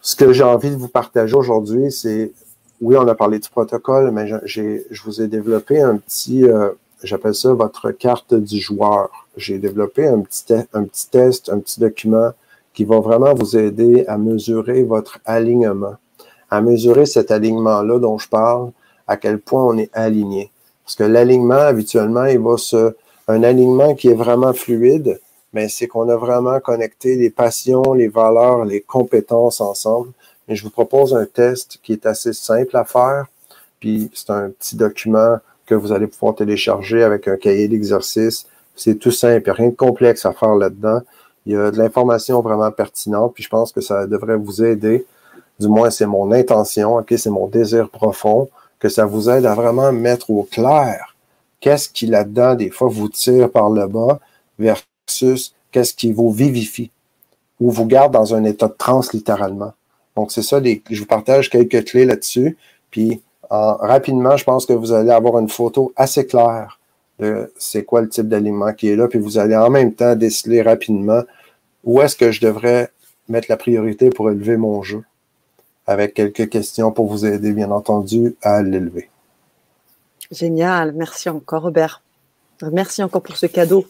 Ce 0.00 0.16
que 0.16 0.32
j'ai 0.32 0.42
envie 0.42 0.70
de 0.70 0.76
vous 0.76 0.88
partager 0.88 1.34
aujourd'hui, 1.34 1.92
c'est, 1.92 2.32
oui, 2.80 2.96
on 2.96 3.06
a 3.06 3.14
parlé 3.14 3.38
du 3.38 3.48
protocole, 3.50 4.10
mais 4.12 4.26
j'ai, 4.44 4.86
je 4.90 5.02
vous 5.02 5.20
ai 5.20 5.28
développé 5.28 5.80
un 5.80 5.98
petit, 5.98 6.44
euh, 6.44 6.70
j'appelle 7.02 7.34
ça 7.34 7.52
votre 7.52 7.90
carte 7.90 8.34
du 8.34 8.60
joueur. 8.60 9.26
J'ai 9.36 9.58
développé 9.58 10.06
un 10.06 10.20
petit, 10.20 10.54
un 10.72 10.84
petit 10.84 11.08
test, 11.10 11.50
un 11.50 11.58
petit 11.58 11.80
document 11.80 12.30
qui 12.74 12.84
va 12.84 13.00
vraiment 13.00 13.34
vous 13.34 13.56
aider 13.56 14.04
à 14.06 14.18
mesurer 14.18 14.82
votre 14.82 15.18
alignement, 15.24 15.96
à 16.50 16.60
mesurer 16.60 17.06
cet 17.06 17.30
alignement-là 17.30 17.98
dont 17.98 18.18
je 18.18 18.28
parle, 18.28 18.70
à 19.06 19.16
quel 19.16 19.38
point 19.38 19.64
on 19.64 19.76
est 19.76 19.90
aligné. 19.92 20.50
Parce 20.84 20.96
que 20.96 21.04
l'alignement, 21.04 21.54
habituellement, 21.54 22.24
il 22.24 22.38
va 22.38 22.56
se. 22.56 22.94
Un 23.28 23.44
alignement 23.44 23.94
qui 23.94 24.08
est 24.08 24.14
vraiment 24.14 24.52
fluide, 24.52 25.20
mais 25.52 25.68
c'est 25.68 25.86
qu'on 25.86 26.08
a 26.08 26.16
vraiment 26.16 26.58
connecté 26.58 27.14
les 27.14 27.30
passions, 27.30 27.92
les 27.92 28.08
valeurs, 28.08 28.64
les 28.64 28.80
compétences 28.80 29.60
ensemble. 29.60 30.10
Mais 30.48 30.56
je 30.56 30.64
vous 30.64 30.70
propose 30.70 31.14
un 31.14 31.24
test 31.24 31.78
qui 31.84 31.92
est 31.92 32.04
assez 32.04 32.32
simple 32.32 32.76
à 32.76 32.84
faire. 32.84 33.26
Puis 33.78 34.10
c'est 34.12 34.30
un 34.30 34.50
petit 34.50 34.74
document 34.74 35.38
que 35.66 35.74
vous 35.74 35.92
allez 35.92 36.06
pouvoir 36.06 36.34
télécharger 36.34 37.02
avec 37.02 37.28
un 37.28 37.36
cahier 37.36 37.68
d'exercice. 37.68 38.46
C'est 38.74 38.96
tout 38.96 39.10
simple, 39.10 39.50
rien 39.50 39.68
de 39.68 39.74
complexe 39.74 40.26
à 40.26 40.32
faire 40.32 40.54
là-dedans. 40.54 41.00
Il 41.46 41.52
y 41.52 41.56
a 41.56 41.70
de 41.70 41.78
l'information 41.78 42.40
vraiment 42.40 42.70
pertinente, 42.70 43.34
puis 43.34 43.42
je 43.42 43.48
pense 43.48 43.72
que 43.72 43.80
ça 43.80 44.06
devrait 44.06 44.36
vous 44.36 44.62
aider. 44.62 45.04
Du 45.58 45.68
moins, 45.68 45.90
c'est 45.90 46.06
mon 46.06 46.32
intention, 46.32 46.96
ok, 46.96 47.14
c'est 47.16 47.30
mon 47.30 47.46
désir 47.46 47.88
profond 47.88 48.48
que 48.78 48.88
ça 48.88 49.04
vous 49.04 49.30
aide 49.30 49.46
à 49.46 49.54
vraiment 49.54 49.92
mettre 49.92 50.30
au 50.30 50.42
clair 50.44 51.12
qu'est-ce 51.62 51.88
qui 51.88 52.06
là-dedans, 52.06 52.54
des 52.54 52.68
fois, 52.68 52.88
vous 52.88 53.08
tire 53.08 53.50
par 53.50 53.70
le 53.70 53.86
bas 53.86 54.20
versus 54.58 55.54
qu'est-ce 55.70 55.94
qui 55.94 56.12
vous 56.12 56.30
vivifie 56.30 56.90
ou 57.58 57.70
vous 57.70 57.86
garde 57.86 58.12
dans 58.12 58.34
un 58.34 58.44
état 58.44 58.68
de 58.68 58.74
transe 58.74 59.14
littéralement. 59.14 59.72
Donc, 60.16 60.32
c'est 60.32 60.42
ça, 60.42 60.60
je 60.62 61.00
vous 61.00 61.06
partage 61.06 61.48
quelques 61.48 61.84
clés 61.84 62.04
là-dessus. 62.04 62.58
Puis, 62.90 63.22
rapidement, 63.52 64.36
je 64.36 64.44
pense 64.44 64.66
que 64.66 64.72
vous 64.72 64.92
allez 64.92 65.10
avoir 65.10 65.38
une 65.38 65.48
photo 65.48 65.92
assez 65.96 66.26
claire 66.26 66.78
de 67.18 67.52
c'est 67.58 67.84
quoi 67.84 68.00
le 68.00 68.08
type 68.08 68.28
d'aliment 68.28 68.72
qui 68.72 68.88
est 68.88 68.96
là. 68.96 69.08
Puis, 69.08 69.18
vous 69.18 69.38
allez 69.38 69.56
en 69.56 69.70
même 69.70 69.92
temps 69.92 70.16
déceler 70.16 70.62
rapidement 70.62 71.22
où 71.84 72.00
est-ce 72.00 72.16
que 72.16 72.30
je 72.30 72.40
devrais 72.40 72.90
mettre 73.28 73.46
la 73.48 73.56
priorité 73.56 74.10
pour 74.10 74.30
élever 74.30 74.56
mon 74.56 74.82
jeu 74.82 75.02
avec 75.86 76.14
quelques 76.14 76.48
questions 76.48 76.92
pour 76.92 77.06
vous 77.06 77.26
aider, 77.26 77.52
bien 77.52 77.70
entendu, 77.70 78.36
à 78.42 78.62
l'élever. 78.62 79.10
Génial. 80.30 80.92
Merci 80.92 81.28
encore, 81.28 81.62
Robert. 81.62 82.02
Merci 82.72 83.02
encore 83.02 83.22
pour 83.22 83.36
ce 83.36 83.46
cadeau. 83.46 83.84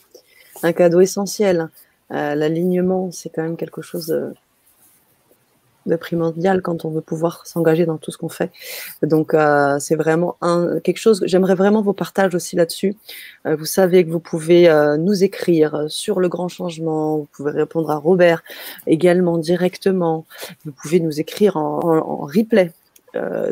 Un 0.63 0.73
cadeau 0.73 1.01
essentiel. 1.01 1.69
Euh, 2.11 2.35
l'alignement, 2.35 3.11
c'est 3.13 3.31
quand 3.31 3.43
même 3.43 3.57
quelque 3.57 3.83
chose 3.83 4.11
de, 5.87 5.97
primordial 5.97 6.63
quand 6.63 6.85
on 6.85 6.91
veut 6.91 7.01
pouvoir 7.01 7.47
s'engager 7.47 7.87
dans 7.87 7.99
tout 7.99 8.11
ce 8.11 8.19
qu'on 8.19 8.29
fait. 8.29 8.51
Donc 9.03 9.35
euh, 9.35 9.79
c'est 9.79 9.97
vraiment 9.97 10.37
quelque 10.85 10.99
chose. 10.99 11.23
J'aimerais 11.27 11.55
vraiment 11.55 11.83
vos 11.83 11.93
partages 11.93 12.35
aussi 12.35 12.57
là-dessus. 12.57 12.97
Euh, 13.47 13.57
vous 13.57 13.65
savez 13.65 14.05
que 14.05 14.11
vous 14.11 14.21
pouvez 14.21 14.69
euh, 14.69 14.97
nous 14.97 15.25
écrire 15.25 15.87
sur 15.89 16.21
le 16.21 16.29
grand 16.29 16.49
changement. 16.49 17.19
Vous 17.19 17.29
pouvez 17.33 17.53
répondre 17.53 17.91
à 17.91 17.97
Robert 17.97 18.43
également 18.87 19.39
directement. 19.39 20.25
Vous 20.65 20.73
pouvez 20.73 21.01
nous 21.01 21.21
écrire 21.21 21.57
en, 21.57 21.81
en, 21.83 22.27
replay. 22.27 22.73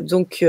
donc, 0.01 0.45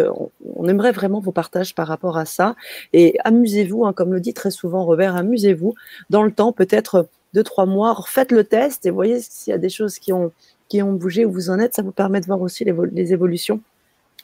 on, 0.56 0.68
aimerait 0.68 0.92
vraiment 0.92 1.20
vos 1.20 1.32
partages 1.32 1.74
par 1.74 1.86
rapport 1.86 2.16
à 2.16 2.24
ça. 2.24 2.56
Et 2.92 3.16
amusez-vous, 3.24 3.84
hein, 3.84 3.92
comme 3.92 4.12
le 4.12 4.20
dit 4.20 4.32
très 4.32 4.50
souvent 4.50 4.84
Robert, 4.84 5.16
amusez-vous 5.16 5.74
dans 6.08 6.22
le 6.22 6.32
temps, 6.32 6.52
peut-être 6.52 7.08
deux, 7.34 7.42
trois 7.42 7.66
mois, 7.66 7.98
faites 8.06 8.32
le 8.32 8.44
test 8.44 8.86
et 8.86 8.90
voyez 8.90 9.20
s'il 9.20 9.50
y 9.50 9.54
a 9.54 9.58
des 9.58 9.70
choses 9.70 9.98
qui 9.98 10.12
ont, 10.12 10.32
qui 10.72 10.82
ont 10.82 10.94
bougé, 10.94 11.26
où 11.26 11.32
vous 11.32 11.50
en 11.50 11.58
êtes. 11.58 11.74
Ça 11.74 11.82
vous 11.82 11.92
permet 11.92 12.22
de 12.22 12.24
voir 12.24 12.40
aussi 12.40 12.64
les, 12.64 13.12
évolutions. 13.12 13.60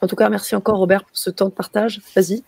En 0.00 0.06
tout 0.06 0.16
cas, 0.16 0.30
merci 0.30 0.56
encore 0.56 0.78
Robert 0.78 1.04
pour 1.04 1.14
ce 1.18 1.28
temps 1.28 1.44
de 1.44 1.52
partage. 1.52 2.00
Vas-y. 2.16 2.42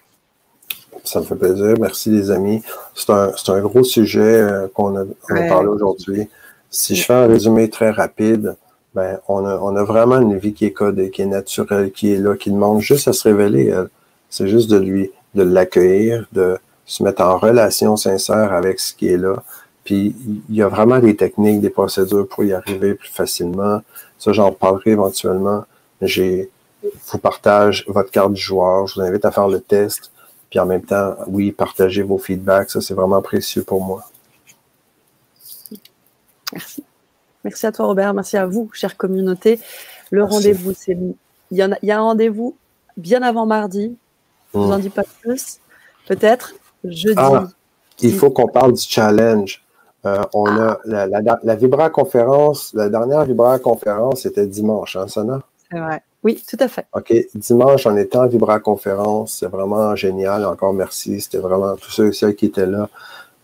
Ça 1.05 1.21
me 1.21 1.27
fait 1.27 1.35
plaisir. 1.35 1.75
Merci 1.79 2.09
les 2.09 2.31
amis. 2.31 2.63
C'est 2.95 3.11
un, 3.11 3.61
gros 3.61 3.85
sujet 3.85 4.21
euh, 4.23 4.69
qu'on 4.73 4.97
a, 4.97 5.05
parlé 5.49 5.69
aujourd'hui. 5.69 6.31
Si 6.71 6.97
je 6.97 7.05
fais 7.05 7.13
un 7.13 7.27
résumé 7.27 7.69
très 7.69 7.91
rapide, 7.91 8.57
ben, 8.95 9.19
on 9.29 9.45
a, 9.45 9.85
vraiment 9.85 10.19
une 10.19 10.39
vie 10.39 10.55
qui 10.55 10.65
est 10.65 10.73
codée, 10.73 11.11
qui 11.11 11.21
est 11.21 11.27
naturelle, 11.27 11.93
qui 11.93 12.15
est 12.15 12.17
là, 12.17 12.37
qui 12.37 12.51
demande 12.51 12.81
juste 12.81 13.07
à 13.07 13.13
se 13.13 13.29
révéler. 13.29 13.71
C'est 14.31 14.49
juste 14.49 14.71
de 14.71 14.79
lui, 14.79 15.11
de 15.35 15.43
l'accueillir, 15.43 16.27
de 16.33 16.57
se 16.87 17.03
mettre 17.03 17.21
en 17.21 17.37
relation 17.37 17.97
sincère 17.99 18.55
avec 18.55 18.81
ce 18.81 18.95
qui 18.95 19.09
est 19.09 19.19
là, 19.19 19.43
puis 19.85 20.14
il 20.49 20.55
y 20.55 20.62
a 20.62 20.69
vraiment 20.69 20.99
des 20.99 21.16
techniques, 21.16 21.61
des 21.61 21.71
procédures 21.71 22.29
pour 22.29 22.45
y 22.45 22.53
arriver 22.53 22.95
plus 22.95 23.09
facilement. 23.09 23.81
Ça, 24.19 24.33
j'en 24.33 24.53
parlerai 24.53 24.90
éventuellement. 24.90 25.64
J'ai, 26.03 26.51
vous 26.83 27.19
partage 27.19 27.85
votre 27.88 28.11
carte 28.11 28.33
du 28.33 28.40
joueur. 28.40 28.87
Je 28.87 28.95
vous 28.95 29.01
invite 29.01 29.25
à 29.25 29.31
faire 29.31 29.49
le 29.49 29.61
test. 29.61 30.12
Puis 30.51 30.59
en 30.59 30.66
même 30.66 30.83
temps, 30.83 31.14
oui, 31.27 31.53
partagez 31.53 32.03
vos 32.03 32.19
feedbacks. 32.19 32.71
Ça, 32.71 32.81
c'est 32.81 32.95
vraiment 32.95 33.23
précieux 33.23 33.62
pour 33.62 33.83
moi. 33.83 34.05
Merci. 36.53 36.85
Merci 37.45 37.66
à 37.66 37.73
toi, 37.73 37.87
Robert. 37.87 38.12
Merci 38.12 38.37
à 38.37 38.47
vous, 38.47 38.69
chère 38.75 38.97
communauté. 38.97 39.61
Le 40.11 40.25
rendez-vous, 40.25 40.73
c'est. 40.75 40.99
Il 41.53 41.57
y, 41.57 41.62
a, 41.62 41.69
il 41.83 41.88
y 41.88 41.90
a 41.90 41.99
un 41.99 42.03
rendez-vous 42.03 42.57
bien 42.97 43.23
avant 43.23 43.47
mardi. 43.47 43.97
Je 44.53 44.59
vous 44.59 44.71
en 44.71 44.79
hmm. 44.79 44.83
dis 44.83 44.90
pas 44.90 45.03
plus. 45.23 45.59
Peut-être 46.07 46.55
jeudi. 46.85 47.16
Ah, 47.16 47.49
il 48.01 48.14
faut 48.14 48.31
qu'on 48.31 48.47
parle 48.49 48.75
du 48.75 48.83
challenge. 48.83 49.62
Euh, 50.07 50.23
on 50.33 50.47
a 50.47 50.79
la, 50.85 51.07
la, 51.07 51.55
Vibra 51.57 51.91
conférence, 51.91 52.73
la 52.75 52.89
dernière 52.89 53.25
Vibra 53.25 53.59
conférence 53.59 54.25
était 54.25 54.47
dimanche, 54.47 54.97
hein, 54.97 55.09
Sana? 55.09 55.43
C'est 55.71 55.79
vrai. 55.79 56.03
Oui, 56.23 56.43
tout 56.49 56.57
à 56.61 56.69
fait. 56.69 56.87
OK. 56.93 57.13
Dimanche, 57.35 57.87
on 57.87 57.97
était 57.97 58.19
en 58.19 58.27
Vibra 58.27 58.61
conférence. 58.61 59.39
C'est 59.41 59.47
vraiment 59.47 59.97
génial. 59.97 60.45
Encore 60.45 60.75
merci. 60.75 61.21
C'était 61.21 61.39
vraiment 61.39 61.77
tous 61.77 61.91
ceux 61.91 62.09
et 62.09 62.13
celles 62.13 62.35
qui 62.35 62.47
étaient 62.47 62.67
là. 62.67 62.89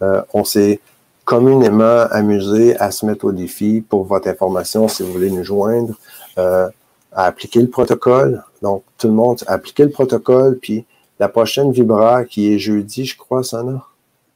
Euh, 0.03 0.23
on 0.35 0.45
s'est 0.45 0.81
communément 1.25 2.03
amusé 2.11 2.77
à 2.79 2.91
se 2.91 3.07
mettre 3.07 3.25
au 3.25 3.33
défi 3.33 3.81
pour 3.81 4.05
votre 4.05 4.29
information, 4.29 4.89
si 4.89 5.03
vous 5.03 5.13
voulez 5.13 5.31
nous 5.31 5.43
joindre, 5.43 5.95
euh, 6.39 6.69
à 7.13 7.25
appliquer 7.25 7.61
le 7.61 7.69
protocole. 7.69 8.45
Donc, 8.61 8.85
tout 8.99 9.09
le 9.09 9.15
monde 9.15 9.43
a 9.47 9.55
appliqué 9.55 9.85
le 9.85 9.91
protocole. 9.91 10.59
Puis, 10.59 10.85
la 11.19 11.29
prochaine 11.29 11.73
Vibra 11.73 12.25
qui 12.25 12.53
est 12.53 12.59
jeudi, 12.59 13.07
je 13.07 13.17
crois, 13.17 13.43
Sana? 13.43 13.83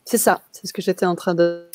C'est 0.06 0.18
ça. 0.18 0.40
C'est 0.50 0.66
ce 0.66 0.72
que 0.72 0.80
j'étais 0.80 1.06
en 1.06 1.14
train 1.14 1.34
de 1.34 1.69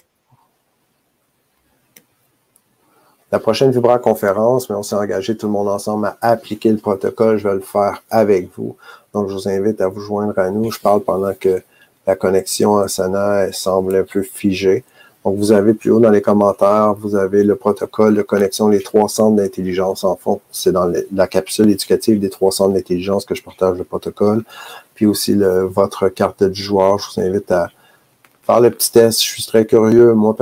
La 3.36 3.40
prochaine 3.40 3.70
Vibra 3.70 4.00
conférence, 4.00 4.70
mais 4.70 4.78
on 4.78 4.82
s'est 4.82 4.96
engagé 4.96 5.36
tout 5.36 5.48
le 5.48 5.52
monde 5.52 5.68
ensemble 5.68 6.08
à 6.08 6.18
appliquer 6.22 6.72
le 6.72 6.78
protocole. 6.78 7.38
Je 7.38 7.50
vais 7.50 7.56
le 7.56 7.60
faire 7.60 8.02
avec 8.10 8.48
vous. 8.56 8.78
Donc, 9.14 9.28
je 9.28 9.34
vous 9.34 9.50
invite 9.50 9.82
à 9.82 9.90
vous 9.90 10.00
joindre 10.00 10.40
à 10.40 10.50
nous. 10.52 10.72
Je 10.72 10.80
parle 10.80 11.02
pendant 11.02 11.34
que 11.34 11.62
la 12.08 12.16
connexion 12.16 12.78
à 12.78 12.88
Sana 12.88 13.52
semble 13.52 13.94
un 13.98 14.04
peu 14.06 14.22
figée. 14.22 14.86
Donc, 15.26 15.36
vous 15.36 15.52
avez 15.52 15.74
plus 15.74 15.92
haut 15.92 16.00
dans 16.00 16.12
les 16.12 16.22
commentaires, 16.22 16.94
vous 16.94 17.18
avez 17.18 17.44
le 17.44 17.58
protocole 17.58 18.16
de 18.16 18.22
connexion 18.22 18.70
les 18.70 18.82
trois 18.82 19.10
centres 19.10 19.36
d'intelligence. 19.36 20.06
En 20.06 20.16
fond, 20.16 20.40
c'est 20.50 20.72
dans 20.72 20.90
la 21.12 21.28
capsule 21.28 21.70
éducative 21.70 22.22
des 22.22 22.30
trois 22.30 22.54
centres 22.54 22.74
d'intelligence 22.74 23.26
que 23.26 23.36
je 23.36 23.44
partage 23.44 23.78
le 23.78 23.84
protocole. 23.84 24.46
Puis 24.94 25.08
aussi 25.08 25.34
le, 25.34 25.66
votre 25.66 26.08
carte 26.08 26.42
de 26.42 26.54
joueur. 26.54 27.00
Je 27.00 27.20
vous 27.20 27.28
invite 27.28 27.52
à 27.52 27.68
faire 28.44 28.62
le 28.62 28.72
petit 28.72 28.94
test. 28.94 29.22
Je 29.22 29.28
suis 29.28 29.44
très 29.44 29.66
curieux. 29.66 30.14
Moi, 30.14 30.38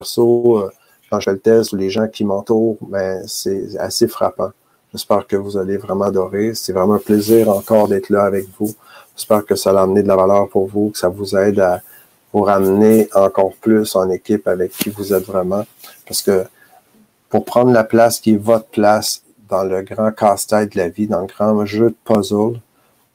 perso, 0.00 0.58
euh, 0.58 0.70
quand 1.10 1.20
je 1.20 1.30
le 1.30 1.38
test, 1.38 1.72
les 1.72 1.90
gens 1.90 2.06
qui 2.06 2.24
m'entourent, 2.24 2.78
ben, 2.82 3.22
c'est 3.26 3.76
assez 3.78 4.06
frappant. 4.06 4.50
J'espère 4.92 5.26
que 5.26 5.36
vous 5.36 5.56
allez 5.56 5.76
vraiment 5.76 6.04
adorer. 6.04 6.54
C'est 6.54 6.72
vraiment 6.72 6.94
un 6.94 6.98
plaisir 6.98 7.48
encore 7.48 7.88
d'être 7.88 8.10
là 8.10 8.24
avec 8.24 8.46
vous. 8.58 8.74
J'espère 9.16 9.44
que 9.44 9.54
ça 9.54 9.72
va 9.72 9.82
amener 9.82 10.02
de 10.02 10.08
la 10.08 10.16
valeur 10.16 10.48
pour 10.48 10.66
vous, 10.66 10.90
que 10.90 10.98
ça 10.98 11.08
vous 11.08 11.36
aide 11.36 11.60
à 11.60 11.82
vous 12.32 12.42
ramener 12.42 13.08
encore 13.14 13.52
plus 13.60 13.94
en 13.96 14.08
équipe 14.10 14.46
avec 14.46 14.72
qui 14.72 14.90
vous 14.90 15.12
êtes 15.12 15.24
vraiment. 15.24 15.64
Parce 16.06 16.22
que 16.22 16.44
pour 17.28 17.44
prendre 17.44 17.72
la 17.72 17.84
place 17.84 18.20
qui 18.20 18.34
est 18.34 18.36
votre 18.36 18.66
place 18.66 19.22
dans 19.48 19.64
le 19.64 19.82
grand 19.82 20.12
casse-tête 20.12 20.72
de 20.74 20.78
la 20.78 20.88
vie, 20.88 21.08
dans 21.08 21.20
le 21.20 21.26
grand 21.26 21.64
jeu 21.66 21.90
de 21.90 21.96
puzzle, 22.04 22.60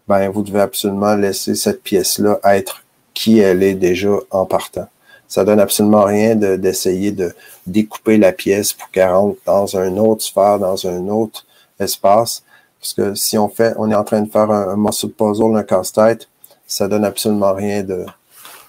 ben, 0.07 0.29
vous 0.29 0.43
devez 0.43 0.61
absolument 0.61 1.15
laisser 1.15 1.55
cette 1.55 1.81
pièce-là 1.81 2.39
être 2.43 2.83
qui 3.13 3.39
elle 3.39 3.63
est 3.63 3.73
déjà 3.73 4.11
en 4.31 4.45
partant. 4.45 4.87
Ça 5.27 5.43
donne 5.43 5.59
absolument 5.59 6.03
rien 6.03 6.35
d'essayer 6.35 7.11
de, 7.11 7.33
découper 7.65 8.17
la 8.17 8.31
pièce 8.31 8.73
pour 8.73 8.89
qu'elle 8.91 9.09
rentre 9.09 9.39
dans 9.45 9.77
un 9.77 9.97
autre 9.97 10.23
sphère, 10.23 10.59
dans 10.59 10.85
un 10.87 11.07
autre 11.07 11.45
espace. 11.79 12.43
Parce 12.79 12.93
que 12.93 13.15
si 13.15 13.37
on 13.37 13.49
fait, 13.49 13.73
on 13.77 13.89
est 13.89 13.95
en 13.95 14.03
train 14.03 14.21
de 14.21 14.29
faire 14.29 14.51
un, 14.51 14.69
un 14.69 14.75
morceau 14.75 15.07
de 15.07 15.13
puzzle, 15.13 15.55
un 15.55 15.63
casse-tête, 15.63 16.27
ça 16.67 16.87
donne 16.87 17.05
absolument 17.05 17.53
rien 17.53 17.83
de, 17.83 18.05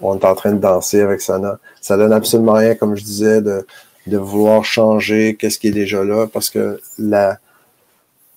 on 0.01 0.18
est 0.18 0.24
en 0.24 0.34
train 0.34 0.53
de 0.53 0.59
danser 0.59 1.01
avec 1.01 1.20
Sana. 1.20 1.59
Ça 1.80 1.97
donne 1.97 2.12
absolument 2.12 2.55
rien, 2.55 2.74
comme 2.74 2.97
je 2.97 3.05
disais, 3.05 3.40
de, 3.40 3.66
de 4.07 4.16
vouloir 4.16 4.64
changer 4.64 5.36
qu'est-ce 5.36 5.59
qui 5.59 5.68
est 5.68 5.72
déjà 5.72 6.05
là, 6.05 6.26
parce 6.26 6.51
que 6.51 6.80
la, 6.99 7.38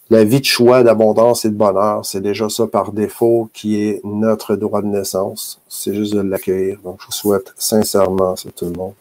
la 0.09 0.23
vie 0.23 0.39
de 0.39 0.45
choix 0.45 0.83
d'abondance 0.83 1.45
et 1.45 1.49
de 1.49 1.55
bonheur, 1.55 2.05
c'est 2.05 2.21
déjà 2.21 2.49
ça 2.49 2.65
par 2.67 2.91
défaut 2.91 3.49
qui 3.53 3.81
est 3.83 4.01
notre 4.03 4.55
droit 4.55 4.81
de 4.81 4.87
naissance. 4.87 5.61
C'est 5.67 5.93
juste 5.93 6.13
de 6.13 6.21
l'accueillir. 6.21 6.79
Donc, 6.83 6.99
je 7.01 7.05
vous 7.05 7.11
souhaite 7.11 7.53
sincèrement 7.57 8.35
ça 8.35 8.49
tout 8.55 8.65
le 8.65 8.71
monde. 8.71 8.93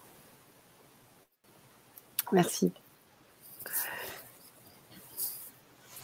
Merci. 2.32 2.72